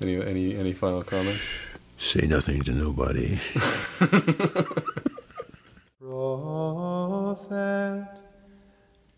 Any 0.00 0.20
any 0.20 0.56
any 0.56 0.72
final 0.72 1.04
comments? 1.04 1.48
Say 1.96 2.26
nothing 2.26 2.62
to 2.62 2.72
nobody. 2.72 3.38
Profert, 6.00 8.08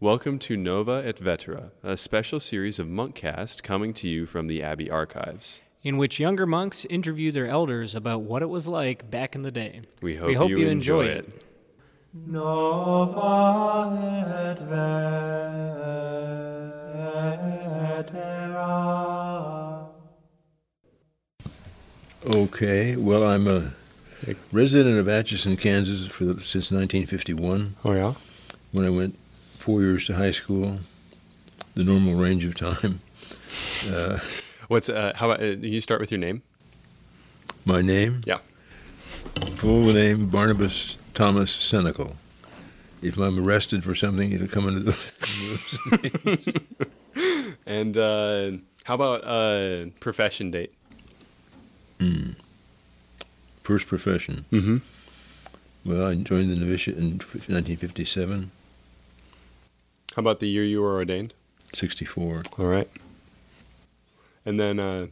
Welcome 0.00 0.38
to 0.40 0.56
Nova 0.56 1.02
et 1.04 1.18
Vetera, 1.18 1.72
a 1.82 1.96
special 1.96 2.38
series 2.38 2.78
of 2.78 2.86
Monkcast 2.86 3.62
coming 3.64 3.92
to 3.94 4.08
you 4.08 4.26
from 4.26 4.46
the 4.46 4.62
Abbey 4.62 4.88
Archives. 4.90 5.60
in 5.82 5.96
which 5.96 6.18
younger 6.20 6.44
monks 6.46 6.84
interview 6.86 7.30
their 7.32 7.46
elders 7.46 7.94
about 7.94 8.20
what 8.22 8.42
it 8.42 8.48
was 8.48 8.66
like 8.68 9.10
back 9.10 9.34
in 9.36 9.42
the 9.42 9.50
day. 9.50 9.80
We 10.02 10.16
hope, 10.16 10.28
We 10.28 10.34
hope 10.34 10.50
you, 10.50 10.58
you 10.58 10.68
enjoy, 10.68 11.00
enjoy 11.02 11.12
it. 11.18 11.42
Nova 12.26 13.96
et 14.52 14.58
vetera. 17.88 19.86
Okay, 22.26 22.96
well, 22.96 23.22
I'm 23.24 23.46
a 23.46 23.72
resident 24.52 24.98
of 24.98 25.08
Atchison, 25.08 25.56
Kansas 25.56 26.06
for 26.08 26.24
the, 26.24 26.34
since 26.40 26.70
1951 26.72 27.76
Oh 27.84 27.92
yeah. 27.92 28.14
when 28.72 28.84
I 28.84 28.90
went 28.90 29.16
four 29.68 29.82
years 29.82 30.06
to 30.06 30.14
high 30.14 30.30
school, 30.30 30.78
the 31.74 31.84
normal 31.84 32.14
range 32.14 32.46
of 32.46 32.54
time. 32.54 33.02
Uh, 33.92 34.18
What's 34.68 34.88
uh, 34.88 35.12
how 35.14 35.30
about 35.30 35.42
uh, 35.42 35.56
you 35.60 35.82
start 35.82 36.00
with 36.00 36.10
your 36.10 36.18
name? 36.18 36.42
my 37.66 37.82
name? 37.82 38.22
Yeah. 38.24 38.38
Full 39.56 39.92
name 39.92 40.30
Barnabas 40.30 40.96
Thomas 41.12 41.54
Senecal. 41.54 42.16
If 43.02 43.18
I'm 43.18 43.38
arrested 43.38 43.84
for 43.84 43.94
something, 43.94 44.32
it'll 44.32 44.48
come 44.48 44.68
into 44.68 44.92
the. 44.92 46.62
And 47.66 47.98
uh, 47.98 48.52
how 48.84 48.94
about 48.94 49.22
uh, 49.24 49.90
profession 50.00 50.50
date? 50.50 50.72
Hmm. 52.00 52.30
First 53.62 53.86
profession. 53.86 54.46
Mm-hmm. 54.50 54.78
Well, 55.84 56.06
I 56.06 56.14
joined 56.14 56.50
the 56.50 56.56
novitiate 56.56 56.96
in 56.96 57.18
1957, 57.18 58.50
How 60.16 60.20
about 60.20 60.40
the 60.40 60.48
year 60.48 60.64
you 60.64 60.82
were 60.82 60.94
ordained? 60.94 61.34
64. 61.74 62.42
All 62.58 62.66
right. 62.66 62.88
And 64.44 64.58
then 64.58 64.78
uh, 64.78 65.06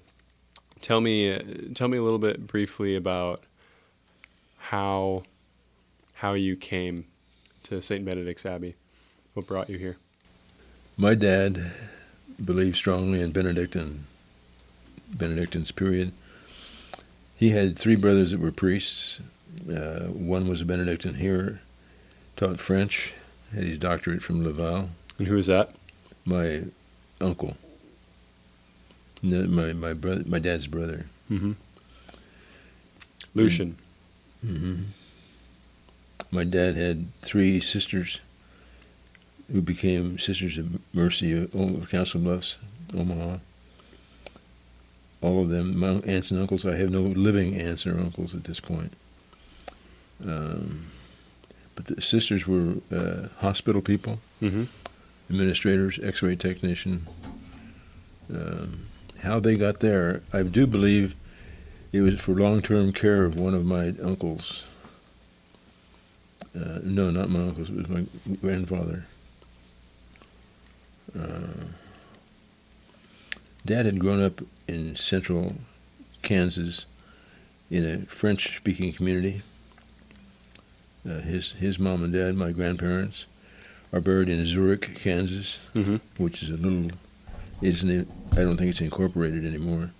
tell 0.81 1.01
me 1.01 1.33
uh, 1.33 1.41
tell 1.75 1.89
me 1.89 1.99
a 1.99 2.03
little 2.03 2.19
bit 2.19 2.47
briefly 2.47 2.97
about 2.97 3.45
how 4.59 5.25
how 6.15 6.33
you 6.33 6.57
came 6.57 7.05
to 7.65 7.83
St. 7.83 8.05
Benedict's 8.05 8.47
Abbey. 8.47 8.75
What 9.35 9.47
brought 9.47 9.69
you 9.69 9.77
here? 9.77 9.99
My 10.97 11.15
dad 11.15 11.73
believed 12.43 12.77
strongly 12.77 13.21
in 13.21 13.33
Benedictine, 13.33 14.05
Benedictine's 15.11 15.73
period. 15.73 16.13
He 17.37 17.51
had 17.51 17.79
three 17.79 17.97
brothers 17.97 18.31
that 18.31 18.41
were 18.41 18.53
priests. 18.53 19.21
Uh, 19.71 20.07
one 20.07 20.49
was 20.49 20.63
a 20.63 20.65
Benedictine 20.65 21.15
here, 21.15 21.61
taught 22.35 22.61
French, 22.61 23.13
had 23.55 23.65
his 23.65 23.79
doctorate 23.79 24.23
from 24.23 24.45
Laval. 24.45 24.91
And 25.19 25.29
who 25.29 25.37
is 25.37 25.47
that? 25.47 25.71
My 26.25 26.65
uncle, 27.21 27.57
my 29.23 29.73
my 29.73 29.93
brother, 29.93 30.23
my 30.27 30.39
dad's 30.39 30.67
brother. 30.67 31.07
Mm-hmm. 31.31 31.53
Lucian. 33.35 33.77
hmm 34.45 34.83
My 36.31 36.45
dad 36.45 36.77
had 36.77 37.07
three 37.23 37.61
sisters 37.61 38.21
who 39.53 39.63
became 39.63 40.19
Sisters 40.19 40.59
of 40.59 40.79
Mercy 40.93 41.33
of 41.33 41.55
of 41.55 41.89
Council 41.91 42.21
Bluffs, 42.21 42.57
Omaha. 42.95 43.39
All 45.23 45.43
of 45.43 45.49
them, 45.49 45.79
my 45.79 46.01
aunts 46.07 46.31
and 46.31 46.41
uncles. 46.41 46.67
I 46.67 46.77
have 46.77 46.91
no 46.91 47.03
living 47.03 47.55
aunts 47.55 47.87
or 47.87 47.99
uncles 47.99 48.35
at 48.35 48.45
this 48.45 48.61
point. 48.61 48.93
Um, 50.25 50.87
but 51.77 51.87
the 51.87 52.01
sisters 52.03 52.47
were 52.47 52.75
uh, 52.93 53.29
hospital 53.39 53.81
people, 53.83 54.19
Mm-hmm. 54.43 54.65
administrators, 55.31 55.99
X-ray 56.03 56.37
technician. 56.37 57.07
Um, 58.33 58.87
how 59.23 59.39
they 59.41 59.57
got 59.57 59.81
there, 59.81 60.23
I 60.33 60.43
do 60.43 60.67
believe 60.67 61.15
it 61.93 62.01
was 62.03 62.21
for 62.21 62.33
long-term 62.33 62.93
care 62.93 63.25
of 63.25 63.39
one 63.39 63.55
of 63.55 63.65
my 63.65 63.95
uncles. 64.03 64.67
Uh, 66.55 66.81
no, 66.83 67.11
not 67.11 67.29
my 67.31 67.41
uncles. 67.41 67.69
It 67.71 67.77
was 67.77 67.89
my 67.89 68.05
grandfather. 68.43 69.07
Uh, 71.19 71.65
Dad 73.65 73.87
had 73.87 73.99
grown 73.99 74.23
up 74.23 74.43
in 74.69 74.97
central 74.97 75.55
Kansas 76.23 76.87
in 77.71 77.85
a 77.85 77.99
French-speaking 78.07 78.93
community. 78.93 79.43
Uh, 81.09 81.21
his 81.21 81.53
his 81.53 81.79
mom 81.79 82.03
and 82.03 82.13
dad, 82.13 82.35
my 82.37 82.51
grandparents, 82.53 83.27
are 83.93 84.01
buried 84.01 84.29
in 84.29 84.45
Zurich, 84.45 84.97
Kansas, 84.97 85.59
Mm-hmm. 85.75 85.97
which 86.23 86.43
is 86.43 86.51
a 86.51 86.57
little 86.57 86.91
isn't 87.63 87.91
it 87.91 88.09
I 88.33 88.37
don't 88.43 88.57
think 88.57 88.71
it's 88.71 88.81
incorporated 88.81 89.45
anymore. 89.47 89.91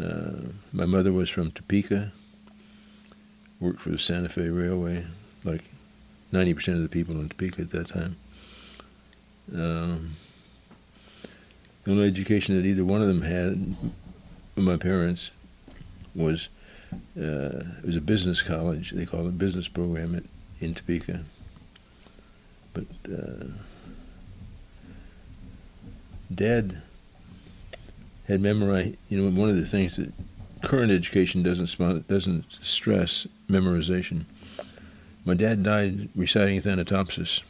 Uh, 0.00 0.52
my 0.72 0.86
mother 0.86 1.12
was 1.12 1.28
from 1.30 1.50
Topeka, 1.50 2.12
worked 3.60 3.80
for 3.80 3.90
the 3.90 3.98
Santa 3.98 4.28
Fe 4.28 4.48
Railway, 4.48 5.04
like 5.44 5.64
90% 6.32 6.74
of 6.74 6.82
the 6.82 6.88
people 6.88 7.18
in 7.20 7.28
Topeka 7.28 7.62
at 7.62 7.70
that 7.70 7.88
time. 7.88 8.16
Um, 9.52 10.10
the 11.84 11.92
only 11.92 12.06
education 12.06 12.54
that 12.56 12.66
either 12.66 12.84
one 12.84 13.00
of 13.02 13.08
them 13.08 13.22
had, 13.22 13.74
my 14.56 14.76
parents, 14.76 15.30
was 16.14 16.48
uh, 16.92 17.64
it 17.78 17.84
was 17.84 17.96
a 17.96 18.00
business 18.00 18.42
college. 18.42 18.90
They 18.90 19.06
called 19.06 19.26
it 19.26 19.30
a 19.30 19.32
business 19.32 19.68
program 19.68 20.14
at, 20.14 20.24
in 20.60 20.74
Topeka. 20.74 21.20
But 22.72 22.84
uh, 23.10 23.46
Dad 26.32 26.82
had 28.26 28.40
memorized. 28.40 28.96
You 29.08 29.20
know, 29.20 29.30
one 29.30 29.48
of 29.48 29.56
the 29.56 29.66
things 29.66 29.96
that 29.96 30.12
current 30.62 30.92
education 30.92 31.42
doesn't 31.42 32.08
doesn't 32.08 32.52
stress 32.62 33.26
memorization. 33.48 34.24
My 35.24 35.34
dad 35.34 35.62
died 35.62 36.08
reciting 36.14 36.62
Thanatopsis, 36.62 37.42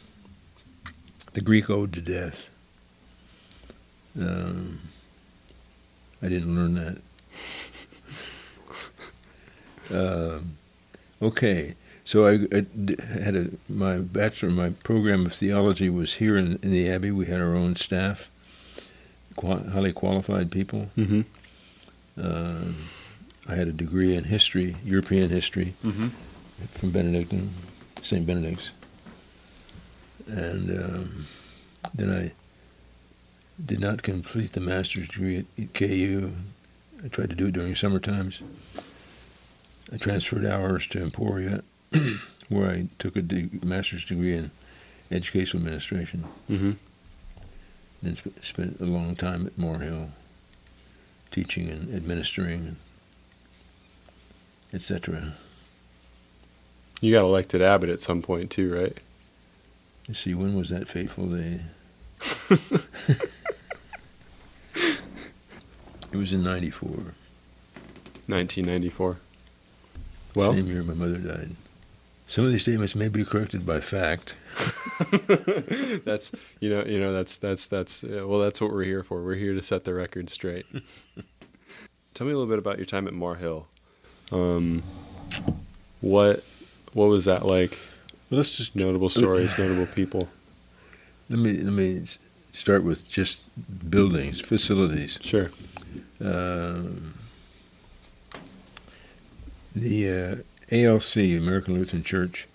the 1.33 1.41
Greek 1.41 1.69
ode 1.69 1.93
to 1.93 2.01
death. 2.01 2.49
Um, 4.19 4.79
I 6.21 6.27
didn't 6.27 6.55
learn 6.55 6.75
that. 6.75 6.97
Um, 9.91 10.57
okay, 11.21 11.75
so 12.05 12.27
I 12.27 12.33
had 13.21 13.35
a 13.35 13.49
my 13.67 13.97
bachelor, 13.97 14.49
my 14.51 14.69
program 14.71 15.25
of 15.25 15.33
theology 15.33 15.89
was 15.89 16.15
here 16.15 16.37
in, 16.37 16.59
in 16.61 16.71
the 16.71 16.89
Abbey. 16.89 17.11
We 17.11 17.25
had 17.25 17.39
our 17.41 17.55
own 17.55 17.75
staff, 17.75 18.29
qua- 19.35 19.63
highly 19.71 19.93
qualified 19.93 20.51
people. 20.51 20.89
Mm-hmm. 20.97 21.21
Um 22.21 22.75
I 23.47 23.55
had 23.55 23.67
a 23.67 23.71
degree 23.71 24.15
in 24.15 24.25
history, 24.25 24.75
European 24.85 25.29
history, 25.31 25.73
Mm-hmm. 25.83 26.09
from 26.71 26.91
Benedictine, 26.91 27.49
St. 28.03 28.23
Benedict's. 28.25 28.69
And 30.27 30.69
um, 30.69 31.25
then 31.95 32.11
I 32.11 32.31
did 33.65 33.79
not 33.79 34.03
complete 34.03 34.51
the 34.53 34.59
master's 34.59 35.07
degree 35.07 35.37
at, 35.39 35.45
at 35.57 35.73
KU. 35.73 36.33
I 37.03 37.07
tried 37.07 37.31
to 37.31 37.35
do 37.35 37.47
it 37.47 37.53
during 37.53 37.73
summer 37.73 37.99
times. 37.99 38.41
I 39.91 39.97
transferred 39.97 40.45
hours 40.45 40.85
to 40.87 41.01
Emporia, 41.01 41.63
where 42.49 42.69
I 42.69 42.87
took 42.99 43.15
a 43.15 43.21
de- 43.21 43.49
master's 43.63 44.05
degree 44.05 44.35
in 44.35 44.51
educational 45.11 45.63
administration. 45.63 46.25
Mm-hmm. 46.49 46.71
Then 48.03 48.15
sp- 48.15 48.37
spent 48.41 48.79
a 48.79 48.85
long 48.85 49.15
time 49.15 49.47
at 49.47 49.57
Maur 49.57 50.09
teaching 51.31 51.69
and 51.69 51.93
administering, 51.93 52.75
etc. 54.73 55.33
You 57.01 57.13
got 57.13 57.23
elected 57.23 57.61
abbot 57.61 57.89
at 57.89 58.01
some 58.01 58.21
point 58.21 58.51
too, 58.51 58.73
right? 58.73 58.97
Let's 60.07 60.19
see, 60.19 60.33
when 60.33 60.55
was 60.55 60.69
that 60.69 60.87
fateful 60.89 61.27
day? 61.27 61.61
it 66.11 66.15
was 66.15 66.33
in 66.33 66.43
94. 66.43 66.89
1994. 68.27 69.17
Well, 70.35 70.53
Same 70.53 70.67
year 70.67 70.83
my 70.83 70.93
mother 70.93 71.17
died. 71.17 71.55
Some 72.27 72.45
of 72.45 72.51
these 72.51 72.61
statements 72.61 72.93
may 72.93 73.07
be 73.07 73.25
corrected 73.25 73.65
by 73.65 73.79
fact. 73.79 74.35
that's 76.05 76.31
you 76.59 76.69
know 76.69 76.83
you 76.85 76.99
know 76.99 77.11
that's 77.11 77.39
that's 77.39 77.67
that's 77.67 78.03
uh, 78.03 78.23
well 78.27 78.39
that's 78.39 78.61
what 78.61 78.71
we're 78.71 78.83
here 78.83 79.03
for. 79.03 79.23
We're 79.23 79.33
here 79.35 79.55
to 79.55 79.63
set 79.63 79.83
the 79.83 79.95
record 79.95 80.29
straight. 80.29 80.65
Tell 82.13 82.27
me 82.27 82.33
a 82.33 82.37
little 82.37 82.45
bit 82.45 82.59
about 82.59 82.77
your 82.77 82.85
time 82.85 83.07
at 83.07 83.13
Maur 83.13 83.35
Hill. 83.35 83.67
Um, 84.31 84.83
what 86.01 86.43
what 86.93 87.07
was 87.07 87.25
that 87.25 87.45
like? 87.45 87.79
Well, 88.29 88.37
let's 88.37 88.55
just 88.57 88.75
Notable 88.75 89.09
stories, 89.09 89.57
notable 89.57 89.87
people. 89.87 90.29
let 91.29 91.39
me 91.39 91.53
let 91.53 91.73
me 91.73 92.03
start 92.53 92.83
with 92.83 93.09
just 93.09 93.41
buildings, 93.89 94.39
facilities. 94.39 95.17
Sure. 95.21 95.49
Um, 96.21 97.15
the 99.81 100.43
uh, 100.71 100.75
ALC, 100.75 101.17
American 101.17 101.75
Lutheran 101.75 102.03
Church, 102.03 102.47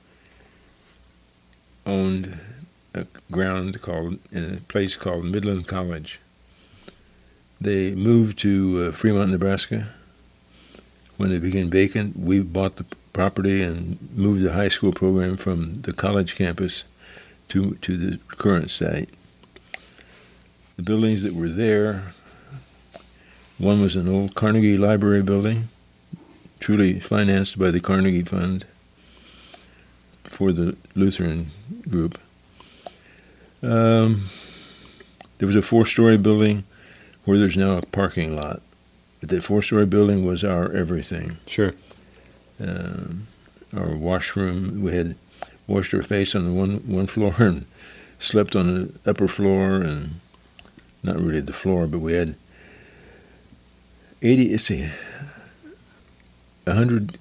owned 1.87 2.39
a 2.95 3.07
ground 3.31 3.81
called 3.83 4.19
in 4.31 4.55
a 4.55 4.57
place 4.61 4.97
called 4.97 5.25
Midland 5.25 5.67
College. 5.67 6.21
They 7.61 7.95
moved 7.95 8.39
to 8.41 8.89
uh, 8.89 8.97
Fremont, 8.97 9.31
Nebraska. 9.31 9.89
When 11.17 11.31
it 11.31 11.41
became 11.41 11.71
vacant, 11.71 12.19
we 12.19 12.41
bought 12.41 12.77
the 12.77 12.87
property 13.13 13.63
and 13.63 13.99
moved 14.15 14.43
the 14.43 14.53
high 14.53 14.69
school 14.69 14.93
program 14.93 15.37
from 15.37 15.75
the 15.75 15.93
college 15.93 16.35
campus 16.35 16.85
to 17.49 17.75
to 17.77 17.97
the 17.97 18.19
current 18.29 18.71
site. 18.71 19.11
The 20.77 20.83
buildings 20.83 21.23
that 21.23 21.35
were 21.35 21.49
there 21.49 22.15
one 23.59 23.81
was 23.81 23.95
an 23.95 24.09
old 24.09 24.35
Carnegie 24.35 24.77
Library 24.77 25.23
building, 25.23 25.69
truly 26.65 26.99
financed 26.99 27.59
by 27.59 27.71
the 27.71 27.79
Carnegie 27.79 28.23
Fund 28.23 28.65
for 30.25 30.51
the 30.51 30.75
Lutheran 30.95 31.49
group. 31.87 32.19
Um, 33.63 34.23
there 35.37 35.47
was 35.47 35.57
a 35.57 35.61
four 35.61 35.85
story 35.85 36.17
building 36.17 36.65
where 37.27 37.37
there's 37.37 37.59
now 37.59 37.77
a 37.77 37.83
parking 37.83 38.35
lot. 38.35 38.63
But 39.21 39.29
that 39.29 39.45
four 39.45 39.61
story 39.61 39.85
building 39.85 40.25
was 40.25 40.43
our 40.43 40.73
everything. 40.73 41.37
Sure. 41.47 41.75
Um, 42.59 43.27
our 43.77 43.95
washroom, 43.95 44.83
we 44.83 44.95
had 44.95 45.17
washed 45.67 45.93
our 45.93 46.03
face 46.03 46.35
on 46.35 46.47
the 46.47 46.53
one, 46.55 46.77
one 46.87 47.07
floor 47.07 47.35
and 47.41 47.67
slept 48.19 48.57
on 48.57 48.73
the 48.73 49.11
upper 49.11 49.29
floor 49.29 49.83
and 49.83 50.19
not 51.03 51.21
really 51.21 51.41
the 51.41 51.53
floor, 51.53 51.87
but 51.87 51.99
we 51.99 52.15
had 52.15 52.37
80, 54.23 54.53
let's 54.53 54.65
see, 54.65 54.89
100. 56.65 57.19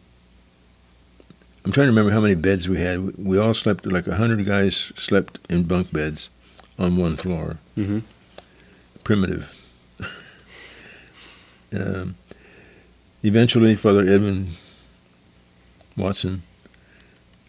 I'm 1.66 1.72
trying 1.72 1.86
to 1.86 1.92
remember 1.92 2.12
how 2.12 2.20
many 2.20 2.36
beds 2.36 2.68
we 2.68 2.80
had. 2.80 3.18
We 3.18 3.38
all 3.38 3.54
slept, 3.54 3.86
like 3.86 4.08
100 4.08 4.46
guys 4.46 4.76
slept 4.96 5.40
in 5.50 5.64
bunk 5.64 5.92
beds 5.92 6.30
on 6.78 6.98
one 6.98 7.16
floor. 7.16 7.58
Mm-hmm. 7.78 8.00
Primitive. 9.04 9.72
um, 11.74 12.16
eventually, 13.24 13.76
Father 13.76 14.02
Edwin 14.02 14.50
Watson, 15.96 16.44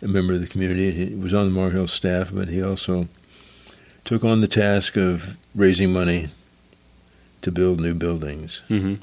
a 0.02 0.08
member 0.08 0.34
of 0.34 0.40
the 0.40 0.46
community, 0.46 1.14
was 1.14 1.34
on 1.34 1.46
the 1.46 1.52
Maur 1.52 1.70
Hill 1.70 1.88
staff, 1.88 2.30
but 2.32 2.48
he 2.48 2.62
also 2.62 3.08
took 4.04 4.22
on 4.22 4.40
the 4.40 4.48
task 4.48 4.96
of 4.96 5.36
raising 5.54 5.92
money 5.92 6.28
to 7.42 7.50
build 7.50 7.80
new 7.80 7.94
buildings. 7.94 8.62
Mm-hmm. 8.68 8.94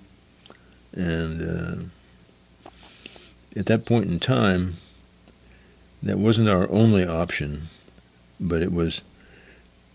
And 1.00 1.42
uh, 1.42 1.84
at 3.56 3.66
that 3.68 3.86
point 3.86 4.08
in 4.10 4.20
time, 4.20 4.76
that 6.04 6.18
wasn't 6.18 6.50
our 6.50 6.70
only 6.72 7.06
option, 7.06 7.64
but 8.40 8.62
it 8.62 8.72
was 8.72 9.02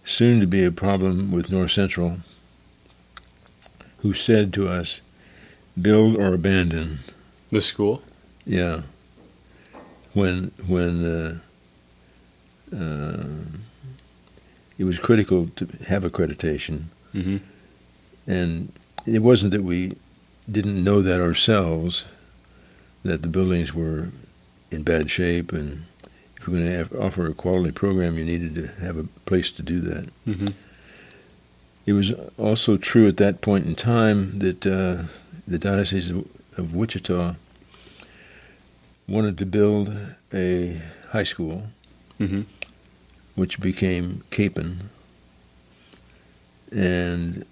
soon 0.04 0.38
to 0.40 0.46
be 0.46 0.64
a 0.64 0.70
problem 0.70 1.32
with 1.32 1.50
North 1.50 1.72
Central, 1.72 2.18
who 3.98 4.12
said 4.12 4.52
to 4.54 4.68
us, 4.68 5.00
build 5.80 6.16
or 6.16 6.32
abandon. 6.34 6.98
The 7.48 7.60
school. 7.60 8.02
Yeah. 8.44 8.82
When 10.12 10.52
when 10.66 11.04
uh, 11.04 11.38
uh, 12.74 13.24
it 14.78 14.84
was 14.84 14.98
critical 14.98 15.48
to 15.56 15.66
have 15.88 16.04
accreditation, 16.04 16.84
Mm-hmm. 17.14 17.38
and 18.26 18.72
it 19.06 19.22
wasn't 19.22 19.52
that 19.52 19.62
we 19.64 19.96
didn't 20.50 20.82
know 20.84 21.00
that 21.00 21.18
ourselves, 21.20 22.04
that 23.06 23.22
the 23.22 23.28
buildings 23.28 23.72
were 23.74 24.08
in 24.70 24.82
bad 24.82 25.10
shape, 25.10 25.52
and 25.52 25.84
if 26.36 26.46
you're 26.46 26.56
going 26.58 26.66
to 26.70 26.76
have, 26.76 26.92
offer 26.94 27.26
a 27.26 27.34
quality 27.34 27.72
program, 27.72 28.18
you 28.18 28.24
needed 28.24 28.54
to 28.56 28.66
have 28.84 28.96
a 28.98 29.04
place 29.24 29.50
to 29.52 29.62
do 29.62 29.80
that. 29.80 30.08
Mm-hmm. 30.26 30.48
It 31.86 31.92
was 31.92 32.12
also 32.36 32.76
true 32.76 33.06
at 33.08 33.16
that 33.18 33.40
point 33.40 33.66
in 33.66 33.76
time 33.76 34.38
that 34.40 34.66
uh, 34.66 35.04
the 35.46 35.58
Diocese 35.58 36.10
of, 36.10 36.26
of 36.58 36.74
Wichita 36.74 37.36
wanted 39.06 39.38
to 39.38 39.46
build 39.46 39.96
a 40.34 40.80
high 41.10 41.22
school, 41.22 41.68
Mm-hmm. 42.18 42.42
which 43.34 43.60
became 43.60 44.24
Kapaun, 44.30 44.86
and 46.72 47.44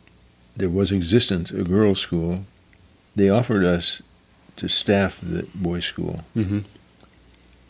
there 0.56 0.70
was 0.70 0.90
existent 0.90 1.50
a 1.50 1.62
girls' 1.64 2.00
school. 2.00 2.46
They 3.14 3.28
offered 3.28 3.62
us 3.62 4.00
to 4.56 4.68
staff 4.68 5.20
the 5.22 5.46
boys' 5.54 5.84
school, 5.84 6.24
Mm-hmm. 6.36 6.60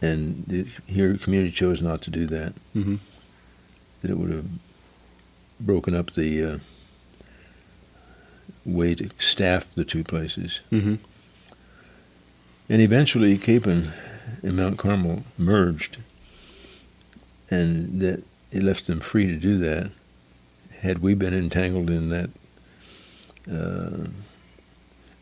and 0.02 0.44
the 0.46 0.66
here 0.86 1.16
community 1.16 1.50
chose 1.50 1.80
not 1.82 2.02
to 2.02 2.10
do 2.10 2.26
that. 2.26 2.52
Mm-hmm. 2.76 2.96
That 4.02 4.10
it 4.10 4.18
would 4.18 4.30
have 4.30 4.46
broken 5.60 5.94
up 5.94 6.12
the 6.12 6.44
uh, 6.44 6.58
way 8.64 8.94
to 8.94 9.08
staff 9.18 9.74
the 9.74 9.84
two 9.84 10.04
places. 10.04 10.60
Mm-hmm. 10.70 10.96
And 12.68 12.80
eventually, 12.82 13.36
Kapaun 13.38 13.92
and 14.42 14.56
Mount 14.56 14.78
Carmel 14.78 15.22
merged, 15.38 15.98
and 17.50 18.00
that 18.00 18.22
it 18.52 18.62
left 18.62 18.86
them 18.86 19.00
free 19.00 19.26
to 19.26 19.36
do 19.36 19.58
that. 19.58 19.90
Had 20.80 20.98
we 20.98 21.14
been 21.14 21.32
entangled 21.34 21.88
in 21.88 22.10
that, 22.10 22.30
uh, 23.50 24.08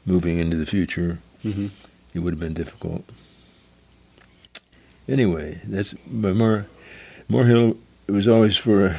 moving 0.04 0.38
into 0.38 0.56
the 0.56 0.66
future, 0.66 1.18
Mm-hmm. 1.44 1.68
it 2.14 2.20
would 2.20 2.34
have 2.34 2.40
been 2.40 2.54
difficult. 2.54 3.04
Anyway, 5.08 5.60
that's 5.64 5.94
but 6.06 6.36
Maur, 6.36 6.66
Maur 7.28 7.46
Hill. 7.46 7.76
It 8.06 8.12
was 8.12 8.28
always 8.28 8.56
for 8.56 8.96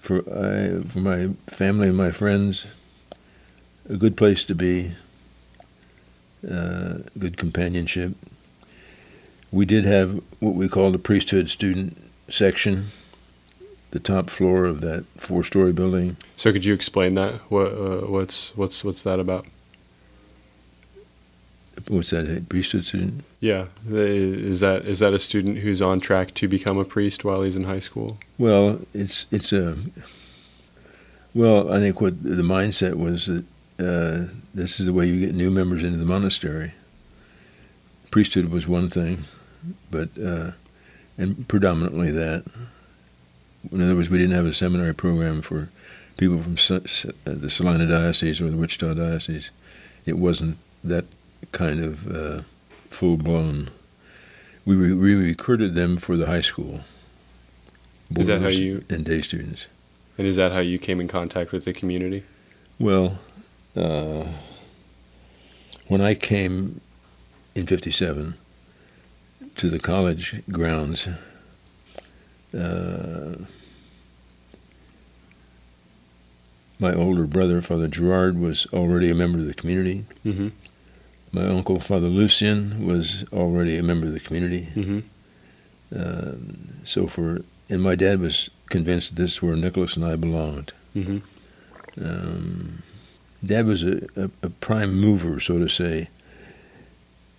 for 0.00 0.18
I 0.28 0.82
for 0.88 0.98
my 0.98 1.30
family 1.46 1.88
and 1.88 1.96
my 1.96 2.10
friends 2.12 2.66
a 3.88 3.96
good 3.96 4.16
place 4.16 4.44
to 4.44 4.54
be. 4.54 4.92
Uh, 6.48 6.98
good 7.18 7.36
companionship. 7.36 8.12
We 9.50 9.66
did 9.66 9.84
have 9.84 10.22
what 10.38 10.54
we 10.54 10.68
called 10.68 10.94
a 10.94 10.98
priesthood 10.98 11.48
student 11.48 11.96
section, 12.28 12.86
the 13.90 13.98
top 13.98 14.30
floor 14.30 14.64
of 14.64 14.80
that 14.82 15.04
four-story 15.16 15.72
building. 15.72 16.16
So 16.36 16.52
could 16.52 16.64
you 16.64 16.74
explain 16.74 17.14
that? 17.14 17.34
What 17.50 17.72
uh, 17.72 18.06
what's 18.06 18.56
what's 18.56 18.84
what's 18.84 19.02
that 19.02 19.18
about? 19.18 19.46
What's 21.86 22.10
that? 22.10 22.28
A 22.28 22.40
priesthood 22.40 22.84
student? 22.84 23.24
Yeah, 23.40 23.66
is 23.88 24.60
that 24.60 24.84
is 24.84 24.98
that 24.98 25.12
a 25.12 25.18
student 25.18 25.58
who's 25.58 25.80
on 25.80 26.00
track 26.00 26.34
to 26.34 26.48
become 26.48 26.78
a 26.78 26.84
priest 26.84 27.24
while 27.24 27.42
he's 27.42 27.56
in 27.56 27.64
high 27.64 27.78
school? 27.78 28.18
Well, 28.36 28.80
it's 28.92 29.26
it's 29.30 29.52
a. 29.52 29.76
Well, 31.34 31.72
I 31.72 31.78
think 31.78 32.00
what 32.00 32.22
the 32.22 32.42
mindset 32.42 32.94
was 32.94 33.26
that 33.26 33.44
uh, 33.78 34.32
this 34.54 34.80
is 34.80 34.86
the 34.86 34.92
way 34.92 35.06
you 35.06 35.24
get 35.24 35.34
new 35.34 35.50
members 35.50 35.84
into 35.84 35.98
the 35.98 36.04
monastery. 36.04 36.72
Priesthood 38.10 38.46
was 38.46 38.66
one 38.66 38.88
thing, 38.88 39.24
but 39.90 40.08
uh, 40.18 40.52
and 41.16 41.46
predominantly 41.48 42.10
that. 42.10 42.44
In 43.70 43.82
other 43.82 43.96
words, 43.96 44.08
we 44.08 44.18
didn't 44.18 44.34
have 44.34 44.46
a 44.46 44.52
seminary 44.52 44.94
program 44.94 45.42
for 45.42 45.68
people 46.16 46.40
from 46.40 46.54
the 46.54 47.50
Salina 47.50 47.86
diocese 47.86 48.40
or 48.40 48.50
the 48.50 48.56
Wichita 48.56 48.94
diocese. 48.94 49.50
It 50.06 50.18
wasn't 50.18 50.58
that 50.84 51.04
kind 51.52 51.80
of 51.80 52.08
uh, 52.14 52.42
full 52.90 53.16
blown. 53.16 53.70
We, 54.64 54.76
re- 54.76 54.92
we 54.94 55.14
recruited 55.14 55.74
them 55.74 55.96
for 55.96 56.16
the 56.16 56.26
high 56.26 56.40
school. 56.42 56.80
Is 58.16 58.26
that 58.26 58.42
how 58.42 58.48
you- 58.48 58.84
and 58.90 59.04
day 59.04 59.20
students? 59.22 59.66
And 60.16 60.26
is 60.26 60.36
that 60.36 60.50
how 60.52 60.58
you 60.60 60.78
came 60.78 61.00
in 61.00 61.06
contact 61.08 61.52
with 61.52 61.64
the 61.64 61.72
community? 61.72 62.24
Well, 62.78 63.18
uh, 63.76 64.24
when 65.86 66.00
I 66.00 66.14
came 66.14 66.80
in 67.54 67.66
'57 67.66 68.34
to 69.56 69.70
the 69.70 69.78
college 69.78 70.42
grounds, 70.50 71.06
uh, 72.56 73.36
my 76.80 76.92
older 76.94 77.26
brother, 77.26 77.60
Father 77.62 77.88
Gerard, 77.88 78.38
was 78.38 78.66
already 78.72 79.10
a 79.10 79.14
member 79.14 79.38
of 79.38 79.46
the 79.46 79.54
community, 79.54 80.04
Mm-hmm. 80.24 80.48
My 81.32 81.46
uncle, 81.46 81.78
Father 81.78 82.06
Lucien, 82.08 82.84
was 82.86 83.24
already 83.32 83.76
a 83.76 83.82
member 83.82 84.06
of 84.06 84.12
the 84.14 84.20
community. 84.20 84.68
Mm-hmm. 84.74 85.00
Um, 85.94 86.68
so 86.84 87.06
for 87.06 87.42
and 87.70 87.82
my 87.82 87.94
dad 87.94 88.20
was 88.20 88.50
convinced 88.70 89.14
that 89.16 89.22
this 89.22 89.32
is 89.32 89.42
where 89.42 89.56
Nicholas 89.56 89.96
and 89.96 90.04
I 90.04 90.16
belonged. 90.16 90.72
Mm-hmm. 90.96 91.18
Um, 92.02 92.82
dad 93.44 93.66
was 93.66 93.82
a, 93.82 94.06
a, 94.16 94.30
a 94.42 94.50
prime 94.50 94.94
mover, 94.98 95.40
so 95.40 95.58
to 95.58 95.68
say. 95.68 96.08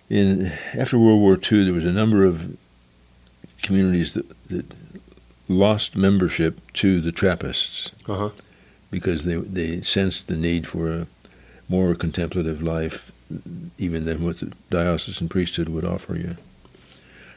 In 0.08 0.50
after 0.76 0.98
World 0.98 1.20
War 1.20 1.34
II, 1.34 1.64
there 1.64 1.72
was 1.74 1.84
a 1.84 1.92
number 1.92 2.24
of 2.24 2.56
communities 3.62 4.14
that, 4.14 4.26
that 4.48 4.66
lost 5.48 5.96
membership 5.96 6.58
to 6.74 7.00
the 7.00 7.12
Trappists 7.12 7.92
Uh 8.08 8.16
huh. 8.16 8.30
because 8.90 9.24
they 9.24 9.36
they 9.36 9.82
sensed 9.82 10.26
the 10.28 10.36
need 10.36 10.66
for 10.66 10.92
a 10.92 11.06
more 11.68 11.94
contemplative 11.94 12.60
life, 12.60 13.12
even 13.78 14.04
than 14.04 14.24
what 14.24 14.38
the 14.38 14.52
diocesan 14.70 15.28
priesthood 15.28 15.68
would 15.68 15.84
offer 15.84 16.16
you. 16.16 16.36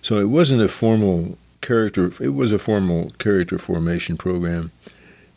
So 0.01 0.17
it 0.17 0.25
wasn't 0.25 0.61
a 0.61 0.67
formal 0.67 1.37
character. 1.61 2.11
It 2.19 2.33
was 2.33 2.51
a 2.51 2.59
formal 2.59 3.11
character 3.19 3.57
formation 3.57 4.17
program, 4.17 4.71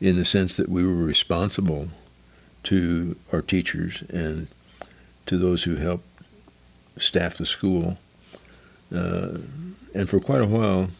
in 0.01 0.17
the 0.17 0.25
sense 0.25 0.57
that 0.57 0.69
we 0.69 0.87
were 0.87 0.93
responsible 0.93 1.89
to 2.65 3.17
our 3.33 3.43
teachers 3.43 4.03
and 4.11 4.49
to 5.27 5.39
those 5.39 5.65
who 5.65 5.77
helped 5.77 6.07
staff 6.99 7.37
the 7.37 7.47
school. 7.47 7.99
Uh, 8.95 9.39
and 9.95 10.09
for 10.09 10.21
quite 10.21 10.43
a 10.43 10.47
while, 10.47 10.91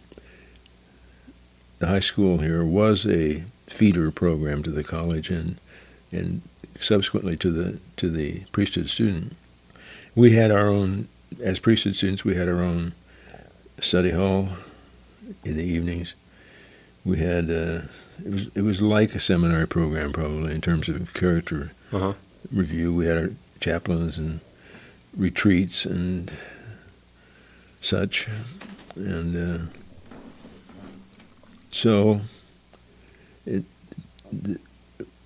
the 1.79 1.87
high 1.87 2.01
school 2.01 2.39
here 2.39 2.65
was 2.65 3.07
a 3.07 3.45
feeder 3.67 4.11
program 4.11 4.63
to 4.63 4.71
the 4.71 4.85
college 4.85 5.29
and 5.29 5.59
and 6.13 6.41
subsequently 6.79 7.37
to 7.37 7.51
the 7.51 7.79
to 7.97 8.09
the 8.09 8.41
priesthood 8.53 8.89
student. 8.89 9.37
We 10.17 10.33
had 10.33 10.51
our 10.51 10.69
own 10.69 11.07
as 11.43 11.59
priesthood 11.61 11.95
students. 11.95 12.25
We 12.25 12.35
had 12.35 12.49
our 12.49 12.63
own 12.63 12.95
study 13.81 14.11
hall 14.11 14.49
in 15.45 15.57
the 15.57 15.63
evenings. 15.65 16.15
We 17.05 17.19
had 17.19 17.51
uh, 17.51 17.83
it 18.25 18.33
was 18.33 18.47
it 18.55 18.63
was 18.63 18.81
like 18.81 19.15
a 19.15 19.21
seminary 19.21 19.69
program 19.69 20.13
probably 20.13 20.55
in 20.55 20.61
terms 20.63 20.89
of 20.89 21.13
character 21.15 21.71
Uh 21.93 21.99
huh. 21.99 22.13
review. 22.51 22.95
We 22.95 23.07
had 23.07 23.19
our 23.19 23.31
chaplains 23.61 24.17
and 24.19 24.41
retreats 25.17 25.85
and 25.85 26.33
such, 27.81 28.27
and 28.97 29.37
uh, 29.37 29.67
so 31.71 32.23
it, 33.45 33.65
th- 34.45 34.59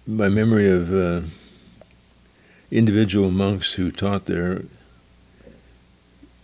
my 0.06 0.28
memory 0.28 0.68
of 0.68 0.92
uh, 0.92 1.20
individual 2.70 3.30
monks 3.30 3.73
who 3.75 3.90
taught 3.90 4.26
there 4.26 4.64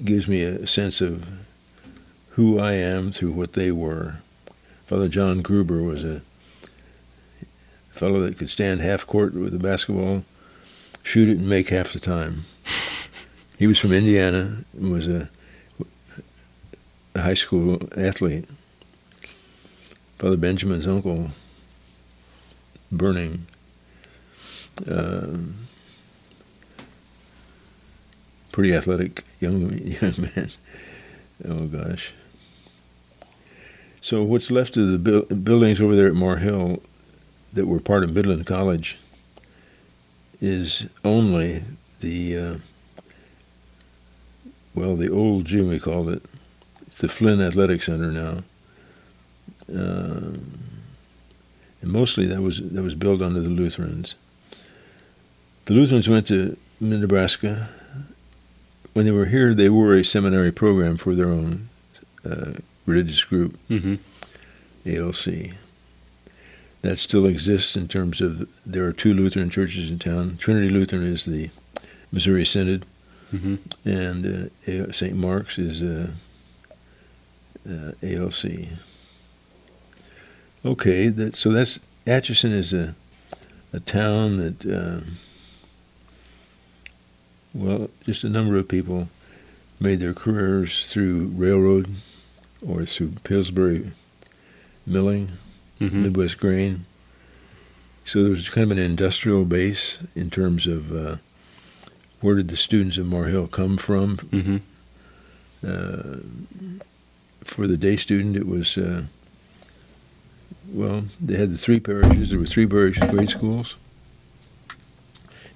gives 0.04 0.28
me 0.28 0.42
a 0.42 0.66
sense 0.66 1.00
of 1.00 1.26
who 2.30 2.58
I 2.58 2.72
am 2.72 3.12
through 3.12 3.32
what 3.32 3.54
they 3.54 3.72
were. 3.72 4.16
Father 4.86 5.08
John 5.08 5.42
Gruber 5.42 5.82
was 5.82 6.04
a 6.04 6.20
fellow 7.90 8.20
that 8.20 8.38
could 8.38 8.50
stand 8.50 8.82
half 8.82 9.06
court 9.06 9.34
with 9.34 9.54
a 9.54 9.58
basketball, 9.58 10.24
shoot 11.02 11.28
it, 11.28 11.38
and 11.38 11.48
make 11.48 11.70
half 11.70 11.92
the 11.92 12.00
time. 12.00 12.44
He 13.58 13.66
was 13.66 13.78
from 13.78 13.94
Indiana 13.94 14.64
and 14.74 14.92
was 14.92 15.08
a, 15.08 15.30
a 17.14 17.22
high 17.22 17.32
school 17.32 17.88
athlete. 17.96 18.44
Father 20.18 20.36
Benjamin's 20.36 20.86
uncle, 20.86 21.30
Burning, 22.92 23.46
uh, 24.86 25.28
pretty 28.56 28.74
athletic 28.74 29.22
young 29.38 29.76
young 30.00 30.14
man. 30.18 30.48
Oh 31.46 31.66
gosh. 31.66 32.14
So 34.00 34.22
what's 34.22 34.50
left 34.50 34.78
of 34.78 34.88
the 34.88 34.98
buil- 34.98 35.26
buildings 35.26 35.78
over 35.78 35.94
there 35.94 36.06
at 36.06 36.14
Maur 36.14 36.38
Hill 36.38 36.82
that 37.52 37.66
were 37.66 37.80
part 37.80 38.02
of 38.02 38.14
Midland 38.14 38.46
College 38.46 38.96
is 40.40 40.88
only 41.04 41.64
the 42.00 42.38
uh, 42.38 42.56
well, 44.74 44.96
the 44.96 45.10
old 45.10 45.44
gym 45.44 45.68
we 45.68 45.78
called 45.78 46.08
it. 46.08 46.22
It's 46.86 46.96
the 46.96 47.08
Flynn 47.08 47.42
Athletic 47.42 47.82
Center 47.82 48.10
now. 48.10 48.42
Um, 49.68 50.60
and 51.82 51.92
mostly 51.92 52.24
that 52.24 52.40
was 52.40 52.62
that 52.70 52.82
was 52.82 52.94
built 52.94 53.20
under 53.20 53.42
the 53.42 53.50
Lutherans. 53.50 54.14
The 55.66 55.74
Lutherans 55.74 56.08
went 56.08 56.26
to 56.28 56.56
Nebraska. 56.80 57.68
When 58.96 59.04
they 59.04 59.12
were 59.12 59.26
here, 59.26 59.52
they 59.52 59.68
were 59.68 59.94
a 59.94 60.02
seminary 60.02 60.50
program 60.50 60.96
for 60.96 61.14
their 61.14 61.28
own 61.28 61.68
uh, 62.24 62.52
religious 62.86 63.22
group, 63.24 63.58
Mm-hmm. 63.68 63.96
ALC. 64.88 65.54
That 66.80 66.98
still 66.98 67.26
exists 67.26 67.76
in 67.76 67.88
terms 67.88 68.22
of 68.22 68.48
there 68.64 68.86
are 68.86 68.94
two 68.94 69.12
Lutheran 69.12 69.50
churches 69.50 69.90
in 69.90 69.98
town. 69.98 70.38
Trinity 70.38 70.70
Lutheran 70.70 71.02
is 71.04 71.26
the 71.26 71.50
Missouri 72.10 72.46
Synod, 72.46 72.86
Mm-hmm. 73.34 73.56
and 73.86 74.50
uh, 74.66 74.92
St. 74.92 75.14
Mark's 75.14 75.58
is 75.58 75.82
uh, 75.82 76.12
uh, 77.68 77.92
ALC. 78.02 78.68
Okay, 80.64 81.08
that 81.08 81.36
so 81.36 81.52
that's 81.52 81.78
Atchison 82.06 82.52
is 82.52 82.72
a 82.72 82.94
a 83.74 83.80
town 83.80 84.38
that 84.38 84.64
um, 84.64 85.04
well, 87.56 87.90
just 88.04 88.24
a 88.24 88.28
number 88.28 88.56
of 88.56 88.68
people 88.68 89.08
made 89.80 90.00
their 90.00 90.14
careers 90.14 90.90
through 90.90 91.28
railroad 91.28 91.90
or 92.66 92.86
through 92.86 93.12
Pillsbury 93.24 93.92
milling, 94.86 95.32
Mm-hmm. 95.80 96.04
Midwest 96.04 96.38
grain. 96.38 96.86
So 98.04 98.22
there 98.22 98.30
was 98.30 98.48
kind 98.48 98.70
of 98.70 98.78
an 98.78 98.82
industrial 98.82 99.44
base 99.44 99.98
in 100.14 100.30
terms 100.30 100.66
of 100.66 100.92
uh, 100.92 101.16
where 102.20 102.36
did 102.36 102.48
the 102.48 102.56
students 102.56 102.96
of 102.96 103.06
Maur 103.06 103.26
Hill 103.26 103.46
come 103.46 103.76
from. 103.76 104.16
Mm-hmm. 104.16 104.56
Uh, 105.66 106.20
for 107.44 107.66
the 107.66 107.76
day 107.76 107.96
student, 107.96 108.36
it 108.36 108.46
was 108.46 108.78
uh, 108.78 109.02
well, 110.72 111.04
they 111.20 111.36
had 111.36 111.50
the 111.50 111.58
three 111.58 111.80
parishes. 111.80 112.30
There 112.30 112.38
were 112.38 112.46
three 112.46 112.66
parish 112.66 112.98
grade 112.98 113.28
schools. 113.28 113.76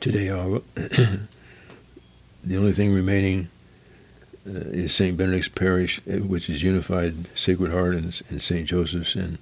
Today, 0.00 0.30
all 0.30 0.62
the 2.44 2.56
only 2.56 2.73
thing 2.73 2.92
remaining 2.92 3.49
uh, 4.47 4.73
is 4.73 4.94
St. 4.94 5.16
Benedict's 5.16 5.49
Parish, 5.49 6.00
uh, 6.09 6.16
which 6.16 6.49
is 6.49 6.62
unified 6.62 7.26
Sacred 7.37 7.73
Heart 7.73 7.94
and, 7.94 8.23
and 8.30 8.42
St. 8.42 8.66
Joseph's 8.66 9.14
and 9.14 9.38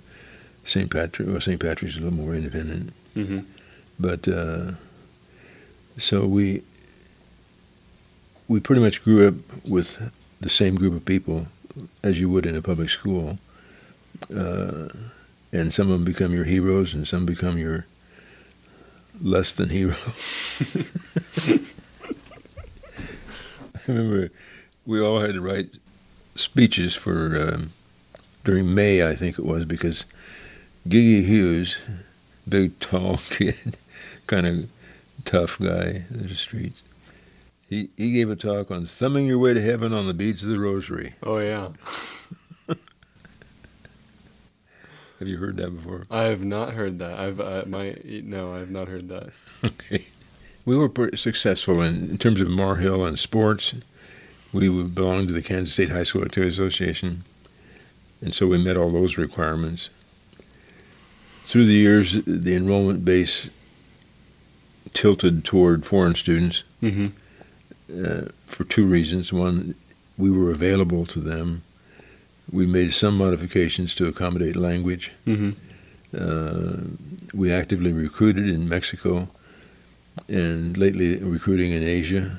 St. 0.65 0.91
Patrick. 0.91 1.29
Well, 1.29 1.41
St. 1.41 1.61
Patrick's 1.61 1.95
is 1.95 2.01
a 2.01 2.05
little 2.05 2.19
more 2.19 2.35
independent. 2.35 2.93
Mm-hmm. 3.15 3.41
But 4.01 4.29
uh, 4.29 4.73
so 5.99 6.27
we 6.27 6.63
we 8.49 8.61
pretty 8.61 8.81
much 8.81 9.03
grew 9.03 9.29
up 9.29 9.35
with 9.69 9.99
the 10.41 10.49
same 10.49 10.75
group 10.77 10.95
of 10.95 11.05
people 11.05 11.47
as 12.03 12.21
you 12.21 12.29
would 12.29 12.47
in 12.47 12.57
a 12.57 12.63
public 12.63 12.89
school, 12.89 13.39
uh, 14.35 14.89
and 15.53 15.73
some 15.73 15.89
of 15.89 15.93
them 15.93 16.05
become 16.05 16.33
your 16.33 16.45
heroes, 16.45 16.95
and 16.95 17.07
some 17.07 17.25
become 17.27 17.59
your 17.59 17.87
less 19.21 19.55
than 19.55 19.69
heroes. 19.69 19.97
Remember 23.97 24.31
we 24.85 25.01
all 25.01 25.21
had 25.21 25.35
to 25.35 25.41
write 25.41 25.71
speeches 26.35 26.95
for 26.95 27.55
um, 27.55 27.73
during 28.45 28.75
May, 28.75 29.09
I 29.09 29.15
think 29.15 29.39
it 29.39 29.45
was, 29.47 29.65
because 29.65 30.05
Gigi 30.87 31.23
Hughes, 31.23 31.79
big 32.47 32.79
tall 32.81 33.17
kid, 33.31 33.79
kind 34.27 34.47
of 34.47 34.69
tough 35.25 35.59
guy 35.59 36.05
in 36.11 36.29
the 36.29 36.35
streets. 36.35 36.83
He 37.69 37.89
he 37.97 38.13
gave 38.13 38.31
a 38.31 38.37
talk 38.37 38.71
on 38.71 38.85
thumbing 38.87 39.27
your 39.27 39.39
way 39.39 39.55
to 39.55 39.61
heaven 39.61 39.93
on 39.93 40.07
the 40.07 40.15
beads 40.15 40.43
of 40.43 40.51
the 40.51 40.59
rosary. 40.59 41.15
Oh 41.23 41.39
yeah. 41.39 41.71
Have 45.19 45.29
you 45.29 45.39
heard 45.39 45.57
that 45.57 45.71
before? 45.75 46.05
I 46.11 46.25
have 46.25 46.45
not 46.45 46.75
heard 46.75 46.99
that. 47.01 47.19
I've 47.19 47.41
uh, 47.41 47.65
my 47.67 47.97
no, 48.05 48.53
I 48.53 48.59
have 48.61 48.71
not 48.71 48.89
heard 48.89 49.09
that. 49.09 49.31
Okay. 49.65 50.07
We 50.69 50.77
were 50.77 50.91
successful 51.17 51.81
in, 51.81 52.11
in 52.11 52.19
terms 52.19 52.43
of 52.43 52.51
Maur 52.51 52.77
Hill 52.77 53.03
and 53.07 53.19
sports. 53.19 53.73
We 54.53 54.69
belonged 54.83 55.29
to 55.29 55.33
the 55.33 55.41
Kansas 55.41 55.73
State 55.73 55.89
High 55.89 56.03
School 56.03 56.23
Activity 56.23 56.51
Association, 56.51 57.25
and 58.21 58.35
so 58.35 58.47
we 58.47 58.59
met 58.59 58.77
all 58.77 58.91
those 58.91 59.17
requirements. 59.17 59.89
Through 61.45 61.65
the 61.65 61.73
years, 61.73 62.23
the 62.27 62.55
enrollment 62.55 63.03
base 63.03 63.49
tilted 64.93 65.43
toward 65.43 65.87
foreign 65.87 66.15
students 66.15 66.65
Mm-hmm. 66.83 67.07
uh, 68.05 68.29
for 68.45 68.65
two 68.65 68.87
reasons. 68.87 69.33
One, 69.33 69.75
we 70.19 70.31
were 70.31 70.51
available 70.51 71.07
to 71.07 71.19
them. 71.19 71.63
We 72.53 72.67
made 72.67 72.93
some 72.93 73.17
modifications 73.17 73.95
to 73.95 74.07
accommodate 74.07 74.55
language. 74.55 75.13
Mm-hmm. 75.27 75.51
Uh, 76.15 76.89
we 77.33 77.51
actively 77.51 77.93
recruited 77.95 78.51
in 78.51 78.69
Mexico 78.69 79.31
and 80.29 80.77
lately 80.77 81.17
recruiting 81.19 81.73
in 81.73 81.83
Asia. 81.83 82.39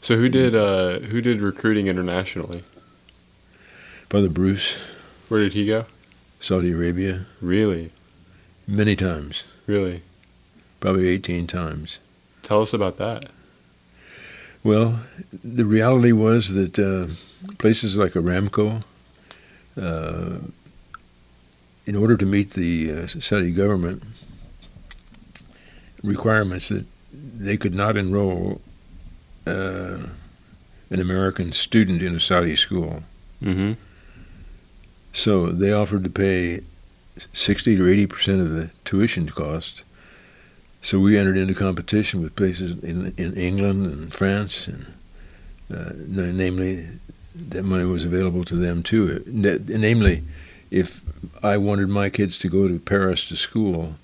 So 0.00 0.16
who 0.16 0.28
did 0.28 0.54
uh, 0.54 0.98
who 1.00 1.20
did 1.20 1.40
recruiting 1.40 1.86
internationally? 1.86 2.64
Father 4.08 4.28
Bruce, 4.28 4.76
Where 5.28 5.40
did 5.40 5.52
he 5.54 5.64
go? 5.66 5.86
Saudi 6.40 6.72
Arabia, 6.72 7.26
Really, 7.40 7.92
many 8.66 8.94
times, 8.96 9.44
really. 9.66 10.02
probably 10.80 11.06
18 11.08 11.46
times. 11.46 11.98
Tell 12.42 12.60
us 12.62 12.74
about 12.74 12.96
that. 12.98 13.26
Well, 14.64 15.00
the 15.44 15.64
reality 15.64 16.12
was 16.12 16.52
that 16.54 16.78
uh, 16.78 17.06
places 17.58 17.96
like 17.96 18.12
Aramco, 18.12 18.82
uh, 19.80 20.38
in 21.86 21.96
order 21.96 22.16
to 22.16 22.26
meet 22.26 22.50
the 22.50 22.92
uh, 22.92 23.06
Saudi 23.06 23.52
government 23.52 24.02
requirements, 26.02 26.68
that 26.68 26.86
they 27.12 27.56
could 27.56 27.74
not 27.74 27.96
enroll 27.96 28.60
uh, 29.46 29.98
an 30.90 31.00
American 31.00 31.52
student 31.52 32.02
in 32.02 32.14
a 32.14 32.20
Saudi 32.20 32.56
school. 32.56 33.02
Mm-hmm. 33.42 33.72
So 35.12 35.48
they 35.48 35.72
offered 35.72 36.04
to 36.04 36.10
pay 36.10 36.60
60 37.32 37.76
to 37.76 37.88
80 37.88 38.06
percent 38.06 38.40
of 38.40 38.50
the 38.52 38.70
tuition 38.84 39.28
cost. 39.28 39.82
So 40.80 40.98
we 40.98 41.16
entered 41.16 41.36
into 41.36 41.54
competition 41.54 42.22
with 42.22 42.34
places 42.34 42.82
in, 42.82 43.14
in 43.16 43.34
England 43.34 43.86
and 43.86 44.12
France, 44.12 44.66
and 44.66 44.86
uh, 45.72 45.92
namely, 45.94 46.88
that 47.34 47.62
money 47.62 47.84
was 47.84 48.04
available 48.04 48.44
to 48.46 48.56
them 48.56 48.82
too. 48.82 49.22
Namely, 49.26 50.22
if 50.70 51.00
I 51.42 51.56
wanted 51.56 51.88
my 51.88 52.10
kids 52.10 52.36
to 52.38 52.48
go 52.48 52.66
to 52.66 52.78
Paris 52.78 53.28
to 53.28 53.36
school, 53.36 53.94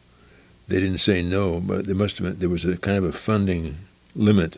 they 0.69 0.81
didn't 0.81 0.99
say 0.99 1.23
no, 1.23 1.61
but 1.61 1.87
there 1.87 1.95
must 1.95 2.19
have 2.19 2.27
been 2.29 2.39
there 2.39 2.49
was 2.49 2.65
a 2.65 2.77
kind 2.77 2.99
of 2.99 3.05
a 3.05 3.13
funding 3.13 3.77
limit. 4.15 4.57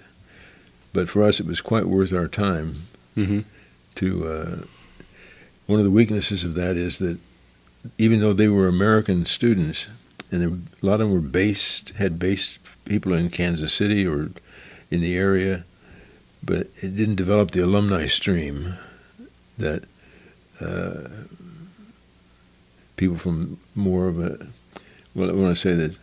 But 0.92 1.08
for 1.08 1.22
us, 1.22 1.38
it 1.40 1.46
was 1.46 1.60
quite 1.60 1.86
worth 1.86 2.12
our 2.12 2.28
time 2.28 2.86
Mm-hmm. 3.16 3.40
to 3.96 4.26
uh, 4.26 4.56
one 5.66 5.78
of 5.80 5.84
the 5.84 5.90
weaknesses 5.90 6.44
of 6.44 6.54
that 6.54 6.76
is 6.76 6.98
that 6.98 7.18
even 7.98 8.20
though 8.20 8.32
they 8.32 8.48
were 8.48 8.68
American 8.68 9.24
students, 9.24 9.88
and 10.30 10.42
a 10.82 10.86
lot 10.86 10.94
of 10.94 11.00
them 11.00 11.12
were 11.12 11.20
based 11.20 11.90
had 11.90 12.18
based 12.18 12.60
people 12.84 13.12
in 13.12 13.30
Kansas 13.30 13.72
City 13.72 14.06
or 14.06 14.30
in 14.90 15.00
the 15.00 15.16
area, 15.16 15.64
but 16.42 16.68
it 16.80 16.96
didn't 16.96 17.16
develop 17.16 17.50
the 17.50 17.60
alumni 17.64 18.06
stream 18.06 18.74
that 19.58 19.84
uh, 20.60 21.08
people 22.96 23.16
from 23.18 23.58
more 23.74 24.08
of 24.08 24.18
a 24.20 24.46
well, 25.14 25.30
I 25.30 25.32
want 25.32 25.56
to 25.56 25.60
say 25.60 25.74
that 25.74 25.98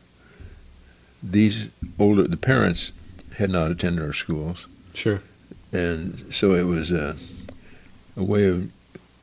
these 1.23 1.69
older 1.99 2.27
the 2.27 2.37
parents 2.37 2.91
had 3.37 3.49
not 3.49 3.71
attended 3.71 4.03
our 4.03 4.13
schools 4.13 4.67
Sure. 4.93 5.21
and 5.71 6.25
so 6.33 6.53
it 6.53 6.63
was 6.63 6.91
a, 6.91 7.15
a 8.15 8.23
way 8.23 8.47
of 8.47 8.71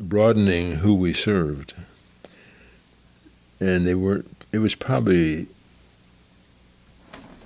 broadening 0.00 0.76
who 0.76 0.94
we 0.94 1.12
served. 1.12 1.72
And 3.60 3.86
they 3.86 3.94
were 3.94 4.24
it 4.52 4.58
was 4.58 4.74
probably 4.74 5.46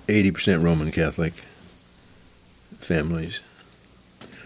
eighty 0.09 0.30
percent 0.30 0.62
Roman 0.62 0.90
Catholic 0.90 1.35
families. 2.80 3.40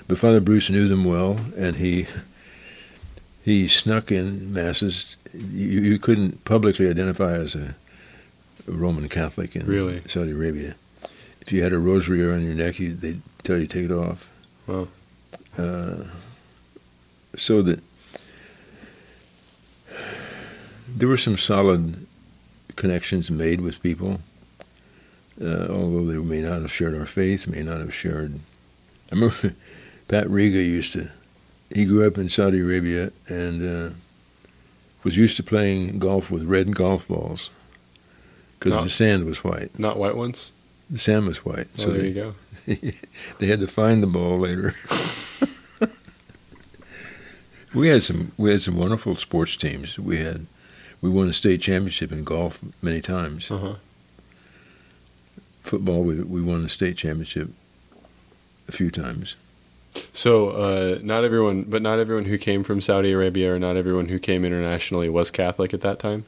But 0.08 0.18
Father 0.18 0.40
Bruce 0.40 0.68
knew 0.70 0.88
them 0.88 1.04
well, 1.04 1.40
and 1.56 1.76
he 1.76 2.06
he 3.42 3.68
snuck 3.68 4.10
in 4.12 4.52
masses. 4.52 5.16
You, 5.34 5.80
you 5.80 5.98
couldn't 5.98 6.44
publicly 6.44 6.88
identify 6.88 7.32
as 7.34 7.54
a 7.54 7.74
Roman 8.66 9.08
Catholic 9.08 9.56
in 9.56 9.66
Really? 9.66 10.02
Saudi 10.06 10.32
Arabia. 10.32 10.76
If 11.40 11.52
you 11.52 11.62
had 11.62 11.72
a 11.72 11.78
rosary 11.78 12.24
around 12.24 12.44
your 12.44 12.54
neck, 12.54 12.78
you, 12.78 12.94
they'd 12.94 13.20
tell 13.42 13.58
you 13.58 13.66
to 13.66 13.72
take 13.72 13.90
it 13.90 13.92
off. 13.92 14.28
Wow. 14.66 14.88
Uh, 15.58 16.04
so 17.36 17.62
that 17.62 17.80
there 20.88 21.08
were 21.08 21.16
some 21.16 21.36
solid 21.36 22.06
connections 22.76 23.30
made 23.30 23.60
with 23.60 23.82
people, 23.82 24.20
uh, 25.40 25.66
although 25.68 26.04
they 26.04 26.16
may 26.18 26.40
not 26.40 26.60
have 26.60 26.72
shared 26.72 26.94
our 26.94 27.06
faith, 27.06 27.46
may 27.48 27.62
not 27.62 27.80
have 27.80 27.94
shared. 27.94 28.38
I 29.10 29.14
remember 29.14 29.54
Pat 30.08 30.28
Riga 30.30 30.62
used 30.62 30.92
to. 30.92 31.10
He 31.74 31.86
grew 31.86 32.06
up 32.06 32.18
in 32.18 32.28
Saudi 32.28 32.60
Arabia 32.60 33.10
and 33.28 33.92
uh, 33.92 33.94
was 35.02 35.16
used 35.16 35.36
to 35.38 35.42
playing 35.42 35.98
golf 35.98 36.30
with 36.30 36.44
red 36.44 36.74
golf 36.76 37.08
balls 37.08 37.50
because 38.62 38.84
the 38.84 38.90
sand 38.90 39.24
was 39.24 39.42
white. 39.42 39.76
Not 39.78 39.96
white 39.98 40.16
ones. 40.16 40.52
The 40.90 40.98
sand 40.98 41.26
was 41.26 41.44
white, 41.44 41.68
Oh, 41.78 41.82
so 41.82 41.90
there 41.90 42.02
they, 42.02 42.08
you 42.08 42.14
go. 42.14 42.34
they 43.38 43.46
had 43.46 43.60
to 43.60 43.66
find 43.66 44.02
the 44.02 44.06
ball 44.06 44.36
later. 44.38 44.74
we 47.74 47.88
had 47.88 48.02
some 48.02 48.32
we 48.36 48.50
had 48.50 48.62
some 48.62 48.76
wonderful 48.76 49.16
sports 49.16 49.56
teams. 49.56 49.98
We 49.98 50.18
had 50.18 50.46
we 51.00 51.10
won 51.10 51.28
a 51.28 51.32
state 51.32 51.60
championship 51.60 52.12
in 52.12 52.24
golf 52.24 52.60
many 52.80 53.00
times. 53.00 53.50
Uh 53.50 53.58
huh. 53.58 53.74
Football 55.62 56.02
we 56.02 56.22
we 56.22 56.42
won 56.42 56.62
the 56.62 56.68
state 56.68 56.96
championship 56.96 57.50
a 58.68 58.72
few 58.72 58.90
times. 58.90 59.34
So, 60.14 60.50
uh, 60.50 60.98
not 61.02 61.22
everyone, 61.22 61.64
but 61.64 61.82
not 61.82 61.98
everyone 61.98 62.24
who 62.24 62.38
came 62.38 62.64
from 62.64 62.80
Saudi 62.80 63.12
Arabia 63.12 63.54
or 63.54 63.58
not 63.58 63.76
everyone 63.76 64.08
who 64.08 64.18
came 64.18 64.42
internationally 64.42 65.10
was 65.10 65.30
Catholic 65.30 65.74
at 65.74 65.82
that 65.82 65.98
time. 65.98 66.24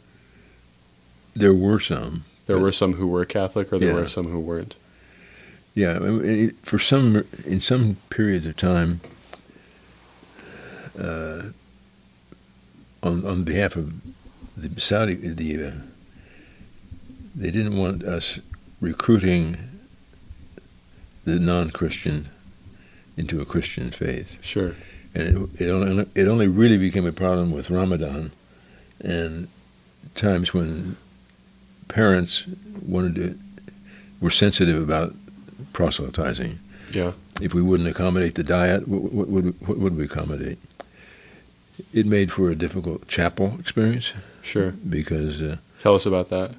There 1.34 1.54
were 1.54 1.80
some. 1.80 2.24
There 2.46 2.58
were 2.58 2.72
some 2.72 2.94
who 2.94 3.06
were 3.06 3.24
Catholic, 3.24 3.72
or 3.72 3.78
there 3.78 3.90
Yeah. 3.94 4.00
were 4.00 4.08
some 4.08 4.28
who 4.28 4.38
weren't. 4.38 4.76
Yeah, 5.74 5.98
it- 6.02 6.54
for 6.62 6.78
some 6.78 7.24
in 7.44 7.60
some 7.60 7.96
periods 8.10 8.46
of 8.46 8.56
time, 8.56 9.00
uh, 10.98 11.42
on 13.02 13.24
on 13.26 13.42
behalf 13.44 13.76
of 13.76 13.92
the 14.56 14.80
Saudi, 14.80 15.14
the 15.14 15.64
uh, 15.66 15.72
they 17.34 17.50
didn't 17.50 17.76
want 17.76 18.04
us 18.04 18.38
recruiting 18.80 19.56
the 21.24 21.38
non-Christian 21.40 22.28
into 23.16 23.40
a 23.40 23.44
Christian 23.44 23.90
faith, 23.90 24.38
Sure. 24.42 24.74
and 25.14 25.48
it, 25.58 25.62
it 25.62 25.70
only 25.70 26.06
it 26.14 26.28
only 26.28 26.46
really 26.46 26.78
became 26.78 27.06
a 27.06 27.12
problem 27.12 27.50
with 27.50 27.70
Ramadan, 27.70 28.30
and 29.00 29.48
times 30.14 30.54
when 30.54 30.96
parents 31.94 32.44
wanted 32.82 33.14
to 33.14 33.38
were 34.20 34.30
sensitive 34.30 34.82
about 34.82 35.14
proselytizing. 35.72 36.58
Yeah. 36.92 37.12
If 37.40 37.54
we 37.54 37.62
wouldn't 37.62 37.88
accommodate 37.88 38.34
the 38.34 38.42
diet, 38.42 38.86
what, 38.88 39.12
what, 39.12 39.28
would 39.28 39.54
what 39.68 39.78
would 39.78 39.96
we 39.96 40.04
accommodate? 40.04 40.58
It 41.92 42.06
made 42.06 42.32
for 42.32 42.50
a 42.50 42.54
difficult 42.56 43.06
chapel 43.08 43.56
experience 43.58 44.12
Sure. 44.42 44.70
because, 44.88 45.40
uh, 45.40 45.56
Tell 45.82 45.94
us 45.94 46.06
about 46.06 46.28
that. 46.30 46.54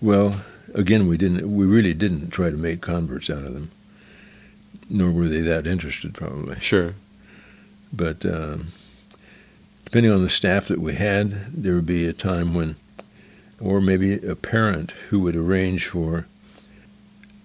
well, 0.00 0.42
again, 0.74 1.06
we 1.06 1.16
didn't, 1.16 1.50
we 1.54 1.64
really 1.66 1.92
didn't 1.94 2.30
try 2.30 2.50
to 2.50 2.56
make 2.56 2.80
converts 2.80 3.28
out 3.30 3.44
of 3.44 3.52
them, 3.54 3.70
nor 4.88 5.10
were 5.10 5.28
they 5.28 5.42
that 5.42 5.66
interested, 5.66 6.14
probably. 6.14 6.58
Sure. 6.60 6.94
But 7.92 8.24
um, 8.24 8.68
depending 9.84 10.12
on 10.12 10.22
the 10.22 10.28
staff 10.30 10.66
that 10.68 10.78
we 10.80 10.94
had, 10.94 11.32
there 11.52 11.74
would 11.74 11.86
be 11.86 12.06
a 12.06 12.12
time 12.14 12.54
when, 12.54 12.76
or 13.60 13.80
maybe 13.80 14.14
a 14.26 14.34
parent 14.36 14.92
who 15.10 15.20
would 15.20 15.36
arrange 15.36 15.86
for 15.86 16.26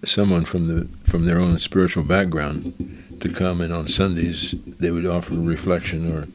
someone 0.04 0.44
from 0.44 0.68
the 0.68 0.88
from 1.04 1.24
their 1.24 1.38
own 1.38 1.58
spiritual 1.58 2.04
background 2.04 2.72
to 3.20 3.28
come 3.28 3.60
and 3.60 3.72
on 3.72 3.86
Sundays 3.88 4.54
they 4.78 4.90
would 4.90 5.06
offer 5.06 5.34
reflection 5.34 6.10
or 6.12 6.26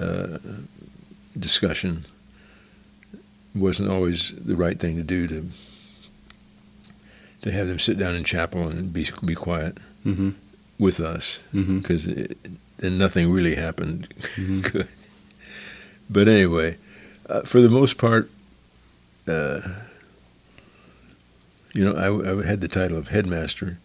uh, 0.00 0.38
discussion. 1.38 2.04
It 3.12 3.58
wasn't 3.58 3.90
always 3.90 4.32
the 4.36 4.56
right 4.56 4.78
thing 4.78 4.96
to 4.96 5.02
do 5.02 5.26
to 5.28 5.48
to 7.42 7.52
have 7.52 7.68
them 7.68 7.78
sit 7.78 7.98
down 7.98 8.14
in 8.14 8.24
chapel 8.24 8.68
and 8.68 8.92
be 8.92 9.08
be 9.24 9.34
quiet 9.34 9.78
Mm-hmm. 10.04 10.30
with 10.78 11.00
us 11.00 11.40
Mm-hmm. 11.52 11.78
because 11.78 12.04
then 12.04 12.98
nothing 12.98 13.30
really 13.32 13.56
happened 13.56 14.08
Mhm. 14.36 14.72
good. 14.72 14.88
But 16.08 16.28
anyway, 16.28 16.76
uh, 17.28 17.40
for 17.42 17.60
the 17.60 17.68
most 17.68 17.98
part, 17.98 18.30
uh, 19.28 19.60
you 21.74 21.84
know, 21.84 21.92
I, 21.92 22.40
I 22.42 22.46
had 22.46 22.60
the 22.60 22.68
title 22.68 22.96
of 22.96 23.08
headmaster, 23.08 23.78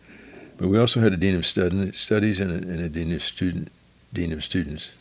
but 0.58 0.68
we 0.68 0.78
also 0.80 1.00
had 1.02 1.14
a 1.14 1.18
dean 1.18 1.36
of 1.36 1.46
stud- 1.46 1.96
studies 1.96 2.40
and 2.40 2.52
a, 2.52 2.56
and 2.56 2.80
a 2.80 2.90
dean 2.90 3.12
of 3.14 3.22
student 3.24 3.72
dean 4.14 4.32
of 4.34 4.44
students. 4.44 4.92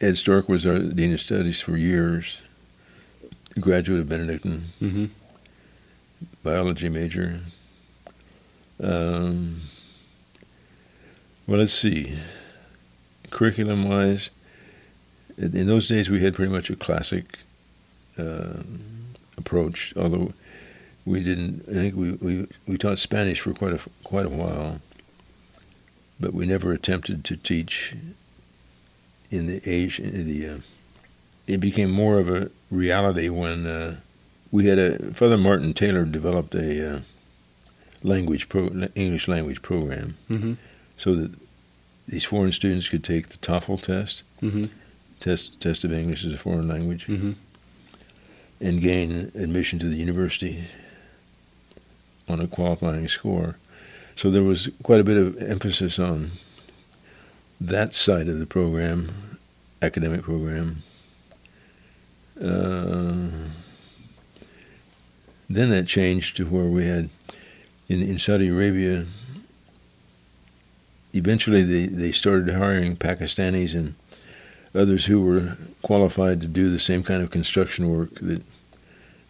Ed 0.00 0.18
Stork 0.18 0.48
was 0.48 0.66
our 0.66 0.78
dean 0.78 1.12
of 1.12 1.20
studies 1.20 1.60
for 1.60 1.76
years. 1.76 2.38
Graduate 3.60 4.00
of 4.00 4.08
Benedictine, 4.08 4.62
Mm-hmm. 4.82 5.04
biology 6.42 6.88
major. 6.88 7.38
Um, 8.82 9.60
well, 11.46 11.60
let's 11.60 11.72
see. 11.72 12.18
Curriculum 13.30 13.88
wise, 13.88 14.30
in 15.38 15.56
in 15.56 15.66
those 15.68 15.86
days 15.88 16.10
we 16.10 16.20
had 16.22 16.34
pretty 16.34 16.50
much 16.50 16.68
a 16.70 16.74
classic 16.76 17.38
uh, 18.18 18.62
approach, 19.38 19.92
although 19.96 20.32
we 21.04 21.22
didn't. 21.22 21.64
I 21.68 21.72
think 21.72 21.94
we, 21.96 22.12
we, 22.12 22.46
we 22.66 22.78
taught 22.78 22.98
Spanish 22.98 23.40
for 23.40 23.52
quite 23.52 23.72
a 23.74 23.80
quite 24.04 24.26
a 24.26 24.30
while. 24.30 24.80
but 26.20 26.32
we 26.32 26.46
never 26.46 26.72
attempted 26.72 27.24
to 27.24 27.36
teach 27.36 27.94
in 29.30 29.46
the 29.46 29.60
age 29.66 29.98
in 30.00 30.26
the. 30.26 30.48
Uh, 30.48 30.58
it 31.46 31.60
became 31.60 31.90
more 31.90 32.18
of 32.18 32.28
a 32.28 32.50
reality 32.70 33.28
when 33.28 33.66
uh, 33.66 33.96
we 34.50 34.66
had 34.66 34.78
a 34.78 35.12
Father 35.12 35.36
Martin 35.36 35.74
Taylor 35.74 36.04
developed 36.06 36.54
a 36.54 36.96
uh, 36.96 37.00
language 38.02 38.48
pro, 38.48 38.68
English 38.94 39.28
language 39.28 39.60
program 39.60 40.16
Mm-hmm. 40.30 40.54
so 40.96 41.14
that 41.16 41.30
these 42.08 42.24
foreign 42.24 42.52
students 42.52 42.88
could 42.88 43.04
take 43.04 43.28
the 43.28 43.36
TOEFL 43.38 43.82
test, 43.82 44.22
Mm-hmm. 44.42 44.64
test 45.20 45.60
test 45.60 45.84
of 45.84 45.92
English 45.92 46.24
as 46.24 46.32
a 46.32 46.38
foreign 46.38 46.68
language, 46.68 47.06
Mm-hmm. 47.08 47.32
And 48.60 48.80
gain 48.80 49.30
admission 49.34 49.78
to 49.78 49.88
the 49.88 49.96
university 49.96 50.64
on 52.28 52.40
a 52.40 52.46
qualifying 52.46 53.08
score. 53.08 53.58
So 54.14 54.30
there 54.30 54.42
was 54.42 54.68
quite 54.82 55.00
a 55.00 55.04
bit 55.04 55.16
of 55.16 55.36
emphasis 55.42 55.98
on 55.98 56.30
that 57.60 57.94
side 57.94 58.28
of 58.28 58.38
the 58.38 58.46
program, 58.46 59.38
academic 59.82 60.22
program. 60.22 60.82
Uh, 62.40 63.28
then 65.48 65.70
that 65.70 65.86
changed 65.86 66.36
to 66.36 66.46
where 66.46 66.66
we 66.66 66.86
had 66.86 67.08
in, 67.88 68.02
in 68.02 68.18
Saudi 68.18 68.48
Arabia. 68.48 69.06
Eventually, 71.12 71.62
they, 71.62 71.86
they 71.86 72.12
started 72.12 72.54
hiring 72.54 72.96
Pakistanis 72.96 73.74
and 73.74 73.94
others 74.74 75.06
who 75.06 75.22
were 75.24 75.56
qualified 75.82 76.40
to 76.40 76.46
do 76.46 76.70
the 76.70 76.78
same 76.78 77.02
kind 77.02 77.22
of 77.22 77.30
construction 77.30 77.88
work 77.88 78.14
that 78.20 78.42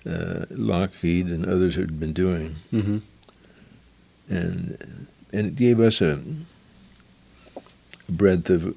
uh, 0.07 0.45
Lockheed 0.51 1.27
and 1.27 1.47
others 1.47 1.77
had 1.77 1.99
been 2.01 2.13
doing, 2.13 2.57
Mm-hmm. 2.73 2.99
and 4.29 5.07
and 5.33 5.47
it 5.49 5.57
gave 5.57 5.81
us 5.81 6.01
a 6.01 6.21
breadth 8.09 8.51
of, 8.51 8.75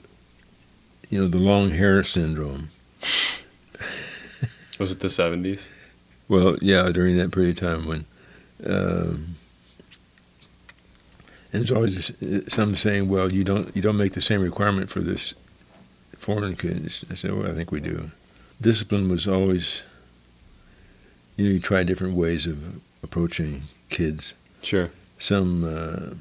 you 1.09 1.19
know, 1.19 1.27
the 1.27 1.37
long 1.37 1.69
hair 1.71 2.01
syndrome. 2.03 2.69
Was 4.79 4.91
it 4.91 4.99
the 4.99 5.09
seventies? 5.09 5.69
Well, 6.29 6.57
yeah, 6.61 6.89
during 6.89 7.17
that 7.17 7.31
period 7.31 7.57
of 7.57 7.63
time 7.69 7.85
when, 7.87 8.05
um, 8.65 9.35
and 11.51 11.61
there's 11.61 11.71
always 11.71 12.11
some 12.49 12.75
saying, 12.75 13.07
"Well, 13.09 13.31
you 13.31 13.43
don't 13.43 13.75
you 13.75 13.81
don't 13.81 13.97
make 13.97 14.13
the 14.13 14.21
same 14.21 14.41
requirement 14.41 14.89
for 14.89 14.99
this 14.99 15.33
foreign 16.27 16.55
kids." 16.55 17.05
I 17.11 17.15
said, 17.15 17.31
"Well, 17.31 17.49
I 17.51 17.55
think 17.55 17.71
we 17.71 17.79
do." 17.79 18.11
Discipline 18.59 19.07
was 19.09 19.27
always, 19.27 19.83
you 21.35 21.45
know, 21.45 21.51
you 21.51 21.59
try 21.59 21.83
different 21.83 22.15
ways 22.15 22.45
of 22.45 22.57
approaching 23.01 23.63
kids. 23.89 24.33
Sure. 24.61 24.89
Some 25.19 25.51
uh, 25.63 26.15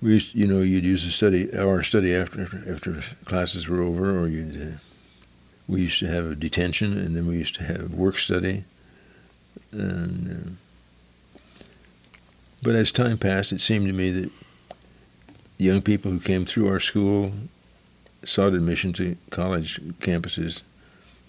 we 0.00 0.12
used, 0.12 0.34
you 0.34 0.46
know, 0.46 0.60
you'd 0.60 0.84
use 0.84 1.04
a 1.04 1.10
study 1.10 1.42
hour 1.54 1.82
study 1.82 2.14
after 2.14 2.42
after 2.72 3.02
classes 3.24 3.68
were 3.68 3.82
over, 3.82 4.18
or 4.18 4.26
you'd. 4.28 4.56
Uh, 4.56 4.78
we 5.66 5.82
used 5.82 5.98
to 6.00 6.06
have 6.06 6.24
a 6.24 6.34
detention, 6.34 6.96
and 6.96 7.14
then 7.14 7.26
we 7.26 7.36
used 7.36 7.56
to 7.56 7.64
have 7.64 7.94
work 7.94 8.16
study. 8.16 8.64
And 9.70 10.16
uh, 10.32 10.50
but 12.62 12.74
as 12.74 12.90
time 12.90 13.18
passed, 13.18 13.52
it 13.52 13.60
seemed 13.60 13.86
to 13.86 13.92
me 13.92 14.10
that 14.12 14.30
young 15.58 15.82
people 15.82 16.10
who 16.10 16.20
came 16.20 16.46
through 16.46 16.68
our 16.68 16.80
school 16.80 17.32
sought 18.24 18.52
admission 18.54 18.92
to 18.94 19.16
college 19.30 19.80
campuses, 20.00 20.62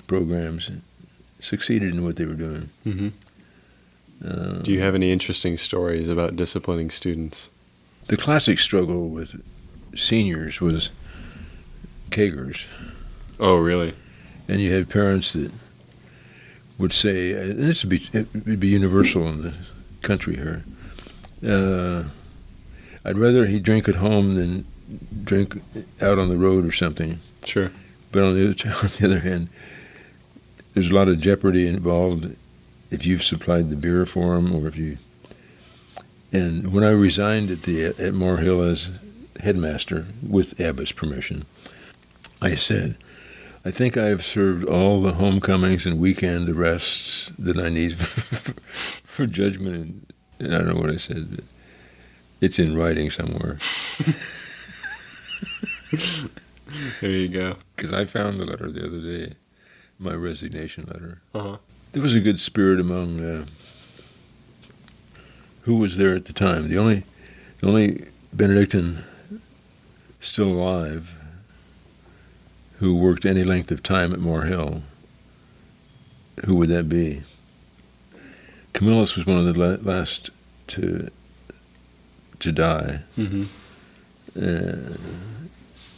programs, 0.07 0.69
succeeded 1.39 1.93
in 1.93 2.03
what 2.03 2.15
they 2.15 2.25
were 2.25 2.33
doing. 2.33 2.69
Mm-hmm. 2.85 3.07
Uh, 4.25 4.61
Do 4.61 4.71
you 4.73 4.81
have 4.81 4.95
any 4.95 5.11
interesting 5.11 5.55
stories 5.57 6.09
about 6.09 6.35
disciplining 6.35 6.89
students? 6.89 7.49
the 8.07 8.17
classic 8.17 8.57
struggle 8.57 9.07
with 9.09 9.39
seniors 9.95 10.59
was 10.59 10.89
kegers. 12.09 12.65
Oh, 13.39 13.57
really? 13.57 13.93
and 14.47 14.59
you 14.59 14.73
had 14.73 14.89
parents 14.89 15.33
that 15.33 15.51
would 16.79 16.91
say, 16.91 17.33
and 17.33 17.59
this 17.59 17.83
would 17.83 17.89
be 17.91 18.01
it 18.11 18.27
would 18.33 18.59
be 18.59 18.69
universal 18.69 19.27
in 19.29 19.43
the 19.43 19.53
country 20.01 20.35
here. 20.35 20.63
Uh, 21.47 22.05
I'd 23.05 23.19
rather 23.19 23.45
he 23.45 23.59
drink 23.59 23.87
at 23.87 23.95
home 23.95 24.33
than 24.35 24.65
drink 25.23 25.61
out 26.01 26.19
on 26.19 26.29
the 26.29 26.37
road 26.37 26.65
or 26.65 26.71
something. 26.71 27.19
Sure. 27.45 27.71
But 28.11 28.23
on 28.23 28.33
the 28.35 28.49
other, 28.49 28.77
on 28.83 28.89
the 28.97 29.05
other 29.05 29.19
hand, 29.19 29.49
there's 30.73 30.89
a 30.89 30.95
lot 30.95 31.07
of 31.07 31.19
jeopardy 31.19 31.67
involved 31.67 32.35
if 32.91 33.05
you've 33.05 33.23
supplied 33.23 33.69
the 33.69 33.75
beer 33.75 34.05
for 34.05 34.35
them 34.35 34.53
or 34.53 34.67
if 34.67 34.75
you. 34.75 34.97
And 36.31 36.71
when 36.71 36.83
I 36.83 36.89
resigned 36.89 37.49
at 37.49 37.63
the 37.63 37.85
at 37.85 38.13
Maur 38.13 38.37
Hill 38.37 38.61
as 38.61 38.91
headmaster 39.39 40.05
with 40.27 40.59
Abbot's 40.59 40.91
permission, 40.91 41.45
I 42.41 42.55
said, 42.55 42.95
I 43.65 43.71
think 43.71 43.97
I 43.97 44.05
have 44.05 44.23
served 44.23 44.63
all 44.63 45.01
the 45.01 45.13
homecomings 45.13 45.85
and 45.85 45.99
weekend 45.99 46.47
arrests 46.49 47.31
that 47.37 47.57
I 47.57 47.69
need 47.69 47.97
for 47.97 49.25
judgment. 49.25 49.75
And, 49.75 50.13
and 50.39 50.55
I 50.55 50.59
don't 50.59 50.75
know 50.75 50.81
what 50.81 50.91
I 50.91 50.97
said, 50.97 51.35
but 51.35 51.43
it's 52.39 52.59
in 52.59 52.77
writing 52.77 53.09
somewhere. 53.09 53.57
There 57.01 57.09
you 57.09 57.29
go. 57.29 57.55
Because 57.75 57.93
I 57.93 58.05
found 58.05 58.39
the 58.39 58.45
letter 58.45 58.71
the 58.71 58.85
other 58.85 58.99
day, 58.99 59.33
my 59.97 60.13
resignation 60.13 60.85
letter. 60.85 61.21
Uh 61.33 61.39
huh. 61.39 61.57
There 61.91 62.01
was 62.01 62.15
a 62.15 62.19
good 62.19 62.39
spirit 62.39 62.79
among 62.79 63.19
uh, 63.19 63.45
who 65.63 65.77
was 65.77 65.97
there 65.97 66.15
at 66.15 66.25
the 66.25 66.33
time. 66.33 66.69
The 66.69 66.77
only, 66.77 67.03
the 67.59 67.67
only 67.67 68.05
Benedictine 68.31 69.03
still 70.19 70.49
alive 70.49 71.13
who 72.77 72.95
worked 72.95 73.25
any 73.25 73.43
length 73.43 73.71
of 73.71 73.81
time 73.81 74.13
at 74.13 74.19
Maur 74.19 74.43
Hill. 74.43 74.83
Who 76.45 76.55
would 76.55 76.69
that 76.69 76.87
be? 76.87 77.23
Camillus 78.73 79.15
was 79.15 79.25
one 79.25 79.37
of 79.39 79.53
the 79.53 79.77
last 79.81 80.29
to 80.67 81.09
to 82.39 82.51
die. 82.53 83.01
Mm-hmm. 83.17 83.43
Uh, 84.39 84.97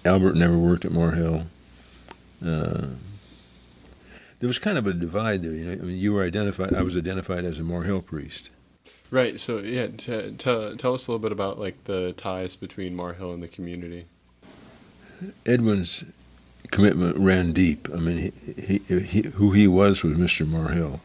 Albert 0.03 0.35
never 0.35 0.57
worked 0.57 0.85
at 0.85 0.91
Maur 0.91 1.11
Hill. 1.11 1.47
Uh, 2.43 2.87
there 4.39 4.47
was 4.47 4.57
kind 4.57 4.77
of 4.77 4.87
a 4.87 4.93
divide 4.93 5.43
there. 5.43 5.51
You 5.51 5.65
know, 5.65 5.71
I 5.73 5.85
mean, 5.85 5.97
you 5.97 6.13
were 6.13 6.23
identified. 6.23 6.73
I 6.73 6.81
was 6.81 6.97
identified 6.97 7.45
as 7.45 7.59
a 7.59 7.63
Maur 7.63 7.83
Hill 7.83 8.01
priest. 8.01 8.49
Right. 9.11 9.39
So 9.39 9.59
yeah, 9.59 9.87
t- 9.87 10.31
tell 10.37 10.75
tell 10.75 10.93
us 10.93 11.07
a 11.07 11.11
little 11.11 11.19
bit 11.19 11.31
about 11.31 11.59
like 11.59 11.83
the 11.83 12.13
ties 12.13 12.55
between 12.55 12.95
Maur 12.95 13.13
Hill 13.13 13.33
and 13.33 13.43
the 13.43 13.47
community. 13.47 14.05
Edwin's 15.45 16.03
commitment 16.71 17.17
ran 17.17 17.53
deep. 17.53 17.87
I 17.93 17.97
mean, 17.97 18.31
he, 18.45 18.81
he, 18.87 18.99
he 18.99 19.21
who 19.29 19.51
he 19.51 19.67
was 19.67 20.03
was 20.03 20.13
Mr. 20.13 20.47
Moore 20.47 20.69
Hill. 20.69 21.01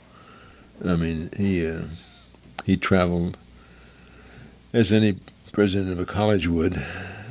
I 0.85 0.97
mean, 0.97 1.31
he 1.37 1.67
uh, 1.69 1.83
he 2.65 2.77
traveled 2.77 3.37
as 4.73 4.93
any 4.93 5.19
president 5.53 5.91
of 5.91 5.99
a 5.99 6.07
college 6.07 6.49
would, 6.49 6.85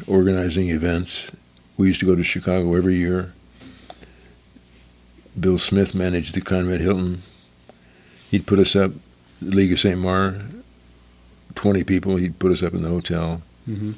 organizing 0.08 0.70
events. 0.70 1.32
We 1.78 1.88
used 1.88 2.00
to 2.00 2.06
go 2.06 2.16
to 2.16 2.24
Chicago 2.24 2.74
every 2.76 2.96
year. 2.96 3.34
Bill 5.38 5.58
Smith 5.58 5.94
managed 5.94 6.34
the 6.34 6.42
Conrad 6.42 6.82
Hilton. 6.82 7.22
He'd 8.32 8.48
put 8.48 8.60
us 8.60 8.76
up, 8.76 8.92
the 9.42 9.56
League 9.56 9.74
of 9.74 9.80
St. 9.80 10.00
Maur, 10.00 10.40
20 11.56 11.84
people. 11.84 12.16
He'd 12.16 12.40
put 12.40 12.52
us 12.52 12.64
up 12.64 12.74
in 12.74 12.84
the 12.84 12.90
hotel. 12.90 13.42
Mm-hmm. 13.70 13.92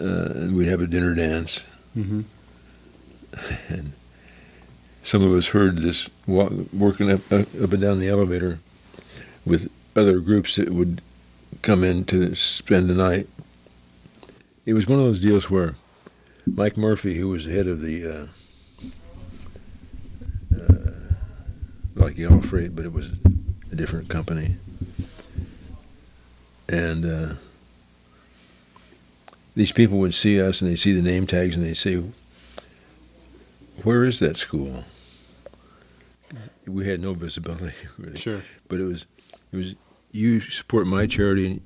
Uh, 0.00 0.42
and 0.42 0.56
we'd 0.56 0.68
have 0.68 0.80
a 0.80 0.86
dinner 0.86 1.14
dance. 1.14 1.64
Mm-hmm. 1.96 2.22
And 3.68 3.92
some 5.02 5.22
of 5.22 5.32
us 5.32 5.48
heard 5.48 5.78
this 5.78 6.08
walk, 6.26 6.52
working 6.72 7.10
up, 7.10 7.20
up 7.32 7.48
up 7.60 7.72
and 7.72 7.80
down 7.80 7.98
the 7.98 8.08
elevator 8.08 8.58
with 9.44 9.70
other 9.96 10.20
groups 10.20 10.56
that 10.56 10.70
would 10.70 11.00
come 11.62 11.82
in 11.82 12.04
to 12.06 12.34
spend 12.34 12.88
the 12.88 12.94
night. 12.94 13.28
It 14.64 14.74
was 14.74 14.86
one 14.86 14.98
of 14.98 15.06
those 15.06 15.20
deals 15.20 15.50
where 15.50 15.76
Mike 16.46 16.76
Murphy, 16.76 17.16
who 17.16 17.28
was 17.28 17.44
the 17.46 17.52
head 17.52 17.66
of 17.66 17.80
the 17.80 18.28
uh, 20.54 20.60
uh, 20.60 20.90
like 21.94 22.18
Yellow 22.18 22.40
Freight, 22.40 22.74
but 22.74 22.84
it 22.84 22.92
was 22.92 23.10
a 23.70 23.74
different 23.76 24.08
company, 24.08 24.56
and 26.68 27.04
uh, 27.04 27.34
these 29.54 29.72
people 29.72 29.98
would 29.98 30.14
see 30.14 30.40
us 30.40 30.60
and 30.60 30.70
they 30.70 30.76
see 30.76 30.92
the 30.92 31.02
name 31.02 31.26
tags 31.26 31.56
and 31.56 31.64
they 31.64 31.74
say, 31.74 32.02
"Where 33.82 34.04
is 34.04 34.18
that 34.18 34.36
school?" 34.36 34.84
We 36.66 36.88
had 36.88 37.00
no 37.00 37.14
visibility 37.14 37.74
really 37.98 38.18
Sure. 38.18 38.42
but 38.68 38.80
it 38.80 38.84
was 38.84 39.04
it 39.52 39.56
was 39.56 39.74
you 40.12 40.40
support 40.40 40.86
my 40.86 41.06
charity 41.06 41.46
and 41.46 41.60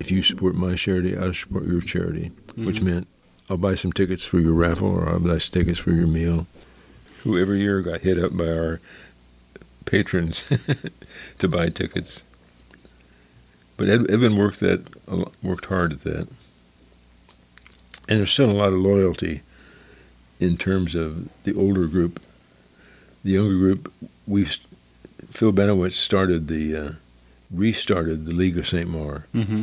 if 0.00 0.10
you 0.10 0.22
support 0.22 0.54
my 0.54 0.74
charity 0.76 1.16
i'll 1.16 1.32
support 1.34 1.66
your 1.66 1.80
charity 1.80 2.30
which 2.56 2.78
Mhm. 2.80 2.82
meant 2.84 3.08
i'll 3.52 3.58
buy 3.58 3.74
some 3.74 3.92
tickets 3.92 4.24
for 4.24 4.40
your 4.40 4.54
raffle 4.54 4.88
or 4.88 5.08
i'll 5.10 5.18
buy 5.20 5.36
some 5.36 5.52
tickets 5.52 5.78
for 5.78 5.90
your 5.92 6.06
meal. 6.06 6.46
Who 7.22 7.38
every 7.38 7.60
year 7.60 7.82
got 7.82 8.00
hit 8.00 8.18
up 8.18 8.34
by 8.36 8.48
our 8.48 8.80
patrons 9.84 10.42
to 11.38 11.48
buy 11.48 11.68
tickets. 11.68 12.24
But 13.76 13.88
Ed, 13.88 14.10
Edwin 14.10 14.36
worked 14.36 14.60
that 14.60 14.80
worked 15.42 15.66
hard 15.66 15.92
at 15.92 16.00
that, 16.00 16.28
and 18.08 18.18
there's 18.18 18.30
still 18.32 18.50
a 18.50 18.52
lot 18.52 18.72
of 18.72 18.78
loyalty 18.80 19.42
in 20.40 20.56
terms 20.56 20.94
of 20.94 21.28
the 21.44 21.54
older 21.54 21.86
group. 21.86 22.20
The 23.24 23.32
younger 23.32 23.56
group, 23.56 23.92
we 24.26 24.44
Phil 25.30 25.52
Benowitz 25.52 25.92
started 25.92 26.48
the 26.48 26.76
uh, 26.76 26.92
restarted 27.52 28.24
the 28.26 28.32
League 28.32 28.58
of 28.58 28.66
Saint 28.66 28.88
Maur, 28.88 29.26
Mm-hmm. 29.34 29.62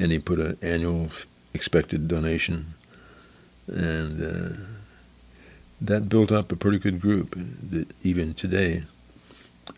and 0.00 0.12
he 0.12 0.18
put 0.18 0.38
an 0.40 0.58
annual 0.60 1.08
expected 1.54 2.08
donation, 2.08 2.74
and 3.68 4.22
uh, 4.22 4.56
that 5.80 6.08
built 6.08 6.32
up 6.32 6.50
a 6.52 6.56
pretty 6.56 6.78
good 6.78 7.00
group. 7.00 7.36
That 7.70 7.86
even 8.02 8.34
today, 8.34 8.84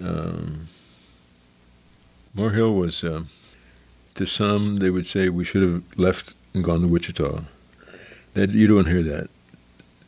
um, 0.03 0.69
Maur 2.35 2.51
Hill 2.51 2.75
was, 2.75 3.03
um 3.05 3.29
to 4.17 4.27
some, 4.27 4.77
they 4.79 4.91
would 4.91 5.07
say 5.07 5.29
we 5.29 5.45
should 5.45 5.63
have 5.63 5.83
left 5.97 6.35
and 6.53 6.63
gone 6.65 6.81
to 6.83 6.89
Wichita. 6.89 7.45
That 8.35 8.51
you 8.51 8.67
don't 8.67 8.87
hear 8.87 9.03
that. 9.03 9.31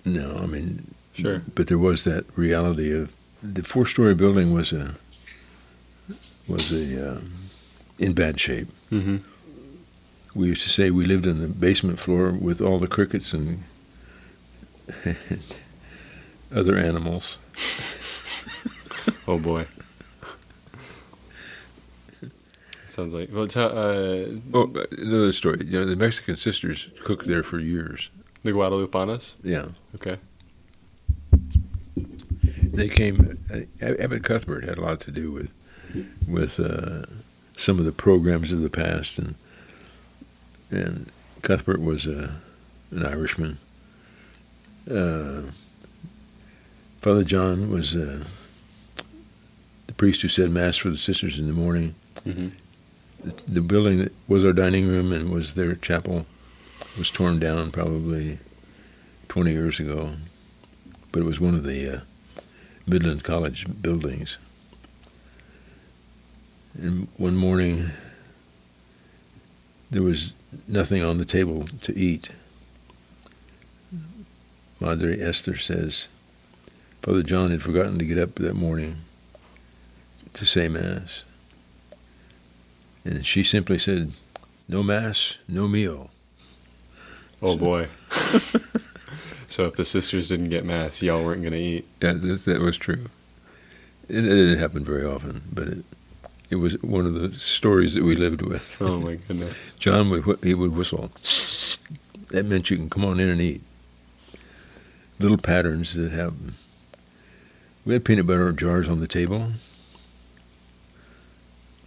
No, 0.04 0.36
I 0.42 0.46
mean, 0.46 0.94
Sure. 1.14 1.42
but 1.54 1.68
there 1.68 1.78
was 1.78 2.04
that 2.04 2.24
reality 2.36 2.92
of 2.92 3.10
the 3.42 3.62
four-story 3.62 4.14
building 4.14 4.52
was 4.52 4.72
a 4.72 4.94
was 6.48 6.72
a 6.72 7.16
um, 7.16 7.32
in 7.98 8.12
bad 8.12 8.38
shape. 8.40 8.68
Mm-hmm. 8.90 9.18
We 10.34 10.48
used 10.48 10.62
to 10.64 10.70
say 10.70 10.90
we 10.90 11.04
lived 11.04 11.26
in 11.26 11.38
the 11.38 11.48
basement 11.48 11.98
floor 11.98 12.30
with 12.32 12.60
all 12.60 12.78
the 12.78 12.86
crickets 12.88 13.32
and 13.32 13.62
other 16.54 16.76
animals. 16.76 17.38
Oh 19.26 19.38
boy. 19.38 19.66
Sounds 22.88 23.14
like 23.14 23.30
well. 23.32 23.46
Tell, 23.46 23.70
uh, 23.70 24.26
Oh, 24.52 24.70
another 24.98 25.32
story. 25.32 25.64
You 25.64 25.72
know, 25.80 25.84
the 25.86 25.96
Mexican 25.96 26.36
sisters 26.36 26.88
cooked 27.02 27.26
there 27.26 27.42
for 27.42 27.58
years. 27.58 28.10
the 28.42 28.50
Guadalupanas. 28.52 29.36
Yeah, 29.42 29.68
Okay. 29.94 30.18
they 32.62 32.88
came. 32.88 33.38
Uh, 33.52 33.60
Abbot 33.98 34.22
Cuthbert 34.24 34.64
had 34.64 34.76
a 34.78 34.82
lot 34.82 35.00
to 35.00 35.10
do 35.10 35.30
with 35.32 35.50
with 36.28 36.60
uh, 36.60 37.04
some 37.56 37.78
of 37.78 37.86
the 37.86 37.92
programs 37.92 38.52
of 38.52 38.60
the 38.60 38.70
past, 38.70 39.18
and 39.18 39.36
and 40.70 41.10
Cuthbert 41.40 41.80
was 41.80 42.06
uh, 42.06 42.32
an 42.90 43.06
Irishman. 43.06 43.56
Uh, 44.90 45.42
Father 47.00 47.24
John 47.24 47.70
was 47.70 47.94
uh, 47.96 48.24
the 49.86 49.92
priest 49.94 50.22
who 50.22 50.28
said 50.28 50.50
mass 50.50 50.76
for 50.76 50.90
the 50.90 50.98
sisters 50.98 51.38
in 51.38 51.46
the 51.46 51.52
morning. 51.52 51.94
Mm-hmm. 52.26 52.48
The, 53.24 53.34
the 53.46 53.60
building 53.60 53.98
that 53.98 54.12
was 54.28 54.44
our 54.44 54.52
dining 54.52 54.88
room 54.88 55.12
and 55.12 55.30
was 55.30 55.54
their 55.54 55.74
chapel 55.74 56.26
was 56.98 57.10
torn 57.10 57.38
down 57.38 57.70
probably 57.70 58.38
20 59.28 59.52
years 59.52 59.80
ago, 59.80 60.12
but 61.10 61.20
it 61.20 61.24
was 61.24 61.40
one 61.40 61.54
of 61.54 61.64
the 61.64 61.96
uh, 61.96 62.00
Midland 62.86 63.24
College 63.24 63.66
buildings. 63.80 64.38
And 66.74 67.08
one 67.16 67.36
morning, 67.36 67.90
there 69.90 70.02
was 70.02 70.32
nothing 70.66 71.02
on 71.02 71.18
the 71.18 71.24
table 71.24 71.68
to 71.82 71.96
eat. 71.96 72.30
Madre 74.82 75.16
Esther 75.20 75.56
says, 75.56 76.08
Father 77.02 77.22
John 77.22 77.52
had 77.52 77.62
forgotten 77.62 78.00
to 78.00 78.04
get 78.04 78.18
up 78.18 78.34
that 78.34 78.54
morning 78.54 78.96
to 80.34 80.44
say 80.44 80.68
Mass. 80.68 81.24
And 83.04 83.24
she 83.24 83.44
simply 83.44 83.78
said, 83.78 84.10
No 84.68 84.82
Mass, 84.82 85.38
no 85.46 85.68
meal. 85.68 86.10
Oh 87.40 87.56
boy. 87.56 87.86
so 89.48 89.66
if 89.66 89.76
the 89.76 89.84
sisters 89.84 90.28
didn't 90.28 90.50
get 90.50 90.64
mass, 90.64 91.02
y'all 91.02 91.24
weren't 91.24 91.42
gonna 91.44 91.56
eat. 91.56 91.86
Yeah, 92.00 92.14
that, 92.14 92.42
that 92.44 92.60
was 92.60 92.76
true. 92.76 93.06
It, 94.08 94.18
it 94.18 94.22
didn't 94.22 94.58
happen 94.58 94.84
very 94.84 95.04
often, 95.04 95.42
but 95.52 95.68
it, 95.68 95.84
it 96.50 96.56
was 96.56 96.80
one 96.82 97.06
of 97.06 97.14
the 97.14 97.34
stories 97.34 97.94
that 97.94 98.04
we 98.04 98.14
lived 98.14 98.42
with. 98.42 98.76
Oh 98.80 98.98
my 98.98 99.14
goodness. 99.14 99.74
John 99.78 100.10
would 100.10 100.38
he 100.42 100.54
would 100.54 100.72
whistle. 100.72 101.10
That 102.30 102.46
meant 102.46 102.70
you 102.70 102.76
can 102.76 102.90
come 102.90 103.04
on 103.04 103.20
in 103.20 103.28
and 103.28 103.40
eat. 103.40 103.62
Little 105.22 105.38
patterns 105.38 105.94
that 105.94 106.10
happen. 106.10 106.56
We 107.84 107.92
had 107.92 108.04
peanut 108.04 108.26
butter 108.26 108.50
jars 108.50 108.88
on 108.88 108.98
the 108.98 109.06
table. 109.06 109.52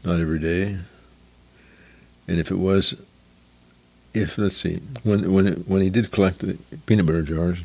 Not 0.06 0.22
every 0.22 0.40
day. 0.40 0.78
And 2.30 2.40
if 2.40 2.50
it 2.50 2.58
was, 2.58 2.96
if 4.14 4.38
let's 4.38 4.56
see, 4.56 4.78
when 5.04 5.34
when 5.34 5.48
it, 5.48 5.68
when 5.68 5.82
he 5.82 5.90
did 5.90 6.12
collect 6.12 6.40
the 6.40 6.54
peanut 6.86 7.08
butter 7.08 7.24
jars, 7.24 7.60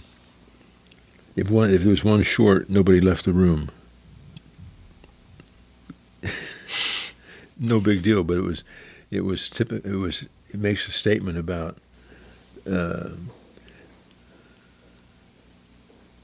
if 1.36 1.48
one 1.48 1.70
if 1.70 1.82
there 1.82 1.90
was 1.90 2.02
one 2.02 2.24
short, 2.24 2.68
nobody 2.68 3.00
left 3.00 3.24
the 3.24 3.32
room. 3.32 3.70
no 7.60 7.78
big 7.78 8.02
deal, 8.02 8.24
but 8.24 8.38
it 8.38 8.42
was 8.42 8.64
it 9.12 9.20
was 9.20 9.48
typical. 9.48 9.88
It 9.88 9.98
was 9.98 10.24
it 10.48 10.58
makes 10.58 10.88
a 10.88 10.90
statement 10.90 11.38
about 11.38 11.76
uh, 12.68 13.10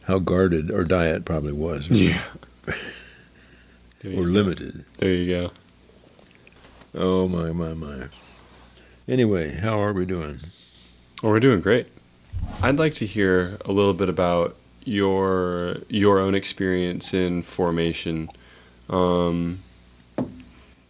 how 0.06 0.18
guarded 0.18 0.70
our 0.70 0.84
diet 0.84 1.24
probably 1.24 1.52
was, 1.52 1.88
Yeah. 1.90 2.22
Or 4.04 4.22
limited. 4.24 4.84
There 4.98 5.12
you 5.12 5.26
go. 5.26 5.50
Oh 6.94 7.26
my 7.26 7.50
my 7.50 7.74
my. 7.74 8.06
Anyway, 9.08 9.56
how 9.56 9.82
are 9.82 9.92
we 9.92 10.04
doing? 10.06 10.38
Well, 11.22 11.32
we're 11.32 11.40
doing 11.40 11.60
great. 11.60 11.88
I'd 12.62 12.78
like 12.78 12.94
to 12.94 13.06
hear 13.06 13.58
a 13.64 13.72
little 13.72 13.94
bit 13.94 14.08
about 14.08 14.54
your 14.84 15.78
your 15.88 16.20
own 16.20 16.36
experience 16.36 17.12
in 17.12 17.42
formation. 17.42 18.28
Um, 18.88 19.64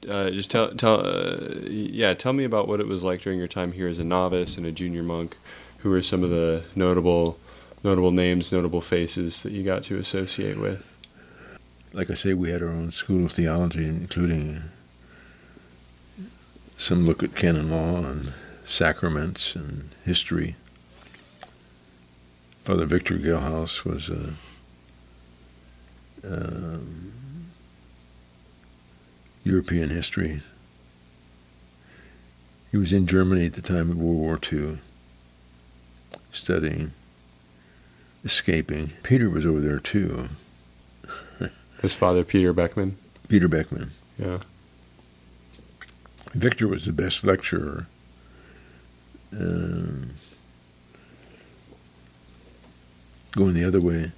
uh, 0.07 0.29
just 0.31 0.51
tell 0.51 0.75
tell 0.75 1.07
uh, 1.07 1.55
yeah, 1.65 2.13
tell 2.13 2.35
me 2.35 2.45
about 2.45 2.69
what 2.69 2.81
it 2.81 2.87
was 2.87 3.03
like 3.03 3.23
during 3.23 3.39
your 3.39 3.49
time 3.49 3.73
here 3.73 3.89
as 3.89 3.99
a 3.99 4.05
novice 4.05 4.59
and 4.59 4.67
a 4.67 4.73
junior 4.73 5.03
monk. 5.03 5.39
Who 5.79 5.91
were 5.91 6.03
some 6.03 6.23
of 6.23 6.29
the 6.29 6.65
notable 6.75 7.39
notable 7.83 8.11
names, 8.11 8.53
notable 8.53 8.81
faces 8.81 9.43
that 9.43 9.53
you 9.53 9.63
got 9.63 9.85
to 9.85 9.99
associate 9.99 10.59
with? 10.59 10.93
Like 11.93 12.11
I 12.11 12.15
say, 12.15 12.35
we 12.35 12.51
had 12.51 12.63
our 12.63 12.69
own 12.69 12.91
school 12.91 13.25
of 13.25 13.33
theology, 13.33 13.87
including 13.87 14.63
some 16.77 17.07
look 17.07 17.23
at 17.23 17.35
canon 17.35 17.71
law 17.71 18.05
and 18.05 18.33
sacraments 18.65 19.55
and 19.55 19.91
history. 20.05 20.57
Father 22.65 22.85
Victor 22.85 23.17
Gilhouse 23.17 23.85
was 23.85 24.11
a 24.11 24.35
um, 26.25 27.13
European 29.45 29.91
history. 29.91 30.43
He 32.73 32.77
was 32.77 32.93
in 32.93 33.07
Germany 33.07 33.47
at 33.47 33.53
the 33.53 33.63
time 33.63 33.91
of 33.91 33.97
World 33.97 34.17
War 34.17 34.41
II, 34.53 34.79
studying, 36.33 36.93
escaping. 38.27 38.93
Peter 39.03 39.31
was 39.31 39.47
over 39.47 39.61
there 39.61 39.79
too. 39.79 40.29
His 41.81 41.95
father, 41.95 42.25
Peter 42.25 42.53
Beckman. 42.53 42.99
Peter 43.29 43.49
Beckman. 43.49 43.93
Yeah. 44.19 44.39
Victor 46.35 46.69
was 46.69 46.85
the 46.85 46.93
best 46.93 47.25
lecturer. 47.25 47.87
Um, 49.33 50.11
going 53.33 53.55
the 53.55 53.65
other 53.65 53.81
way, 53.81 54.13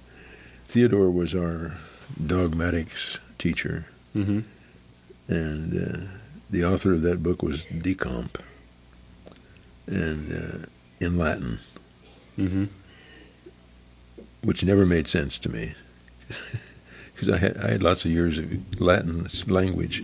Theodore 0.65 1.09
was 1.11 1.33
our 1.35 1.77
dogmatics 2.25 3.19
teacher, 3.37 3.85
Mm-hmm. 4.15 4.39
and 5.27 5.73
uh, 5.75 5.99
the 6.49 6.65
author 6.65 6.93
of 6.93 7.01
that 7.03 7.21
book 7.21 7.43
was 7.43 7.65
Diekamp, 7.65 8.35
and 9.87 10.31
uh, 10.33 10.65
in 10.99 11.17
Latin, 11.17 11.59
Mm-hmm. 12.37 12.65
Which 14.41 14.63
never 14.63 14.85
made 14.85 15.07
sense 15.07 15.37
to 15.39 15.49
me, 15.49 15.73
because 17.13 17.29
I 17.29 17.37
had 17.37 17.57
I 17.57 17.71
had 17.71 17.83
lots 17.83 18.05
of 18.05 18.11
years 18.11 18.37
of 18.37 18.79
Latin 18.79 19.27
language, 19.47 20.03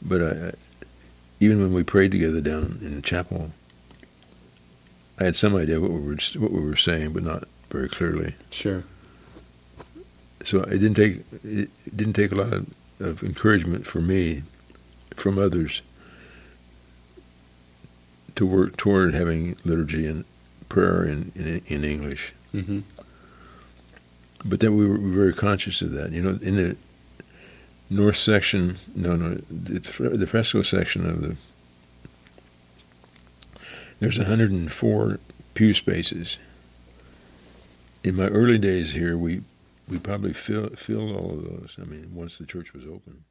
but 0.00 0.22
I, 0.22 0.52
even 1.40 1.60
when 1.60 1.72
we 1.72 1.82
prayed 1.82 2.12
together 2.12 2.40
down 2.40 2.78
in 2.82 2.94
the 2.94 3.02
chapel, 3.02 3.52
I 5.18 5.24
had 5.24 5.36
some 5.36 5.54
idea 5.54 5.80
what 5.80 5.90
we 5.90 6.00
were 6.00 6.18
what 6.38 6.52
we 6.52 6.60
were 6.60 6.76
saying, 6.76 7.12
but 7.12 7.22
not 7.22 7.44
very 7.70 7.88
clearly. 7.88 8.34
Sure. 8.50 8.84
So 10.44 10.62
it 10.62 10.78
didn't 10.78 10.94
take 10.94 11.24
it 11.44 11.96
didn't 11.96 12.14
take 12.14 12.32
a 12.32 12.36
lot 12.36 12.52
of, 12.52 12.66
of 13.00 13.22
encouragement 13.22 13.86
for 13.86 14.00
me 14.00 14.42
from 15.16 15.38
others 15.38 15.82
to 18.36 18.46
work 18.46 18.76
toward 18.76 19.14
having 19.14 19.56
liturgy 19.64 20.06
and 20.06 20.24
prayer 20.68 21.04
in 21.04 21.32
in, 21.34 21.62
in 21.66 21.84
English. 21.84 22.32
Mm-hmm. 22.54 22.80
But 24.44 24.60
then 24.60 24.76
we 24.76 24.86
were, 24.86 24.98
we 24.98 25.10
were 25.10 25.16
very 25.16 25.34
conscious 25.34 25.80
of 25.80 25.92
that. 25.92 26.12
You 26.12 26.22
know, 26.22 26.38
in 26.42 26.56
the 26.56 26.76
north 27.88 28.16
section, 28.16 28.78
no, 28.94 29.16
no, 29.16 29.40
the, 29.50 29.80
the 29.80 30.26
fresco 30.26 30.62
section 30.62 31.08
of 31.08 31.22
the 31.22 31.36
There's 34.00 34.18
104 34.18 35.18
pew 35.54 35.74
spaces. 35.74 36.38
In 38.02 38.16
my 38.16 38.26
early 38.26 38.58
days 38.58 38.92
here, 38.92 39.16
we 39.16 39.42
we 39.88 39.98
probably 39.98 40.32
fill, 40.32 40.70
filled 40.70 41.14
all 41.14 41.30
of 41.32 41.44
those. 41.44 41.76
I 41.80 41.84
mean, 41.84 42.10
once 42.14 42.38
the 42.38 42.46
church 42.46 42.72
was 42.72 42.84
open. 42.84 43.24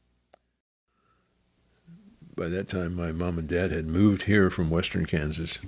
By 2.36 2.48
that 2.50 2.70
time, 2.70 2.96
my 2.96 3.12
mom 3.12 3.38
and 3.38 3.48
dad 3.48 3.72
had 3.72 3.86
moved 3.86 4.24
here 4.24 4.50
from 4.50 4.70
western 4.70 5.06
Kansas, 5.06 5.60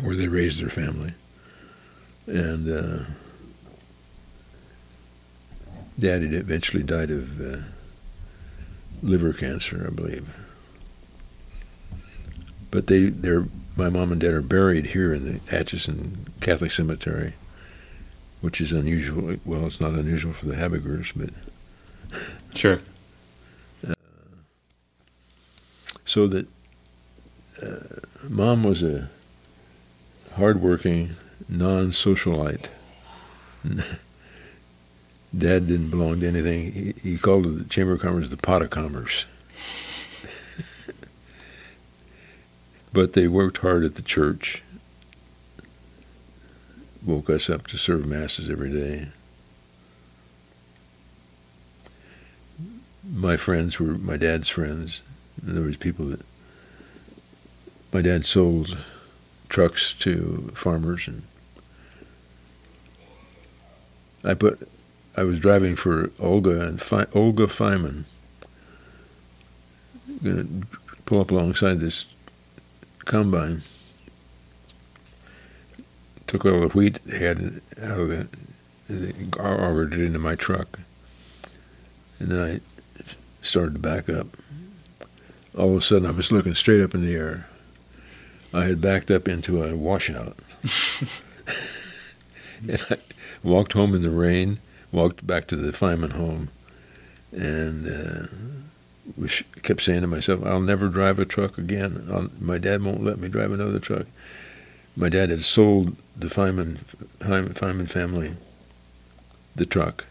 where 0.00 0.16
they 0.16 0.28
raised 0.28 0.60
their 0.60 0.70
family. 0.70 1.14
And 2.26 2.68
uh, 2.68 3.04
dad 5.98 6.22
had 6.22 6.34
eventually 6.34 6.82
died 6.82 7.10
of 7.10 7.40
uh, 7.40 7.58
liver 9.02 9.32
cancer, 9.32 9.86
I 9.86 9.94
believe. 9.94 10.28
But 12.70 12.86
they, 12.86 13.06
they're, 13.10 13.46
my 13.76 13.88
mom 13.90 14.12
and 14.12 14.20
dad 14.20 14.32
are 14.34 14.42
buried 14.42 14.86
here 14.86 15.12
in 15.12 15.24
the 15.24 15.40
Atchison 15.54 16.26
Catholic 16.40 16.70
Cemetery 16.70 17.34
which 18.42 18.60
is 18.60 18.72
unusual. 18.72 19.36
Well, 19.46 19.66
it's 19.66 19.80
not 19.80 19.94
unusual 19.94 20.34
for 20.34 20.46
the 20.46 20.56
Habegers, 20.56 21.12
but 21.16 21.30
Sure. 22.54 22.80
so 26.04 26.26
that 26.26 26.46
uh, 27.62 28.00
mom 28.28 28.64
was 28.64 28.82
a 28.82 29.08
hardworking, 30.34 31.14
non-socialite. 31.48 32.66
Dad 35.36 35.66
didn't 35.66 35.90
belong 35.90 36.20
to 36.20 36.28
anything. 36.28 36.72
He, 36.72 36.94
he 37.02 37.18
called 37.18 37.44
the 37.44 37.64
Chamber 37.64 37.94
of 37.94 38.02
Commerce 38.02 38.28
the 38.28 38.36
pot 38.36 38.60
of 38.62 38.70
commerce. 38.70 39.26
but 42.92 43.14
they 43.14 43.28
worked 43.28 43.58
hard 43.58 43.84
at 43.84 43.94
the 43.94 44.02
church. 44.02 44.62
Woke 47.04 47.30
us 47.30 47.48
up 47.48 47.66
to 47.68 47.78
serve 47.78 48.06
masses 48.06 48.50
every 48.50 48.70
day. 48.70 49.08
My 53.10 53.36
friends 53.36 53.80
were 53.80 53.98
my 53.98 54.16
dad's 54.16 54.48
friends. 54.48 55.02
There 55.42 55.62
was 55.62 55.76
people 55.76 56.04
that 56.06 56.20
my 57.92 58.02
dad 58.02 58.26
sold 58.26 58.76
trucks 59.48 59.92
to 59.94 60.52
farmers 60.54 61.08
and 61.08 61.22
I 64.24 64.34
put 64.34 64.68
I 65.16 65.24
was 65.24 65.38
driving 65.38 65.76
for 65.76 66.10
Olga 66.18 66.66
and 66.66 66.80
Fi, 66.80 67.06
Olga 67.14 67.46
Feynman. 67.46 68.04
Gonna 70.22 70.46
pull 71.04 71.20
up 71.20 71.30
alongside 71.30 71.80
this 71.80 72.06
combine. 73.04 73.62
Took 76.26 76.46
all 76.46 76.60
the 76.60 76.68
wheat 76.68 77.00
they 77.04 77.18
had 77.18 77.60
out 77.80 78.00
of 78.00 78.10
it 78.10 78.28
and 78.88 79.02
they 79.02 79.38
augured 79.38 79.94
it 79.94 80.00
into 80.00 80.18
my 80.18 80.34
truck. 80.34 80.78
And 82.18 82.30
then 82.30 82.60
I 82.62 83.04
started 83.44 83.74
to 83.74 83.80
back 83.80 84.08
up. 84.08 84.28
All 85.56 85.70
of 85.70 85.76
a 85.76 85.80
sudden 85.80 86.06
I 86.06 86.12
was 86.12 86.32
looking 86.32 86.54
straight 86.54 86.82
up 86.82 86.94
in 86.94 87.04
the 87.04 87.14
air. 87.14 87.48
I 88.54 88.64
had 88.64 88.80
backed 88.80 89.10
up 89.10 89.28
into 89.28 89.62
a 89.62 89.76
washout. 89.76 90.38
and 92.68 92.82
I 92.90 92.96
walked 93.42 93.72
home 93.72 93.94
in 93.94 94.02
the 94.02 94.10
rain, 94.10 94.58
walked 94.92 95.26
back 95.26 95.46
to 95.48 95.56
the 95.56 95.72
Feynman 95.72 96.12
home, 96.12 96.50
and 97.32 97.88
uh, 97.88 99.26
kept 99.62 99.82
saying 99.82 100.02
to 100.02 100.06
myself, 100.06 100.44
I'll 100.44 100.60
never 100.60 100.88
drive 100.88 101.18
a 101.18 101.24
truck 101.24 101.58
again. 101.58 102.06
I'll, 102.12 102.28
my 102.38 102.58
dad 102.58 102.82
won't 102.82 103.02
let 103.02 103.18
me 103.18 103.28
drive 103.28 103.50
another 103.52 103.78
truck. 103.78 104.06
My 104.96 105.08
dad 105.08 105.30
had 105.30 105.42
sold 105.44 105.96
the 106.16 106.26
Feynman, 106.28 106.78
Feynman 107.20 107.88
family 107.88 108.34
the 109.56 109.66
truck. 109.66 110.06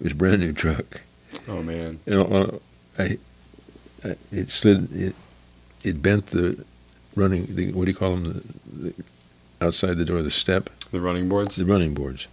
It 0.00 0.04
was 0.04 0.12
a 0.12 0.16
brand 0.16 0.40
new 0.40 0.52
truck. 0.52 1.02
Oh 1.46 1.62
man. 1.62 2.00
And 2.06 2.60
I, 2.98 3.18
I, 4.04 4.16
it 4.32 4.48
slid, 4.50 4.92
it, 4.94 5.14
it 5.84 6.02
bent 6.02 6.28
the 6.28 6.64
running, 7.14 7.46
the, 7.54 7.72
what 7.72 7.84
do 7.84 7.90
you 7.90 7.96
call 7.96 8.16
them, 8.16 8.24
the, 8.66 8.90
the, 8.90 8.94
outside 9.60 9.94
the 9.98 10.04
door, 10.04 10.22
the 10.22 10.30
step, 10.30 10.70
The 10.90 11.00
running 11.00 11.28
boards. 11.28 11.56
the 11.56 11.64
running 11.64 11.94
boards. 11.94 12.26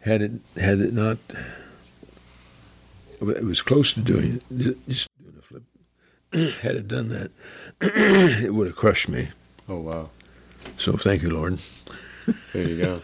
Had 0.00 0.22
it, 0.22 0.32
had 0.56 0.80
it 0.80 0.92
not, 0.94 1.18
it 3.20 3.44
was 3.44 3.60
close 3.60 3.92
to 3.92 4.00
doing, 4.00 4.40
just 4.88 5.08
doing 5.18 5.34
a 5.38 5.42
flip. 5.42 5.62
had 6.62 6.76
it 6.76 6.88
done 6.88 7.08
that, 7.10 7.30
it 7.80 8.54
would 8.54 8.66
have 8.66 8.76
crushed 8.76 9.08
me. 9.08 9.28
Oh 9.68 9.78
wow. 9.78 10.10
So 10.78 10.92
thank 10.92 11.22
you, 11.22 11.30
Lord. 11.30 11.58
There 12.52 12.66
you 12.66 12.78
go. 12.78 13.02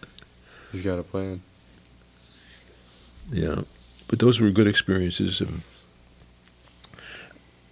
He's 0.72 0.82
got 0.82 0.98
a 0.98 1.02
plan. 1.02 1.42
Yeah, 3.32 3.62
but 4.08 4.18
those 4.18 4.40
were 4.40 4.50
good 4.50 4.66
experiences. 4.66 5.40
Of, 5.40 5.86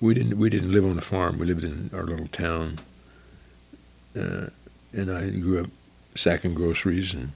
we 0.01 0.15
didn't 0.15 0.39
we 0.39 0.51
didn't 0.51 0.73
live 0.73 0.85
on 0.85 0.99
a 0.99 1.03
farm. 1.03 1.39
We 1.39 1.47
lived 1.47 1.65
in 1.65 1.91
our 1.93 2.05
little 2.05 2.29
town, 2.29 2.79
uh, 4.17 4.47
and 4.93 5.11
I 5.11 5.31
grew 5.31 5.63
up 5.63 5.71
sacking 6.15 6.55
groceries 6.55 7.15
and 7.15 7.33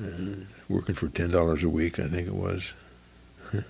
uh, 0.00 0.44
working 0.68 0.94
for 0.94 1.08
ten 1.08 1.30
dollars 1.30 1.62
a 1.62 1.68
week. 1.68 1.98
I 1.98 2.08
think 2.08 2.26
it 2.26 2.34
was. 2.34 2.72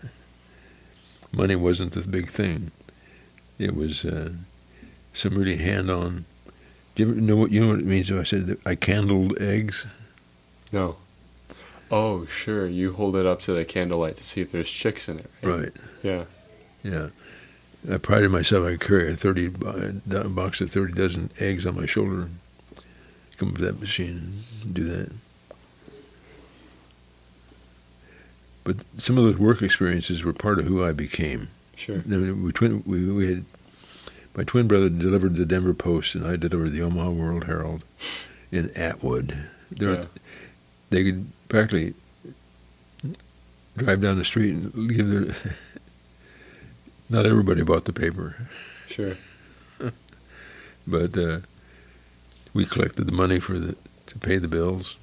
Money 1.32 1.56
wasn't 1.56 1.92
the 1.92 2.00
big 2.02 2.28
thing. 2.28 2.70
It 3.58 3.74
was 3.74 4.04
uh, 4.04 4.30
some 5.12 5.34
really 5.34 5.56
hand-on. 5.56 6.24
Do 6.94 7.02
you 7.02 7.10
ever 7.10 7.20
know 7.20 7.36
what 7.36 7.50
you 7.50 7.60
know 7.60 7.68
what 7.70 7.80
it 7.80 7.86
means 7.86 8.10
if 8.10 8.20
I 8.20 8.22
said 8.22 8.46
that 8.46 8.64
I 8.66 8.74
candled 8.76 9.36
eggs? 9.40 9.86
No. 10.72 10.96
Oh 11.90 12.24
sure. 12.26 12.66
You 12.66 12.92
hold 12.92 13.16
it 13.16 13.26
up 13.26 13.40
to 13.42 13.52
the 13.52 13.64
candlelight 13.64 14.16
to 14.16 14.24
see 14.24 14.40
if 14.40 14.52
there's 14.52 14.70
chicks 14.70 15.08
in 15.08 15.18
it. 15.18 15.30
Right. 15.42 15.72
Yeah. 16.02 16.24
Yeah. 16.82 17.08
I 17.90 17.98
prided 17.98 18.30
myself 18.30 18.64
I 18.66 18.70
could 18.72 18.80
carry 18.80 19.12
a 19.12 19.16
30 19.16 19.48
bo- 19.48 19.92
do- 20.08 20.28
box 20.30 20.60
of 20.60 20.70
30 20.70 20.94
dozen 20.94 21.30
eggs 21.38 21.66
on 21.66 21.76
my 21.76 21.86
shoulder. 21.86 22.28
Come 23.36 23.50
up 23.50 23.56
to 23.56 23.62
that 23.62 23.80
machine 23.80 24.44
and 24.62 24.72
do 24.74 24.84
that. 24.84 25.10
But 28.64 28.76
some 28.96 29.18
of 29.18 29.24
those 29.24 29.38
work 29.38 29.60
experiences 29.62 30.24
were 30.24 30.32
part 30.32 30.58
of 30.58 30.64
who 30.64 30.82
I 30.84 30.92
became. 30.92 31.48
Sure. 31.76 31.98
I 31.98 32.08
mean, 32.08 32.42
we, 32.42 32.50
twin, 32.52 32.82
we, 32.86 33.10
we 33.12 33.28
had, 33.28 33.44
my 34.34 34.42
twin 34.44 34.66
brother 34.66 34.88
delivered 34.88 35.36
the 35.36 35.44
Denver 35.44 35.74
Post, 35.74 36.14
and 36.14 36.26
I 36.26 36.36
delivered 36.36 36.70
the 36.70 36.80
Omaha 36.82 37.10
World 37.10 37.44
Herald 37.44 37.84
in 38.50 38.70
Atwood. 38.70 39.36
There, 39.70 39.92
Yeah. 39.94 40.04
They 40.90 41.04
could 41.04 41.26
practically 41.48 41.94
drive 43.76 44.00
down 44.00 44.16
the 44.16 44.24
street 44.24 44.54
and 44.54 44.88
give 44.94 45.08
their. 45.10 45.34
Not 47.10 47.26
everybody 47.26 47.62
bought 47.62 47.84
the 47.84 47.92
paper, 47.92 48.48
Sure. 48.88 49.16
but 50.86 51.18
uh, 51.18 51.40
we 52.54 52.64
collected 52.64 53.04
the 53.04 53.12
money 53.12 53.40
for 53.40 53.58
the 53.58 53.76
to 54.06 54.18
pay 54.18 54.38
the 54.38 54.48
bills. 54.48 54.96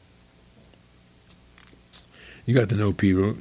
You 2.51 2.59
got 2.59 2.67
to 2.67 2.75
know 2.75 2.91
people, 2.91 3.33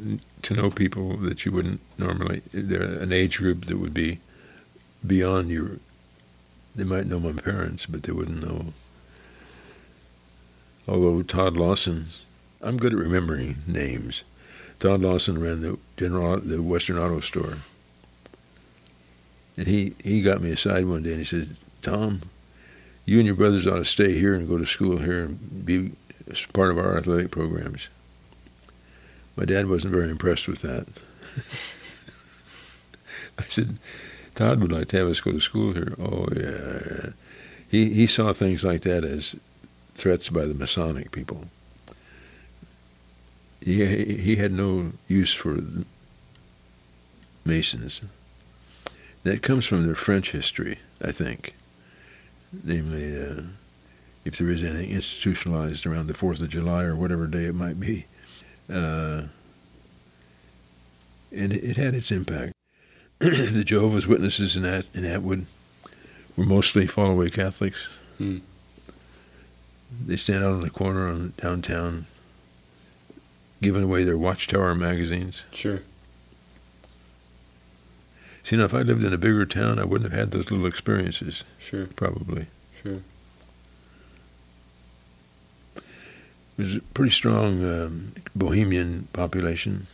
to 0.42 0.54
know 0.54 0.70
people 0.70 1.16
that 1.16 1.44
you 1.44 1.50
wouldn't 1.50 1.80
normally. 1.98 2.42
They're 2.52 2.84
an 2.84 3.12
age 3.12 3.38
group 3.38 3.64
that 3.64 3.76
would 3.76 3.92
be 3.92 4.20
beyond 5.04 5.50
your. 5.50 5.80
They 6.76 6.84
might 6.84 7.08
know 7.08 7.18
my 7.18 7.32
parents, 7.32 7.86
but 7.86 8.04
they 8.04 8.12
wouldn't 8.12 8.40
know. 8.40 8.66
Although 10.86 11.24
Todd 11.24 11.56
Lawson, 11.56 12.10
I'm 12.62 12.76
good 12.76 12.92
at 12.92 13.00
remembering 13.00 13.56
names. 13.66 14.22
Todd 14.78 15.00
Lawson 15.00 15.40
ran 15.40 15.62
the 15.62 15.76
general 15.96 16.38
the 16.38 16.62
Western 16.62 16.96
Auto 16.96 17.18
Store. 17.18 17.56
And 19.56 19.66
he, 19.66 19.96
he 20.04 20.22
got 20.22 20.40
me 20.40 20.52
aside 20.52 20.86
one 20.86 21.02
day 21.02 21.10
and 21.10 21.18
he 21.18 21.24
said, 21.24 21.56
Tom, 21.82 22.22
you 23.04 23.18
and 23.18 23.26
your 23.26 23.34
brothers 23.34 23.66
ought 23.66 23.78
to 23.78 23.84
stay 23.84 24.16
here 24.16 24.36
and 24.36 24.46
go 24.46 24.56
to 24.56 24.64
school 24.64 24.98
here 24.98 25.24
and 25.24 25.66
be 25.66 25.94
part 26.52 26.70
of 26.70 26.78
our 26.78 26.96
athletic 26.96 27.32
programs. 27.32 27.88
My 29.40 29.46
dad 29.46 29.70
wasn't 29.70 29.94
very 29.94 30.10
impressed 30.10 30.46
with 30.48 30.60
that. 30.60 30.86
I 33.38 33.44
said, 33.44 33.78
Todd 34.34 34.60
would 34.60 34.70
like 34.70 34.88
to 34.88 34.98
have 34.98 35.08
us 35.08 35.20
go 35.20 35.32
to 35.32 35.40
school 35.40 35.72
here. 35.72 35.94
Oh, 35.98 36.28
yeah. 36.36 37.12
He, 37.66 37.94
he 37.94 38.06
saw 38.06 38.34
things 38.34 38.64
like 38.64 38.82
that 38.82 39.02
as 39.02 39.34
threats 39.94 40.28
by 40.28 40.44
the 40.44 40.52
Masonic 40.52 41.10
people. 41.10 41.46
He, 43.62 43.82
he 44.16 44.36
had 44.36 44.52
no 44.52 44.92
use 45.08 45.32
for 45.32 45.60
Masons. 47.42 48.02
That 49.22 49.40
comes 49.42 49.64
from 49.64 49.86
their 49.86 49.94
French 49.94 50.32
history, 50.32 50.80
I 51.00 51.12
think. 51.12 51.54
Namely, 52.62 53.18
uh, 53.18 53.40
if 54.26 54.36
there 54.36 54.50
is 54.50 54.62
anything 54.62 54.90
institutionalized 54.90 55.86
around 55.86 56.08
the 56.08 56.12
4th 56.12 56.42
of 56.42 56.50
July 56.50 56.82
or 56.82 56.94
whatever 56.94 57.26
day 57.26 57.46
it 57.46 57.54
might 57.54 57.80
be. 57.80 58.04
Uh, 58.70 59.22
and 61.32 61.52
it, 61.52 61.64
it 61.64 61.76
had 61.76 61.94
its 61.94 62.10
impact. 62.10 62.52
the 63.18 63.64
Jehovah's 63.64 64.06
Witnesses 64.06 64.56
in, 64.56 64.64
At, 64.64 64.86
in 64.94 65.04
Atwood 65.04 65.46
were 66.36 66.44
mostly 66.46 66.86
fall-away 66.86 67.30
Catholics. 67.30 67.88
Hmm. 68.18 68.38
They 70.06 70.16
stand 70.16 70.44
out 70.44 70.52
on 70.52 70.60
the 70.60 70.70
corner 70.70 71.08
on 71.08 71.34
downtown, 71.36 72.06
giving 73.60 73.82
away 73.82 74.04
their 74.04 74.16
Watchtower 74.18 74.74
magazines. 74.74 75.44
Sure. 75.52 75.82
See, 78.44 78.56
now 78.56 78.64
if 78.64 78.74
I 78.74 78.80
lived 78.82 79.04
in 79.04 79.12
a 79.12 79.18
bigger 79.18 79.44
town, 79.46 79.78
I 79.78 79.84
wouldn't 79.84 80.10
have 80.10 80.18
had 80.18 80.30
those 80.30 80.50
little 80.50 80.66
experiences, 80.66 81.44
Sure. 81.58 81.86
probably. 81.96 82.46
Sure. 82.82 83.00
There's 86.60 86.74
a 86.74 86.80
pretty 86.80 87.10
strong 87.10 87.64
um, 87.64 88.12
Bohemian 88.36 89.08
population 89.14 89.86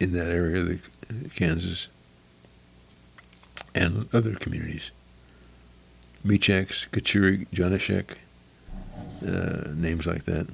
in 0.00 0.12
that 0.12 0.30
area, 0.30 0.62
of 0.62 0.68
the 1.10 1.28
Kansas, 1.28 1.88
and 3.74 4.08
other 4.14 4.34
communities. 4.36 4.92
Micheks, 6.24 6.88
Kachurik, 6.88 7.48
Janishek, 7.50 8.12
uh, 9.22 9.70
names 9.74 10.06
like 10.06 10.24
that. 10.24 10.46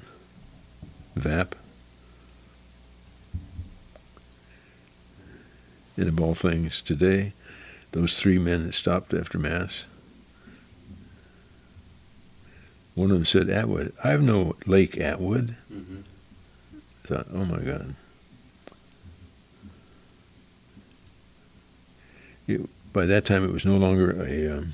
Vap. 1.17 1.53
And 5.97 6.09
of 6.09 6.21
all 6.21 6.35
things, 6.35 6.83
today, 6.83 7.35
those 7.93 8.19
three 8.19 8.41
men 8.41 8.67
that 8.67 8.75
stopped 8.75 9.15
after 9.15 9.39
Mass, 9.39 9.87
one 12.97 13.11
of 13.11 13.17
them 13.19 13.27
said, 13.27 13.51
Atwood, 13.51 13.93
I 14.03 14.09
have 14.09 14.23
no 14.23 14.57
Lake 14.65 14.99
Atwood. 14.99 15.55
Mm-hmm. 15.73 15.99
I 17.05 17.07
thought, 17.07 17.27
oh 17.33 17.45
my 17.45 17.61
God. 17.61 17.95
It, 22.49 22.69
by 22.93 23.05
that 23.05 23.27
time, 23.27 23.45
it 23.45 23.53
was 23.53 23.67
no 23.67 23.77
longer 23.77 24.11
a 24.23 24.59
um, 24.59 24.73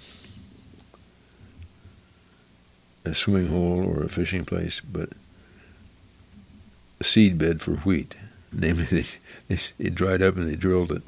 a 3.05 3.13
swimming 3.13 3.49
hole 3.49 3.85
or 3.85 4.05
a 4.05 4.09
fishing 4.09 4.45
place, 4.45 4.81
but 4.81 5.09
a 7.01 7.05
seed 7.05 7.39
bed 7.39 7.61
for 7.61 7.73
wheat. 7.79 8.15
Namely, 8.53 8.85
they, 8.91 9.05
they, 9.49 9.59
it 9.81 9.97
dried 9.97 10.23
up 10.23 10.37
and 10.37 10.49
they 10.49 10.55
drilled 10.55 10.93
it. 10.93 11.03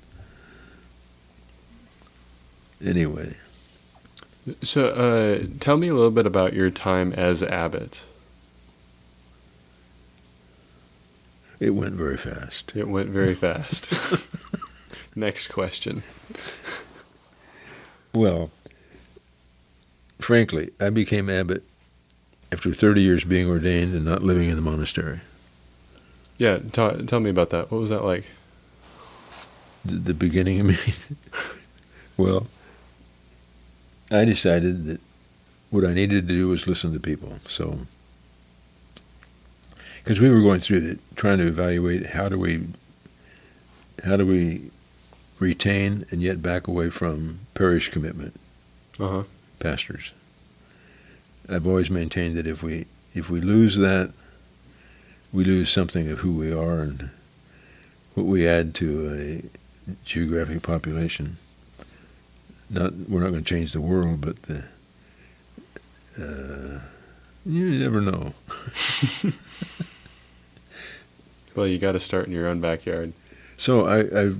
Anyway, 2.85 3.37
So, 4.63 4.89
uh, 4.89 5.47
tell 5.61 5.77
me 5.77 5.89
a 5.89 5.95
little 5.95 6.11
bit 6.11 6.27
about 6.27 6.53
your 6.53 6.71
time 6.71 7.13
as 7.15 7.43
abbot. 7.43 8.03
it 11.65 11.71
went 11.71 11.95
very 11.95 12.19
fast. 12.19 12.73
It 12.75 12.89
went 12.89 13.09
very 13.09 13.35
fast. 13.35 13.91
Next 15.17 15.49
question. 15.49 16.03
Well, 18.13 18.51
frankly, 20.21 20.73
I 20.79 20.91
became 20.91 21.31
abbot 21.31 21.65
after 22.53 22.75
30 22.75 23.01
years 23.01 23.25
being 23.25 23.49
ordained 23.49 23.95
and 23.95 24.05
not 24.05 24.23
living 24.23 24.51
in 24.51 24.57
the 24.57 24.63
monastery. 24.63 25.21
Yeah, 26.37 26.59
ta- 26.73 26.99
tell 27.07 27.21
me 27.21 27.31
about 27.31 27.49
that. 27.51 27.71
What 27.71 27.81
was 27.81 27.91
that 27.91 28.05
like? 28.05 28.27
The, 29.87 29.97
the 29.97 30.15
beginning, 30.15 30.61
I 30.61 30.63
mean, 30.65 30.79
well, 32.19 32.49
I 34.17 34.25
decided 34.25 34.87
that 34.87 35.01
what 35.71 35.85
I 35.85 35.95
needed 35.95 36.29
to 36.29 36.35
do 36.35 36.49
was 36.49 36.67
listen 36.67 36.93
to 36.93 37.01
people. 37.01 37.39
So, 37.49 37.81
because 40.03 40.21
we 40.21 40.31
were 40.31 40.41
going 40.41 40.61
through 40.61 40.81
the, 40.81 40.99
trying 41.17 41.39
to 41.39 41.47
evaluate 41.47 42.07
how 42.07 42.29
do 42.29 42.39
we, 42.39 42.67
how 44.05 44.17
do 44.17 44.27
we 44.27 44.71
retain 45.39 46.07
and 46.11 46.23
yet 46.23 46.43
back 46.43 46.67
away 46.67 46.91
from 46.91 47.41
parish 47.55 47.91
commitment. 47.91 48.39
Uh 48.99 49.09
huh. 49.09 49.23
pastors. 49.59 50.13
I've 51.49 51.67
always 51.67 51.91
maintained 51.91 52.37
that 52.37 52.47
if 52.47 52.63
we 52.63 52.87
if 53.13 53.29
we 53.31 53.41
lose 53.41 53.77
that, 53.77 54.13
we 55.33 55.45
lose 55.45 55.71
something 55.71 56.11
of 56.11 56.19
who 56.19 56.37
we 56.37 56.53
are 56.53 56.81
and 56.81 57.11
what 58.15 58.27
we 58.27 58.47
add 58.47 58.75
to 58.77 59.43
a 59.89 59.93
geographic 60.05 60.63
population. 60.63 61.37
Not 62.75 62.93
we're 63.09 63.23
not 63.23 63.31
going 63.31 63.45
to 63.45 63.49
change 63.49 63.73
the 63.73 63.81
world, 63.81 64.21
but 64.21 64.43
the, 64.43 64.65
uh, 66.19 66.81
you 67.47 67.79
never 67.79 68.01
know. 68.01 68.35
Well, 71.55 71.69
you 71.69 71.79
got 71.79 71.93
to 71.93 72.01
start 72.01 72.27
in 72.27 72.33
your 72.33 72.49
own 72.49 72.61
backyard. 72.61 73.13
So 73.57 73.87
I 73.87 74.01
I 74.01 74.35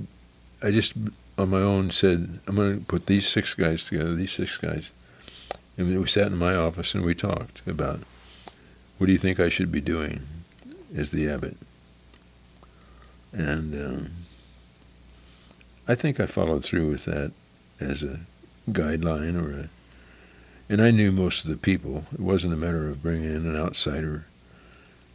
I 0.61 0.71
just 0.71 0.93
on 1.37 1.49
my 1.49 1.61
own 1.61 1.91
said 1.91 2.39
I'm 2.47 2.55
going 2.55 2.79
to 2.79 2.85
put 2.85 3.05
these 3.05 3.27
six 3.27 3.53
guys 3.53 3.85
together. 3.85 4.13
These 4.15 4.33
six 4.33 4.57
guys, 4.57 4.91
and 5.77 5.97
we 5.97 6.07
sat 6.07 6.27
in 6.27 6.37
my 6.37 6.55
office 6.55 6.93
and 6.93 7.05
we 7.05 7.15
talked 7.15 7.61
about 7.65 8.01
what 8.97 9.07
do 9.07 9.13
you 9.13 9.17
think 9.17 9.39
I 9.39 9.49
should 9.49 9.71
be 9.71 9.81
doing 9.81 10.21
as 10.95 11.11
the 11.11 11.29
abbot. 11.29 11.57
And 13.31 13.73
um, 13.75 14.11
I 15.87 15.95
think 15.95 16.19
I 16.19 16.25
followed 16.25 16.63
through 16.63 16.89
with 16.89 17.05
that 17.05 17.31
as 17.79 18.03
a 18.03 18.19
guideline 18.69 19.41
or 19.41 19.61
a. 19.61 19.69
And 20.67 20.81
I 20.81 20.91
knew 20.91 21.11
most 21.11 21.43
of 21.43 21.49
the 21.49 21.57
people. 21.57 22.05
It 22.13 22.19
wasn't 22.19 22.53
a 22.53 22.57
matter 22.57 22.89
of 22.89 23.03
bringing 23.03 23.29
in 23.29 23.47
an 23.47 23.55
outsider 23.55 24.25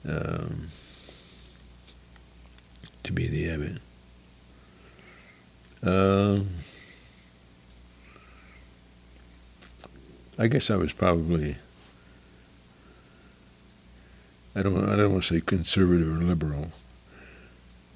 um, 0.09 0.69
to 3.03 3.13
be 3.13 3.27
the 3.27 3.51
abbot. 3.51 3.79
Um, 5.83 6.51
I 10.39 10.47
guess 10.47 10.71
I 10.71 10.77
was 10.77 10.93
probably. 10.93 11.57
I 14.55 14.63
don't. 14.63 14.89
I 14.89 14.97
don't 14.97 15.13
want 15.13 15.25
to 15.25 15.35
say 15.35 15.41
conservative 15.41 16.09
or 16.09 16.23
liberal, 16.23 16.71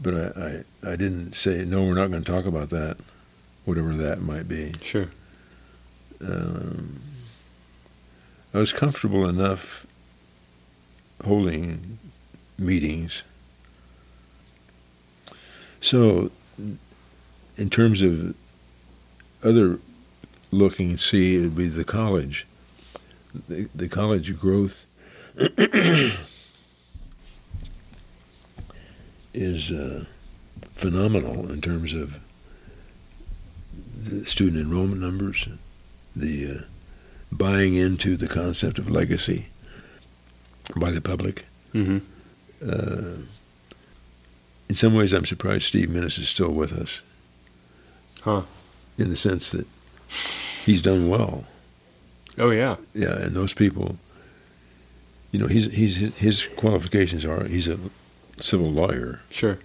but 0.01 0.15
I, 0.15 0.65
I, 0.85 0.93
I 0.93 0.97
didn't 0.97 1.35
say 1.35 1.65
no. 1.65 1.85
We're 1.85 1.95
not 1.95 2.11
going 2.11 2.23
to 2.23 2.33
talk 2.33 2.47
about 2.47 2.71
that, 2.71 2.97
whatever 3.65 3.93
that 3.95 4.21
might 4.21 4.49
be. 4.49 4.75
Sure. 4.83 5.11
Um, 6.21 7.01
I 8.53 8.59
was 8.59 8.73
comfortable 8.73 9.29
enough 9.29 9.87
holding 11.25 11.99
meetings. 12.59 13.25
So, 15.81 16.31
in 17.57 17.71
terms 17.71 18.01
of 18.03 18.35
other 19.43 19.79
looking, 20.51 20.97
see, 20.97 21.37
it 21.37 21.41
would 21.43 21.57
be 21.57 21.69
the 21.69 21.85
college. 21.85 22.47
The, 23.49 23.69
the 23.75 23.89
college 23.89 24.39
growth 24.39 24.87
is 29.35 29.71
uh, 29.73 30.05
phenomenal 30.77 31.51
in 31.51 31.61
terms 31.61 31.93
of 31.93 32.21
the 34.05 34.25
student 34.25 34.61
enrollment 34.63 35.01
numbers, 35.01 35.49
the 36.15 36.59
uh, 36.59 36.65
buying 37.33 37.75
into 37.75 38.17
the 38.17 38.29
concept 38.29 38.79
of 38.79 38.91
legacy 38.91 39.49
by 40.77 40.91
the 40.91 41.01
public. 41.01 41.47
Mm-hmm. 41.75 41.99
Uh, 42.67 43.23
in 44.69 44.75
some 44.75 44.95
ways, 44.95 45.13
I'm 45.13 45.27
surprised 45.27 45.65
Steve 45.65 45.89
Minnis 45.89 46.19
is 46.19 46.29
still 46.29 46.53
with 46.53 46.73
us. 46.73 47.03
Huh. 48.23 48.43
In 48.97 49.11
the 49.11 49.17
sense 49.17 49.51
that 49.51 49.67
he's 50.65 50.81
done 50.81 51.09
well. 51.09 51.45
Oh 52.39 52.51
yeah. 52.51 52.77
Yeah, 52.95 53.19
and 53.19 53.37
those 53.37 53.53
people, 53.53 53.97
you 55.33 55.39
know, 55.39 55.47
he's 55.49 55.67
he's 55.73 55.97
his 56.17 56.47
qualifications 56.57 57.25
are 57.25 57.45
he's 57.45 57.69
a 57.69 57.79
civil 58.41 58.71
lawyer, 58.71 59.21
Sure. 59.31 59.59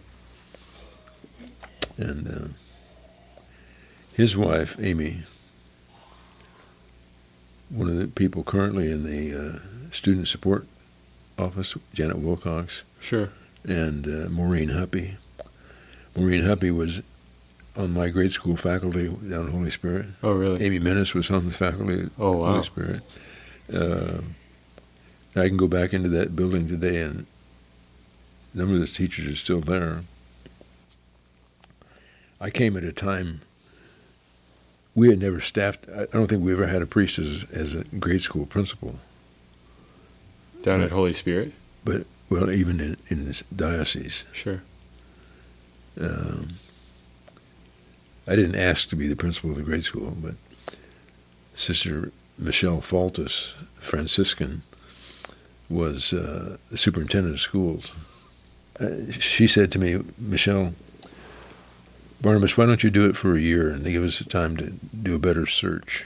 and 1.98 2.28
uh, 2.28 2.48
his 4.20 4.36
wife 4.36 4.76
Amy, 4.82 5.24
one 7.70 7.88
of 7.88 7.96
the 7.96 8.08
people 8.10 8.44
currently 8.44 8.92
in 8.92 9.04
the 9.04 9.34
uh, 9.34 9.60
student 9.92 10.28
support 10.28 10.68
office, 11.38 11.74
Janet 11.94 12.18
Wilcox, 12.20 12.84
Sure. 13.00 13.30
and 13.64 14.06
uh, 14.06 14.28
Maureen 14.30 14.70
Huppy. 14.72 15.16
Maureen 16.18 16.42
Huppy 16.44 16.70
was 16.76 17.02
on 17.78 17.94
my 17.94 18.10
grade 18.10 18.34
school 18.34 18.58
faculty 18.58 19.08
down 19.08 19.46
at 19.46 19.52
Holy 19.54 19.72
Spirit. 19.72 20.08
Oh 20.22 20.34
really? 20.34 20.62
Amy 20.66 20.82
Minnis 20.82 21.14
was 21.14 21.32
on 21.32 21.46
the 21.46 21.54
faculty 21.54 22.02
at 22.02 22.12
Oh 22.20 22.36
wow. 22.40 22.52
Holy 22.52 22.64
Spirit. 22.64 23.02
Uh, 23.74 24.22
I 25.34 25.48
can 25.48 25.56
go 25.56 25.70
back 25.70 25.94
into 25.94 26.10
that 26.10 26.36
building 26.36 26.68
today, 26.68 27.00
and 27.04 27.26
a 28.54 28.58
number 28.58 28.74
of 28.74 28.82
the 28.82 28.88
teachers 28.88 29.28
are 29.28 29.36
still 29.38 29.62
there. 29.62 30.02
I 32.42 32.50
came 32.50 32.76
at 32.76 32.84
a 32.84 32.92
time 32.92 33.42
we 34.96 35.10
had 35.10 35.20
never 35.20 35.40
staffed. 35.42 35.86
I 35.90 36.06
don't 36.12 36.28
think 36.28 36.44
we 36.44 36.54
ever 36.54 36.68
had 36.68 36.82
a 36.82 36.86
priest 36.86 37.20
as, 37.20 37.46
as 37.52 37.76
a 37.76 37.84
grade 37.86 38.22
school 38.22 38.46
principal. 38.46 39.00
Down 40.62 40.80
at 40.80 40.84
Right. 40.84 40.92
Holy 40.92 41.14
Spirit. 41.14 41.54
But 41.86 42.06
well, 42.30 42.52
even 42.52 42.80
in, 42.80 42.98
in 43.08 43.26
this 43.26 43.44
diocese, 43.56 44.26
Sure. 44.34 44.62
um, 46.00 46.50
I 48.28 48.36
didn't 48.36 48.56
ask 48.56 48.90
to 48.90 48.96
be 48.96 49.08
the 49.08 49.16
principal 49.16 49.50
of 49.52 49.56
the 49.56 49.64
grade 49.64 49.84
school, 49.84 50.16
but 50.22 50.36
Sister 51.56 52.12
Michelle 52.38 52.82
Faltus, 52.82 53.54
Franciscan, 53.76 54.62
was 55.70 56.14
uh, 56.14 56.58
the 56.70 56.78
superintendent 56.78 57.36
of 57.36 57.40
schools. 57.40 57.92
Uh, 58.80 59.12
she 59.12 59.48
said 59.48 59.72
to 59.72 59.80
me, 59.80 60.00
Michelle, 60.18 60.74
Barnabas, 62.22 62.58
why 62.58 62.66
don't 62.66 62.84
you 62.84 62.90
do 62.90 63.10
it 63.10 63.16
for 63.16 63.36
a 63.36 63.40
year 63.40 63.70
and 63.70 63.86
give 63.86 64.04
us 64.04 64.20
the 64.20 64.26
time 64.26 64.58
to 64.58 64.72
do 65.02 65.16
a 65.16 65.20
better 65.20 65.46
search? 65.46 66.06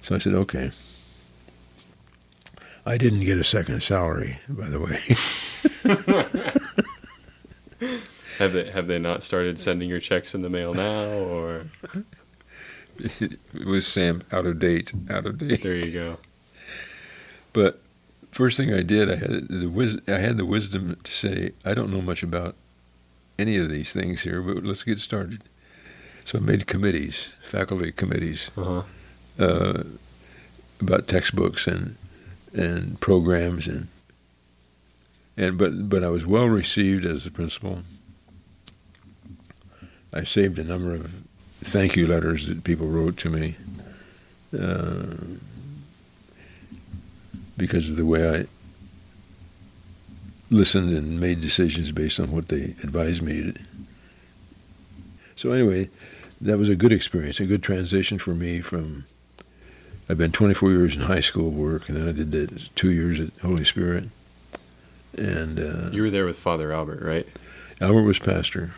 So 0.00 0.14
I 0.14 0.18
said, 0.18 0.34
okay. 0.34 0.70
I 2.84 2.96
didn't 2.96 3.20
get 3.20 3.38
a 3.38 3.44
second 3.44 3.82
salary, 3.82 4.40
by 4.48 4.68
the 4.68 4.80
way. 4.80 5.00
Have 8.38 8.54
they 8.54 8.70
have 8.70 8.86
they 8.88 8.98
not 8.98 9.22
started 9.22 9.58
sending 9.60 9.88
your 9.88 10.00
checks 10.00 10.34
in 10.34 10.42
the 10.42 10.48
mail 10.48 10.74
now, 10.74 11.04
or 11.10 11.66
it 12.98 13.38
was 13.66 13.86
Sam 13.86 14.22
out 14.32 14.46
of 14.46 14.58
date, 14.58 14.90
out 15.10 15.26
of 15.26 15.38
date. 15.38 15.62
there 15.62 15.76
you 15.76 15.92
go? 15.92 16.16
But 17.52 17.80
first 18.32 18.56
thing 18.56 18.72
I 18.72 18.82
did, 18.82 19.10
I 19.10 19.16
had 19.16 19.48
the 19.48 19.66
wis- 19.68 19.98
I 20.08 20.18
had 20.18 20.38
the 20.38 20.46
wisdom 20.46 20.96
to 21.04 21.12
say, 21.12 21.50
I 21.64 21.74
don't 21.74 21.92
know 21.92 22.02
much 22.02 22.22
about 22.22 22.56
any 23.38 23.56
of 23.56 23.68
these 23.68 23.92
things 23.92 24.22
here, 24.22 24.42
but 24.42 24.64
let's 24.64 24.84
get 24.84 24.98
started. 24.98 25.42
So 26.24 26.38
I 26.38 26.40
made 26.42 26.66
committees, 26.66 27.32
faculty 27.42 27.90
committees, 27.92 28.50
Uh-huh. 28.56 28.82
uh, 29.38 29.82
about 30.80 31.08
textbooks 31.08 31.66
and 31.66 31.96
and 32.54 33.00
programs 33.00 33.66
and 33.66 33.88
and 35.36 35.56
but 35.56 35.88
but 35.88 36.04
I 36.04 36.08
was 36.08 36.26
well 36.26 36.48
received 36.48 37.04
as 37.06 37.24
a 37.26 37.30
principal. 37.30 37.82
I 40.12 40.24
saved 40.24 40.58
a 40.58 40.64
number 40.64 40.94
of 40.94 41.10
thank 41.64 41.96
you 41.96 42.06
letters 42.06 42.46
that 42.48 42.62
people 42.64 42.86
wrote 42.88 43.16
to 43.18 43.30
me 43.30 43.56
uh, 44.58 45.16
because 47.56 47.88
of 47.90 47.96
the 47.96 48.04
way 48.04 48.40
I 48.40 48.46
listened 50.52 50.90
and 50.90 51.18
made 51.18 51.40
decisions 51.40 51.90
based 51.90 52.20
on 52.20 52.30
what 52.30 52.48
they 52.48 52.74
advised 52.82 53.22
me 53.22 53.42
to. 53.42 53.54
So 55.34 55.52
anyway, 55.52 55.88
that 56.40 56.58
was 56.58 56.68
a 56.68 56.76
good 56.76 56.92
experience, 56.92 57.40
a 57.40 57.46
good 57.46 57.62
transition 57.62 58.18
for 58.18 58.34
me 58.34 58.60
from. 58.60 59.04
I've 60.08 60.18
been 60.18 60.32
24 60.32 60.70
years 60.70 60.96
in 60.96 61.02
high 61.02 61.20
school 61.20 61.50
work, 61.50 61.88
and 61.88 61.96
then 61.96 62.08
I 62.08 62.12
did 62.12 62.32
that 62.32 62.74
two 62.74 62.90
years 62.90 63.18
at 63.18 63.30
Holy 63.40 63.64
Spirit. 63.64 64.10
And 65.16 65.58
uh, 65.58 65.90
You 65.90 66.02
were 66.02 66.10
there 66.10 66.26
with 66.26 66.38
Father 66.38 66.72
Albert, 66.72 67.02
right? 67.02 67.26
Albert 67.80 68.02
was 68.02 68.18
pastor. 68.18 68.74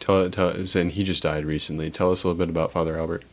Tell, 0.00 0.28
tell, 0.30 0.50
and 0.50 0.92
he 0.92 1.04
just 1.04 1.22
died 1.22 1.44
recently. 1.44 1.90
Tell 1.90 2.12
us 2.12 2.24
a 2.24 2.28
little 2.28 2.38
bit 2.38 2.50
about 2.50 2.72
Father 2.72 2.98
Albert. 2.98 3.24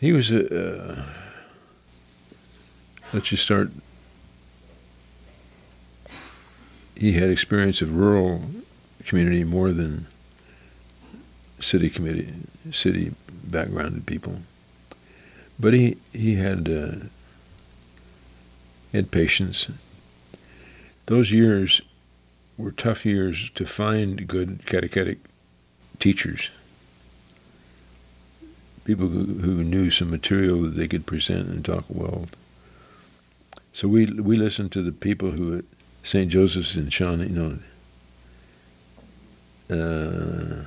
He 0.00 0.12
was 0.12 0.30
a. 0.30 0.98
Uh, 0.98 1.02
let's 3.12 3.28
just 3.28 3.42
start. 3.42 3.70
He 6.98 7.12
had 7.12 7.30
experience 7.30 7.80
of 7.80 7.94
rural 7.94 8.42
community 9.04 9.44
more 9.44 9.72
than 9.72 10.06
city 11.60 11.88
committee, 11.88 12.34
city 12.70 13.14
backgrounded 13.44 14.06
people. 14.06 14.40
But 15.58 15.74
he 15.74 15.96
he 16.12 16.34
had 16.34 16.68
uh, 16.68 17.06
had 18.92 19.10
patience. 19.10 19.68
Those 21.06 21.32
years 21.32 21.80
were 22.56 22.72
tough 22.72 23.06
years 23.06 23.50
to 23.54 23.64
find 23.64 24.26
good 24.26 24.66
catechetic 24.66 25.18
teachers 25.98 26.50
people 28.88 29.08
who, 29.08 29.24
who 29.40 29.62
knew 29.62 29.90
some 29.90 30.08
material 30.10 30.62
that 30.62 30.74
they 30.74 30.88
could 30.88 31.04
present 31.04 31.46
and 31.46 31.62
talk 31.62 31.84
well. 31.90 32.24
So 33.70 33.86
we 33.86 34.06
we 34.06 34.34
listened 34.34 34.72
to 34.72 34.82
the 34.82 34.92
people 34.92 35.32
who 35.32 35.62
St. 36.08 36.30
Joseph's 36.30 36.74
in 36.74 36.88
Shawnee, 36.88 37.26
you 37.26 37.34
know. 37.34 37.58
Uh, 39.68 40.64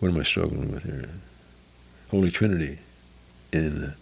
what 0.00 0.08
am 0.08 0.18
I 0.18 0.24
struggling 0.24 0.72
with 0.72 0.82
here? 0.82 1.08
Holy 2.10 2.32
Trinity 2.32 2.80
in 3.52 3.94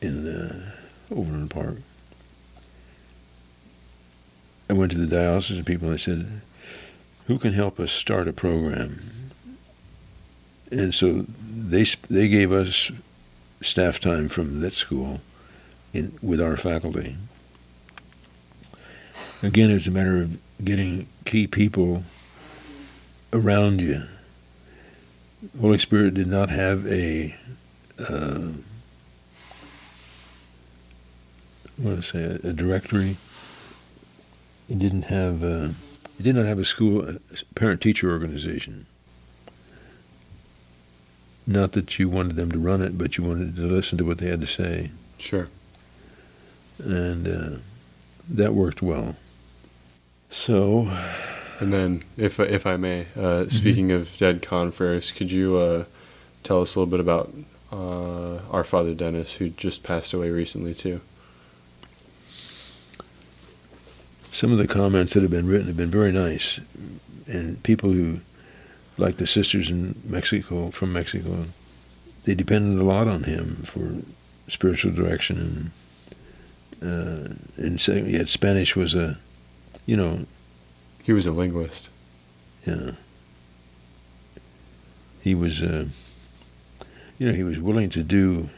in 0.00 0.26
uh, 0.26 0.70
Overland 1.14 1.50
Park. 1.50 1.76
I 4.70 4.72
went 4.72 4.90
to 4.92 4.96
the 4.96 5.06
diocesan 5.06 5.62
people 5.66 5.88
and 5.88 5.96
I 5.96 5.98
said, 5.98 6.40
"Who 7.26 7.38
can 7.38 7.52
help 7.52 7.78
us 7.78 7.92
start 7.92 8.28
a 8.28 8.32
program?" 8.32 9.30
and 10.72 10.94
so 10.94 11.26
they 11.54 11.84
they 12.08 12.28
gave 12.28 12.50
us 12.50 12.90
staff 13.60 14.00
time 14.00 14.30
from 14.30 14.60
that 14.60 14.72
school 14.72 15.20
in 15.92 16.18
with 16.22 16.40
our 16.40 16.56
faculty. 16.56 17.16
Again, 19.42 19.70
it's 19.70 19.86
a 19.86 19.90
matter 19.90 20.22
of 20.22 20.38
getting 20.62 21.06
key 21.24 21.46
people 21.46 22.04
around 23.32 23.80
you. 23.80 24.02
Holy 25.58 25.78
Spirit 25.78 26.14
did 26.14 26.26
not 26.26 26.50
have 26.50 26.86
a 26.86 27.34
uh, 27.98 28.52
what 31.76 31.92
do 31.92 31.96
I 31.96 32.00
say 32.00 32.22
a, 32.22 32.48
a 32.48 32.52
directory. 32.52 33.16
It 34.68 34.78
didn't 34.78 35.04
have. 35.04 35.42
Uh, 35.42 35.70
it 36.18 36.24
did 36.24 36.36
not 36.36 36.44
have 36.44 36.58
a 36.58 36.64
school 36.66 37.16
parent 37.54 37.80
teacher 37.80 38.10
organization 38.10 38.84
not 41.50 41.72
that 41.72 41.98
you 41.98 42.08
wanted 42.08 42.36
them 42.36 42.52
to 42.52 42.58
run 42.58 42.80
it, 42.80 42.96
but 42.96 43.16
you 43.16 43.24
wanted 43.24 43.56
to 43.56 43.62
listen 43.62 43.98
to 43.98 44.04
what 44.04 44.18
they 44.18 44.28
had 44.28 44.40
to 44.40 44.46
say, 44.46 44.90
Sure. 45.18 45.48
And 46.84 47.26
uh, 47.28 47.58
that 48.28 48.54
worked 48.54 48.82
well. 48.82 49.16
So, 50.30 50.88
And 51.60 51.72
then, 51.72 52.04
if 52.16 52.40
if 52.40 52.66
I 52.66 52.76
may, 52.76 53.06
uh, 53.18 53.48
speaking 53.48 53.92
of 53.92 54.16
dead 54.16 54.42
confreres, 54.42 55.12
could 55.12 55.30
you 55.30 55.56
uh, 55.56 55.84
tell 56.42 56.62
us 56.62 56.74
a 56.74 56.80
little 56.80 56.90
bit 56.90 57.00
about 57.00 57.32
uh, 57.70 58.38
our 58.50 58.64
Father 58.64 58.94
Dennis, 58.94 59.34
who 59.34 59.50
just 59.50 59.82
passed 59.82 60.12
away 60.12 60.30
recently 60.30 60.74
too? 60.74 61.00
some 64.32 64.52
of 64.52 64.58
the 64.58 64.66
comments 64.66 65.14
that 65.14 65.22
have 65.22 65.30
been 65.30 65.46
written 65.46 65.66
have 65.66 65.76
been 65.76 65.90
very 65.90 66.12
nice, 66.12 66.60
and 67.26 67.62
people 67.62 67.90
who, 67.90 68.20
like 68.96 69.16
the 69.16 69.26
sisters 69.26 69.70
in 69.70 70.00
Mexico, 70.04 70.70
from 70.70 70.92
Mexico, 70.92 71.46
they 72.24 72.34
depended 72.34 72.80
a 72.80 72.84
lot 72.84 73.08
on 73.08 73.24
him 73.24 73.56
for 73.64 74.02
spiritual 74.48 74.92
direction, 74.92 75.38
and 75.38 75.70
uh, 76.82 77.34
and 77.56 77.80
so 77.80 77.92
yet 77.92 78.28
Spanish 78.28 78.74
was 78.74 78.94
a, 78.94 79.18
you 79.86 79.96
know, 79.96 80.26
He 81.02 81.12
was 81.12 81.26
a 81.26 81.32
linguist. 81.32 81.88
Yeah. 82.66 82.92
He 85.22 85.34
was, 85.34 85.62
uh, 85.62 85.86
you 87.18 87.26
know, 87.26 87.32
he 87.32 87.42
was 87.42 87.58
willing 87.58 87.90
to 87.90 88.02
do, 88.02 88.48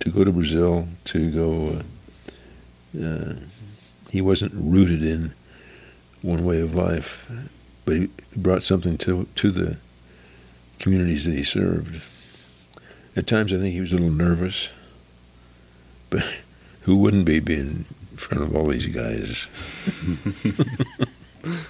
to 0.00 0.10
go 0.10 0.24
to 0.24 0.32
Brazil, 0.32 0.88
to 1.06 1.30
go, 1.32 1.82
uh, 2.98 3.04
uh, 3.04 3.34
he 4.10 4.20
wasn't 4.22 4.52
rooted 4.54 5.02
in 5.02 5.32
one 6.22 6.44
way 6.44 6.60
of 6.60 6.74
life, 6.74 7.30
but 7.84 7.96
he 7.96 8.08
brought 8.36 8.62
something 8.62 8.96
to, 8.98 9.26
to 9.34 9.50
the 9.50 9.76
communities 10.78 11.24
that 11.24 11.34
he 11.34 11.44
served. 11.44 12.00
At 13.16 13.26
times 13.26 13.52
I 13.52 13.58
think 13.58 13.74
he 13.74 13.80
was 13.80 13.92
a 13.92 13.96
little 13.96 14.10
nervous, 14.10 14.68
who 16.82 16.96
wouldn't 16.96 17.24
be 17.24 17.40
being 17.40 17.84
in 18.10 18.16
front 18.16 18.42
of 18.42 18.54
all 18.54 18.66
these 18.68 18.86
guys? 18.86 19.46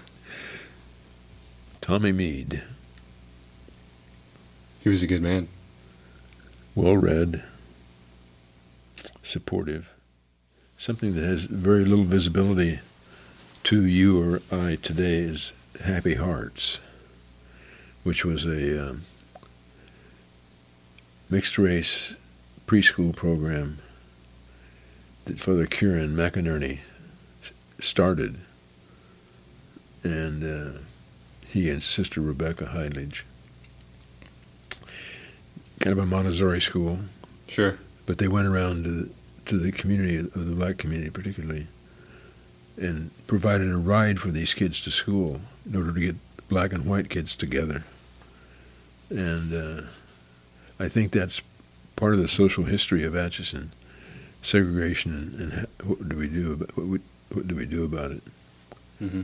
Tommy 1.81 2.13
Mead, 2.13 2.63
He 4.81 4.89
was 4.91 5.03
a 5.03 5.07
good 5.07 5.23
man. 5.23 5.49
well 6.75 6.97
read, 6.97 7.43
supportive, 9.23 9.89
something 10.77 11.15
that 11.15 11.25
has 11.25 11.45
very 11.45 11.85
little 11.85 12.05
visibility 12.05 12.81
to 13.65 13.85
you 13.87 14.23
or 14.23 14.43
I 14.53 14.77
today 14.77 15.19
is 15.21 15.53
Happy 15.83 16.15
Hearts, 16.17 16.81
which 18.03 18.25
was 18.25 18.45
a 18.45 18.91
um, 18.91 19.03
mixed 21.31 21.59
race 21.59 22.15
preschool 22.67 23.15
program 23.17 23.79
that 25.29 25.39
Father 25.41 25.67
Kieran 25.67 26.17
McInerney 26.17 26.79
started, 27.79 28.37
and 30.03 30.43
uh, 30.43 30.79
he 31.47 31.69
and 31.71 31.83
Sister 31.83 32.21
Rebecca 32.21 32.65
Heidlich. 32.75 33.23
Kind 35.81 35.93
of 35.93 35.99
a 35.99 36.07
Montessori 36.07 36.61
school, 36.61 37.01
Sure. 37.47 37.79
but 38.07 38.19
they 38.19 38.27
went 38.27 38.47
around 38.49 38.85
to 38.85 38.91
the, 38.91 39.11
to 39.47 39.59
the 39.59 39.71
community 39.71 40.17
of 40.17 40.47
the 40.47 40.55
black 40.55 40.79
community 40.79 41.11
particularly 41.11 41.67
and 42.77 43.11
provided 43.27 43.71
a 43.71 43.77
ride 43.77 44.19
for 44.19 44.31
these 44.31 44.55
kids 44.55 44.83
to 44.85 44.91
school 44.91 45.41
in 45.69 45.77
order 45.77 45.93
to 45.93 46.01
get 46.01 46.17
black 46.49 46.73
and 46.73 46.85
white 46.87 47.11
kids 47.11 47.37
together. 47.37 47.85
And 49.11 49.53
uh, 49.53 49.83
I 50.81 50.89
think 50.89 51.13
that's 51.13 51.43
part 51.97 52.15
of 52.15 52.21
the 52.21 52.29
social 52.29 52.65
history 52.65 53.05
of 53.05 53.15
Atchison, 53.15 53.73
segregation, 54.49 55.35
and, 55.39 55.87
what 55.87 56.09
do 56.09 56.17
we 56.17 56.27
do 56.27 56.53
about 56.55 56.77
what, 56.77 56.87
we, 56.87 56.99
what 57.33 57.47
do 57.47 57.55
we 57.55 57.67
do 57.67 57.85
about 57.85 58.11
it? 58.11 58.23
Mm-hmm. 59.01 59.23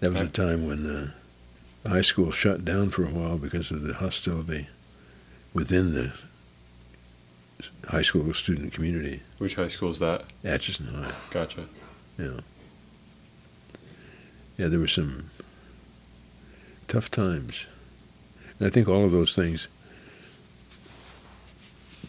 That 0.00 0.12
was 0.12 0.20
a 0.20 0.28
time 0.28 0.66
when 0.66 0.86
uh, 0.86 1.10
the 1.82 1.88
high 1.90 2.02
school 2.02 2.30
shut 2.30 2.64
down 2.64 2.90
for 2.90 3.04
a 3.04 3.10
while 3.10 3.38
because 3.38 3.70
of 3.70 3.82
the 3.82 3.94
hostility 3.94 4.68
within 5.54 5.94
the 5.94 6.12
high 7.88 8.02
school 8.02 8.34
student 8.34 8.72
community. 8.72 9.22
Which 9.38 9.54
high 9.54 9.68
school 9.68 9.90
is 9.90 10.00
that? 10.00 10.24
Atchison 10.44 10.88
High. 10.88 11.12
Gotcha. 11.30 11.66
Yeah. 12.18 12.40
Yeah, 14.58 14.68
there 14.68 14.80
were 14.80 14.88
some 14.88 15.30
tough 16.88 17.10
times. 17.10 17.66
And 18.58 18.66
I 18.66 18.70
think 18.70 18.88
all 18.88 19.04
of 19.04 19.12
those 19.12 19.34
things 19.34 19.68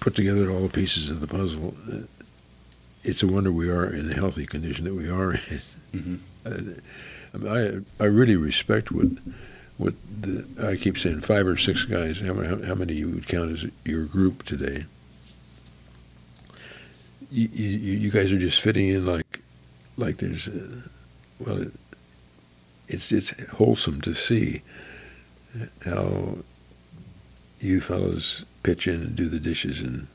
put 0.07 0.15
together 0.15 0.49
all 0.49 0.61
the 0.61 0.69
pieces 0.69 1.09
of 1.09 1.19
the 1.19 1.27
puzzle. 1.27 1.75
uh, 1.91 1.97
It's 3.03 3.23
a 3.23 3.27
wonder 3.27 3.51
we 3.51 3.69
are 3.69 3.85
in 3.93 4.07
the 4.07 4.13
healthy 4.13 4.45
condition 4.45 4.85
that 4.85 4.93
we 4.93 5.09
are 5.09 5.33
in. 5.33 5.61
Mm-hmm. 5.93 6.15
Uh, 7.33 7.81
I, 7.99 8.03
I, 8.03 8.07
really 8.07 8.37
respect 8.37 8.89
what 8.89 9.07
what 9.77 9.95
the 10.21 10.45
I 10.65 10.77
keep 10.77 10.97
saying 10.97 11.21
five 11.21 11.45
or 11.45 11.57
six 11.57 11.83
guys. 11.83 12.21
How, 12.21 12.31
many- 12.31 12.65
how 12.65 12.73
many 12.73 12.93
you 12.93 13.09
would 13.11 13.27
count 13.27 13.51
as 13.51 13.65
your 13.83 14.05
group 14.05 14.43
today? 14.43 14.85
You, 17.29 17.49
you, 17.51 17.97
you 17.97 18.11
guys 18.11 18.31
are 18.31 18.37
just 18.39 18.61
fitting 18.61 18.87
in 18.87 19.05
like 19.05 19.41
like 19.97 20.17
there's 20.19 20.47
uh, 20.47 20.83
well, 21.37 21.63
it, 21.63 21.73
it's 22.87 23.11
it's 23.11 23.31
wholesome 23.57 23.99
to 24.01 24.15
see 24.15 24.61
how 25.83 26.37
you 27.59 27.81
fellows 27.81 28.45
pitch 28.67 28.85
in 28.85 28.95
and 28.95 29.15
do 29.15 29.29
the 29.29 29.39
dishes, 29.39 29.79
and 29.79 30.07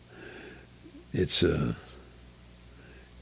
it's 1.11 1.43
uh, 1.43 1.73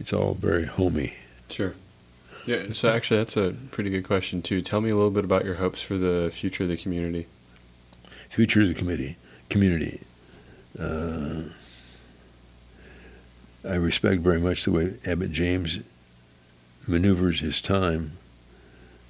it's 0.00 0.12
all 0.12 0.34
very 0.34 0.66
homey. 0.66 1.14
Sure. 1.48 1.74
Yeah. 2.46 2.72
So 2.72 2.92
actually, 2.92 3.18
that's 3.18 3.36
a 3.36 3.54
pretty 3.70 3.90
good 3.90 4.02
question 4.02 4.42
too. 4.42 4.60
Tell 4.60 4.80
me 4.80 4.90
a 4.90 4.96
little 4.96 5.12
bit 5.12 5.24
about 5.24 5.44
your 5.44 5.54
hopes 5.54 5.82
for 5.82 5.96
the 5.96 6.32
future 6.34 6.64
of 6.64 6.68
the 6.68 6.76
community. 6.76 7.28
Future 8.28 8.62
of 8.62 8.68
the 8.68 8.74
committee 8.74 9.16
community. 9.50 10.02
Uh, 10.76 11.42
I 13.64 13.74
respect 13.74 14.22
very 14.22 14.40
much 14.40 14.64
the 14.64 14.72
way 14.72 14.94
Abbot 15.06 15.30
James 15.30 15.78
maneuvers 16.88 17.38
his 17.38 17.62
time 17.62 18.16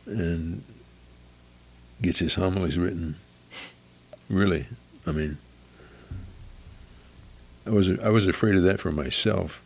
and 0.05 0.65
gets 2.03 2.19
his 2.19 2.35
homilies 2.35 2.77
written. 2.77 3.17
Really, 4.29 4.67
I 5.07 5.13
mean, 5.13 5.39
I 7.71 7.73
was 7.73 7.89
I 8.01 8.09
was 8.09 8.27
afraid 8.27 8.57
of 8.57 8.65
that 8.65 8.81
for 8.81 8.91
myself. 8.91 9.63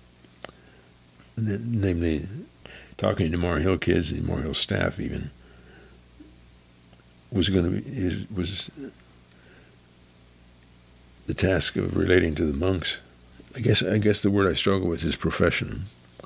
And 1.36 1.48
then, 1.48 1.80
namely, 1.80 2.28
talking 2.98 3.32
to 3.32 3.38
Maur 3.38 3.58
Hill 3.58 3.78
kids 3.78 4.10
and 4.10 4.24
Maur 4.24 4.40
Hill 4.40 4.52
staff 4.52 5.00
even 5.00 5.30
was 7.32 7.48
going 7.48 7.64
to 7.64 7.80
be 7.80 8.26
was 8.34 8.70
the 11.26 11.32
task 11.34 11.76
of 11.76 11.96
relating 11.96 12.34
to 12.34 12.44
the 12.44 12.52
monks. 12.52 13.00
I 13.56 13.60
guess 13.60 13.82
I 13.82 13.96
guess 13.96 14.20
the 14.20 14.30
word 14.30 14.50
I 14.50 14.54
struggle 14.54 14.88
with 14.88 15.02
is 15.02 15.16
profession, 15.16 15.84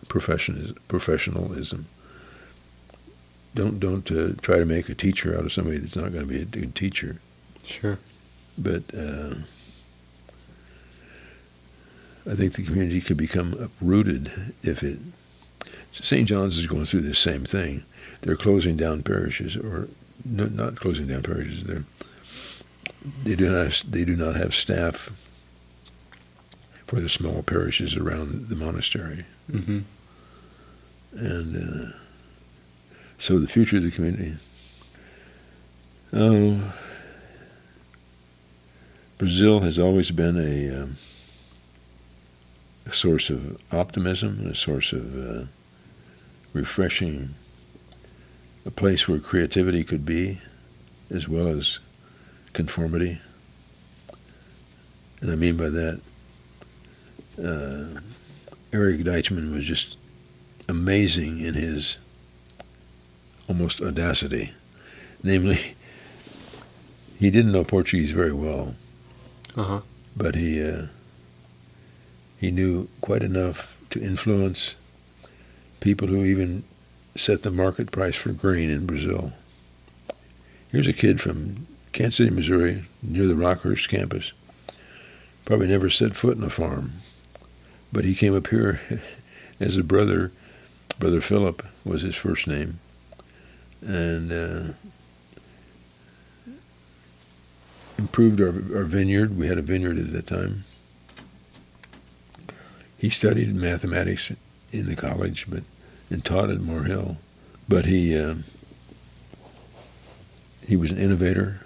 profession 0.08 0.76
professionalism. 0.88 1.86
Don't 3.54 3.78
don't 3.78 4.10
uh, 4.10 4.32
try 4.42 4.58
to 4.58 4.64
make 4.64 4.88
a 4.88 4.96
teacher 4.96 5.38
out 5.38 5.44
of 5.44 5.52
somebody 5.52 5.78
that's 5.78 5.96
not 5.96 6.12
going 6.12 6.26
to 6.26 6.28
be 6.28 6.42
a 6.42 6.44
good 6.44 6.74
teacher. 6.74 7.20
Sure. 7.62 8.00
But 8.58 8.82
uh, 8.92 9.34
I 12.26 12.34
think 12.34 12.54
the 12.54 12.62
community 12.62 13.00
could 13.00 13.16
become 13.16 13.54
uprooted 13.54 14.30
if 14.62 14.82
it. 14.82 14.98
St. 15.92 16.28
John's 16.28 16.58
is 16.58 16.66
going 16.66 16.84
through 16.86 17.00
the 17.02 17.14
same 17.14 17.44
thing. 17.44 17.84
They're 18.20 18.36
closing 18.36 18.76
down 18.76 19.02
parishes, 19.02 19.56
or 19.56 19.88
no, 20.24 20.46
not 20.46 20.76
closing 20.76 21.06
down 21.06 21.22
parishes. 21.22 21.64
They're 21.64 21.84
they 23.24 23.36
do 23.36 23.46
not 23.50 23.64
have, 23.64 23.90
they 23.90 24.04
do 24.04 24.16
not 24.16 24.34
have 24.36 24.54
staff 24.54 25.10
for 26.86 27.00
the 27.00 27.08
small 27.08 27.42
parishes 27.42 27.96
around 27.96 28.48
the 28.48 28.56
monastery, 28.56 29.24
Mm-hmm. 29.50 29.78
and 31.16 31.56
uh, 31.56 31.92
so 33.16 33.38
the 33.38 33.46
future 33.46 33.76
of 33.78 33.82
the 33.84 33.90
community. 33.90 34.34
Oh, 36.12 36.74
Brazil 39.16 39.60
has 39.60 39.78
always 39.78 40.10
been 40.10 40.36
a, 40.38 40.82
um, 40.82 40.96
a 42.88 42.92
source 42.92 43.30
of 43.30 43.60
optimism 43.72 44.38
and 44.40 44.50
a 44.50 44.54
source 44.54 44.92
of 44.92 45.16
uh, 45.16 45.44
refreshing, 46.52 47.34
a 48.66 48.70
place 48.70 49.06
where 49.06 49.18
creativity 49.18 49.84
could 49.84 50.04
be, 50.06 50.38
as 51.10 51.28
well 51.28 51.46
as 51.48 51.78
conformity. 52.54 53.20
And 55.20 55.30
I 55.30 55.34
mean 55.34 55.56
by 55.56 55.68
that, 55.68 56.00
uh, 57.38 58.00
Eric 58.72 59.00
Diekamp 59.00 59.52
was 59.52 59.64
just 59.64 59.96
amazing 60.68 61.40
in 61.40 61.54
his 61.54 61.98
almost 63.48 63.80
audacity. 63.80 64.52
Namely, 65.22 65.74
he 67.18 67.30
didn't 67.30 67.52
know 67.52 67.64
Portuguese 67.64 68.10
very 68.12 68.32
well, 68.32 68.74
Uh 69.56 69.62
huh. 69.64 69.80
but 70.16 70.34
he 70.36 70.62
uh, 70.62 70.86
he 72.38 72.50
knew 72.50 72.88
quite 73.00 73.22
enough 73.22 73.76
to 73.90 74.02
influence 74.02 74.76
people 75.80 76.08
who 76.08 76.24
even 76.24 76.64
set 77.16 77.42
the 77.42 77.50
market 77.50 77.90
price 77.90 78.14
for 78.14 78.32
grain 78.32 78.70
in 78.70 78.86
Brazil. 78.86 79.32
Here's 80.70 80.86
a 80.86 80.92
kid 80.92 81.20
from 81.20 81.66
Kansas 81.92 82.16
City, 82.16 82.30
Missouri, 82.30 82.84
near 83.02 83.26
the 83.26 83.34
Rockhurst 83.34 83.88
campus. 83.88 84.32
Probably 85.44 85.66
never 85.66 85.90
set 85.90 86.14
foot 86.14 86.36
in 86.36 86.44
a 86.44 86.50
farm, 86.50 86.92
but 87.92 88.04
he 88.04 88.14
came 88.14 88.36
up 88.36 88.48
here 88.48 88.80
as 89.60 89.76
a 89.76 89.82
brother. 89.82 90.30
Brother 90.98 91.20
Philip 91.20 91.64
was 91.84 92.02
his 92.02 92.14
first 92.14 92.46
name, 92.46 92.80
and 93.80 94.32
uh, 94.32 94.72
improved 97.96 98.40
our, 98.40 98.48
our 98.76 98.84
vineyard. 98.84 99.36
We 99.36 99.46
had 99.46 99.58
a 99.58 99.62
vineyard 99.62 99.98
at 99.98 100.12
that 100.12 100.26
time. 100.26 100.64
He 102.98 103.10
studied 103.10 103.54
mathematics 103.54 104.32
in 104.72 104.86
the 104.86 104.96
college, 104.96 105.46
but 105.48 105.62
and 106.10 106.24
taught 106.24 106.50
at 106.50 106.60
Maur 106.60 106.84
Hill. 106.84 107.16
But 107.68 107.86
he 107.86 108.18
uh, 108.18 108.36
he 110.66 110.76
was 110.76 110.90
an 110.90 110.98
innovator. 110.98 111.60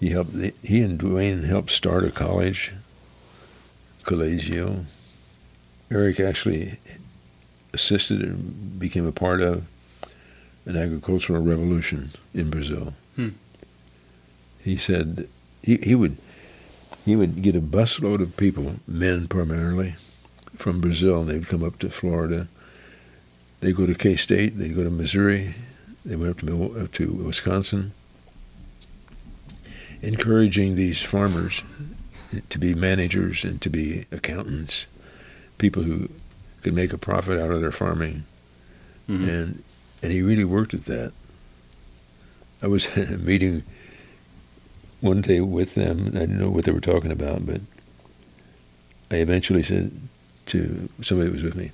He 0.00 0.10
helped. 0.10 0.34
He 0.62 0.82
and 0.82 0.98
Dwayne 0.98 1.44
helped 1.44 1.70
start 1.70 2.04
a 2.04 2.10
college, 2.10 2.72
Collegio. 4.02 4.84
Eric 5.90 6.18
actually 6.18 6.78
assisted 7.72 8.22
and 8.22 8.78
became 8.78 9.06
a 9.06 9.12
part 9.12 9.40
of 9.40 9.64
an 10.66 10.76
agricultural 10.76 11.42
revolution 11.42 12.10
in 12.32 12.50
Brazil. 12.50 12.94
Hmm. 13.16 13.30
He 14.62 14.76
said 14.76 15.28
he, 15.62 15.76
he 15.76 15.94
would 15.94 16.16
he 17.04 17.16
would 17.16 17.42
get 17.42 17.56
a 17.56 17.60
busload 17.60 18.20
of 18.20 18.36
people, 18.36 18.76
men 18.86 19.28
primarily, 19.28 19.96
from 20.56 20.80
Brazil, 20.80 21.20
and 21.20 21.30
they'd 21.30 21.46
come 21.48 21.62
up 21.62 21.78
to 21.80 21.90
Florida. 21.90 22.48
They'd 23.60 23.76
go 23.76 23.86
to 23.86 23.94
K 23.94 24.16
State, 24.16 24.58
they'd 24.58 24.74
go 24.74 24.84
to 24.84 24.90
Missouri, 24.90 25.54
they 26.04 26.16
went 26.16 26.30
up 26.30 26.46
to 26.46 26.80
up 26.80 26.92
to 26.92 27.12
Wisconsin, 27.12 27.92
encouraging 30.02 30.76
these 30.76 31.02
farmers 31.02 31.62
to 32.50 32.58
be 32.58 32.74
managers 32.74 33.44
and 33.44 33.60
to 33.62 33.70
be 33.70 34.06
accountants, 34.10 34.86
people 35.58 35.82
who 35.82 36.08
could 36.62 36.74
make 36.74 36.92
a 36.92 36.98
profit 36.98 37.38
out 37.38 37.50
of 37.50 37.60
their 37.60 37.72
farming 37.72 38.24
Mm-hmm. 39.08 39.28
and 39.28 39.64
and 40.02 40.12
he 40.12 40.22
really 40.22 40.44
worked 40.44 40.72
at 40.74 40.82
that. 40.82 41.12
I 42.62 42.66
was 42.68 42.86
at 42.96 43.08
a 43.12 43.18
meeting 43.18 43.62
one 45.04 45.20
day 45.20 45.40
with 45.40 45.74
them. 45.74 46.08
I 46.08 46.20
didn't 46.20 46.38
know 46.38 46.50
what 46.50 46.64
they 46.64 46.72
were 46.72 46.80
talking 46.80 47.12
about, 47.12 47.44
but 47.44 47.60
I 49.10 49.16
eventually 49.16 49.62
said 49.62 49.92
to 50.46 50.88
somebody 51.02 51.28
that 51.28 51.34
was 51.34 51.42
with 51.44 51.54
me, 51.54 51.72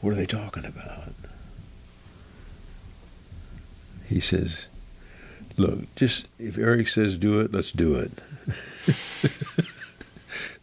"What 0.00 0.12
are 0.12 0.16
they 0.16 0.26
talking 0.26 0.64
about?" 0.64 1.12
He 4.08 4.20
says, 4.20 4.68
"Look, 5.56 5.92
just 5.96 6.26
if 6.38 6.56
Eric 6.56 6.86
says 6.86 7.18
do 7.18 7.40
it, 7.40 7.52
let's 7.52 7.72
do 7.72 7.96
it." 7.96 8.12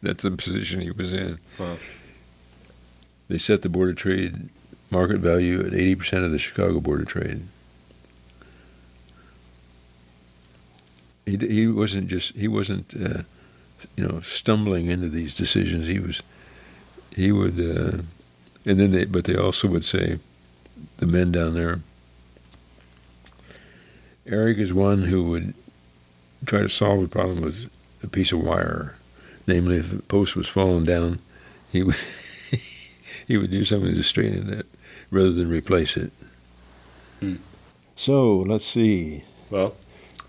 That's 0.02 0.24
the 0.24 0.32
position 0.32 0.80
he 0.80 0.92
was 0.92 1.12
in. 1.12 1.38
Wow. 1.60 1.78
They 3.28 3.38
set 3.38 3.62
the 3.62 3.70
Board 3.70 3.90
of 3.90 3.98
Trade 3.98 4.50
market 4.90 5.20
value 5.20 5.60
at 5.60 5.74
80% 5.74 6.26
of 6.26 6.32
the 6.32 6.40
Chicago 6.40 6.80
Board 6.80 7.02
of 7.02 7.08
Trade. 7.08 7.44
He 11.26 11.38
he 11.38 11.68
wasn't 11.68 12.08
just 12.08 12.36
he 12.36 12.48
wasn't 12.48 12.94
uh, 12.96 13.24
you 13.96 14.08
know 14.08 14.22
stumbling 14.22 14.88
into 14.88 15.10
these 15.10 15.36
decisions. 15.36 15.88
He 15.88 16.00
was 16.00 16.22
he 17.16 17.32
would 17.32 17.60
uh, 17.60 18.02
and 18.66 18.80
then 18.80 18.92
they 18.92 19.06
but 19.06 19.26
they 19.26 19.36
also 19.36 19.68
would 19.68 19.86
say 19.86 20.20
the 20.98 21.08
men 21.08 21.32
down 21.32 21.54
there. 21.54 21.82
Eric 24.26 24.58
is 24.60 24.74
one 24.74 25.04
who 25.04 25.30
would 25.30 25.54
try 26.46 26.62
to 26.62 26.70
solve 26.70 27.04
a 27.04 27.08
problem 27.08 27.42
with 27.42 27.70
a 28.04 28.08
piece 28.08 28.32
of 28.32 28.42
wire. 28.42 28.96
Namely, 29.48 29.78
if 29.78 29.92
a 29.92 30.02
post 30.04 30.36
was 30.36 30.48
falling 30.48 30.86
down, 30.86 31.20
he 31.72 31.84
would 31.84 31.96
he 33.28 33.38
would 33.38 33.52
do 33.52 33.66
something 33.66 33.96
to 33.96 34.04
straighten 34.04 34.52
it 34.52 34.66
rather 35.10 35.32
than 35.32 35.50
replace 35.50 35.98
it. 35.98 36.12
Hmm. 37.20 37.36
So 37.96 38.38
let's 38.38 38.66
see. 38.66 39.24
Well, 39.50 39.76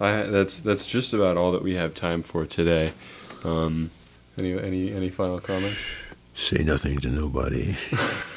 I, 0.02 0.22
that's 0.22 0.60
that's 0.60 0.86
just 0.86 1.12
about 1.12 1.36
all 1.36 1.52
that 1.52 1.62
we 1.62 1.74
have 1.74 1.94
time 1.94 2.22
for 2.22 2.44
today. 2.44 2.92
Um, 3.44 3.90
any 4.36 4.58
any 4.58 4.92
any 4.92 5.10
final 5.10 5.38
comments? 5.40 5.86
Say 6.34 6.62
nothing 6.64 6.98
to 6.98 7.08
nobody. 7.08 7.76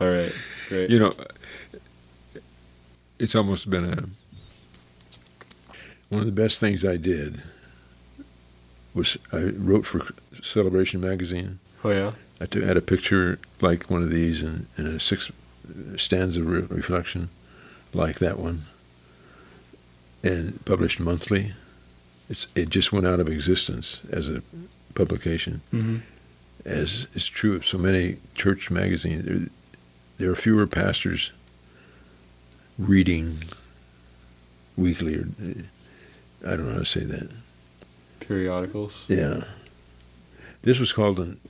All 0.00 0.08
right, 0.08 0.32
great. 0.68 0.90
You 0.90 0.98
know, 0.98 1.14
it's 3.18 3.34
almost 3.34 3.70
been 3.70 3.84
a 3.84 4.04
one 6.10 6.20
of 6.20 6.26
the 6.26 6.32
best 6.32 6.60
things 6.60 6.84
I 6.84 6.96
did 6.96 7.42
was 8.92 9.16
I 9.32 9.44
wrote 9.56 9.86
for 9.86 10.02
Celebration 10.42 11.00
magazine. 11.00 11.58
oh 11.82 11.90
yeah. 11.90 12.12
I 12.40 12.46
took, 12.46 12.62
had 12.62 12.76
a 12.76 12.82
picture 12.82 13.38
like 13.60 13.90
one 13.90 14.02
of 14.02 14.10
these 14.10 14.42
and, 14.42 14.66
and 14.76 14.86
a 14.86 15.00
six 15.00 15.30
stanza 15.96 16.42
re- 16.42 16.66
reflection 16.68 17.30
like 17.92 18.18
that 18.18 18.38
one, 18.38 18.64
and 20.24 20.64
published 20.64 20.98
monthly. 20.98 21.52
It's 22.28 22.46
it 22.56 22.70
just 22.70 22.92
went 22.92 23.06
out 23.06 23.20
of 23.20 23.28
existence 23.28 24.00
as 24.10 24.28
a 24.30 24.42
publication, 24.94 25.60
Mm-hmm. 25.72 25.96
as 26.64 27.06
is 27.14 27.26
true 27.28 27.54
of 27.54 27.64
so 27.66 27.78
many 27.78 28.16
church 28.34 28.70
magazines. 28.70 29.24
There, 29.26 29.48
there 30.18 30.30
are 30.30 30.36
fewer 30.36 30.66
pastors 30.66 31.32
reading 32.78 33.42
weekly, 34.76 35.16
or 35.16 35.28
I 36.46 36.56
don't 36.56 36.66
know 36.66 36.72
how 36.72 36.78
to 36.78 36.84
say 36.84 37.04
that. 37.04 37.30
Periodicals. 38.20 39.04
Yeah. 39.08 39.44
This 40.62 40.78
was 40.78 40.92
called 40.92 41.18
an 41.20 41.40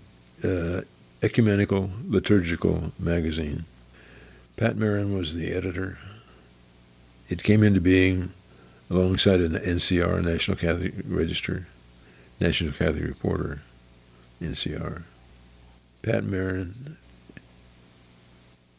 uh, 0.42 0.80
ecumenical 1.22 1.90
liturgical 2.08 2.92
magazine. 2.98 3.64
Pat 4.56 4.76
Marin 4.76 5.14
was 5.16 5.34
the 5.34 5.52
editor. 5.52 5.98
It 7.28 7.42
came 7.42 7.62
into 7.62 7.80
being 7.80 8.32
alongside 8.90 9.40
an 9.40 9.54
NCR, 9.54 10.22
National 10.22 10.56
Catholic 10.56 10.94
Register, 11.06 11.66
National 12.40 12.72
Catholic 12.72 13.04
Reporter, 13.04 13.62
NCR. 14.42 15.02
Pat 16.02 16.24
Marin 16.24 16.96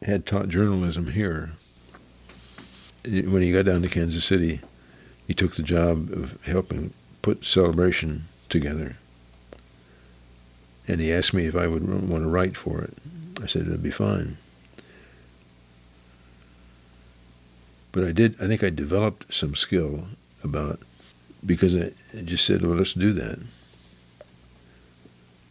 had 0.03 0.25
taught 0.25 0.49
journalism 0.49 1.11
here. 1.11 1.51
When 3.03 3.41
he 3.41 3.51
got 3.51 3.65
down 3.65 3.81
to 3.81 3.87
Kansas 3.87 4.25
City, 4.25 4.61
he 5.27 5.33
took 5.33 5.55
the 5.55 5.63
job 5.63 6.11
of 6.11 6.37
helping 6.43 6.93
put 7.21 7.45
Celebration 7.45 8.27
together. 8.49 8.97
And 10.87 11.01
he 11.01 11.11
asked 11.11 11.33
me 11.33 11.45
if 11.45 11.55
I 11.55 11.67
would 11.67 11.87
want 11.87 12.23
to 12.23 12.29
write 12.29 12.55
for 12.55 12.81
it. 12.81 12.93
I 13.41 13.47
said 13.47 13.63
it'd 13.63 13.81
be 13.81 13.91
fine. 13.91 14.37
But 17.95 18.03
I 18.03 18.11
did. 18.11 18.35
I 18.41 18.47
think 18.47 18.61
I 18.61 18.69
developed 18.69 19.33
some 19.33 19.55
skill 19.55 20.09
about 20.43 20.81
because 21.45 21.73
I, 21.73 21.93
I 22.13 22.23
just 22.23 22.43
said, 22.43 22.61
"Well, 22.61 22.75
let's 22.75 22.93
do 22.93 23.13
that." 23.13 23.39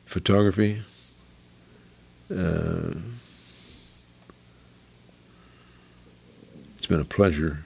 Photography. 0.04 0.82
Uh, 2.30 2.96
it's 6.76 6.86
been 6.86 7.00
a 7.00 7.06
pleasure. 7.06 7.64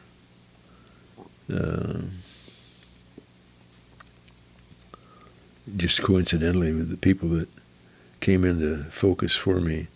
Uh, 1.52 2.02
just 5.76 6.04
coincidentally, 6.04 6.72
with 6.72 6.88
the 6.88 6.96
people 6.96 7.30
that 7.30 7.48
came 8.20 8.44
into 8.44 8.84
focus 8.92 9.34
for 9.34 9.60
me, 9.60 9.88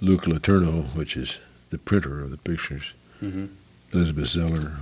Luke 0.00 0.28
Laterno, 0.28 0.82
which 0.94 1.16
is 1.16 1.40
the 1.70 1.78
printer 1.78 2.22
of 2.22 2.30
the 2.30 2.36
pictures, 2.36 2.92
Mm-hmm. 3.20 3.46
Elizabeth 3.94 4.26
Zeller, 4.28 4.72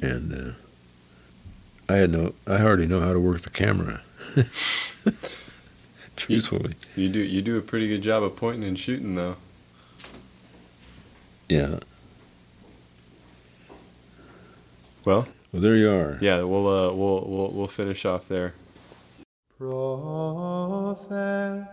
and 0.00 0.32
uh, 0.34 0.52
I 1.92 1.96
had 1.96 2.10
no, 2.10 2.34
I 2.46 2.56
hardly 2.58 2.86
know 2.86 3.00
how 3.00 3.12
to 3.12 3.20
work 3.20 3.42
the 3.42 3.50
camera. 3.50 4.00
Truthfully, 6.16 6.74
You 6.96 7.08
do 7.10 7.20
you 7.20 7.42
do 7.42 7.56
a 7.58 7.60
pretty 7.60 7.86
good 7.88 8.02
job 8.02 8.22
of 8.24 8.34
pointing 8.34 8.64
and 8.64 8.78
shooting 8.78 9.14
though. 9.14 9.36
yeah. 11.48 11.78
Well, 15.04 15.28
Well, 15.52 15.62
there 15.62 15.76
you 15.76 15.90
are. 15.90 16.18
yeah, 16.20 16.42
we'll 16.42 16.66
uh, 16.66 16.92
we'll 16.92 17.24
we'll 17.26 17.50
we'll 17.52 17.66
finish 17.68 18.04
off 18.04 18.26
there. 18.28 18.54
Profert, 19.60 21.68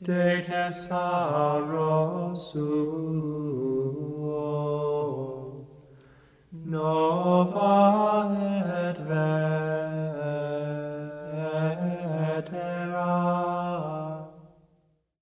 de 0.00 0.42
thesauro 0.46 2.34
suo 2.34 3.16
nova 6.52 8.28
et 8.90 9.00
vetera 9.08 9.56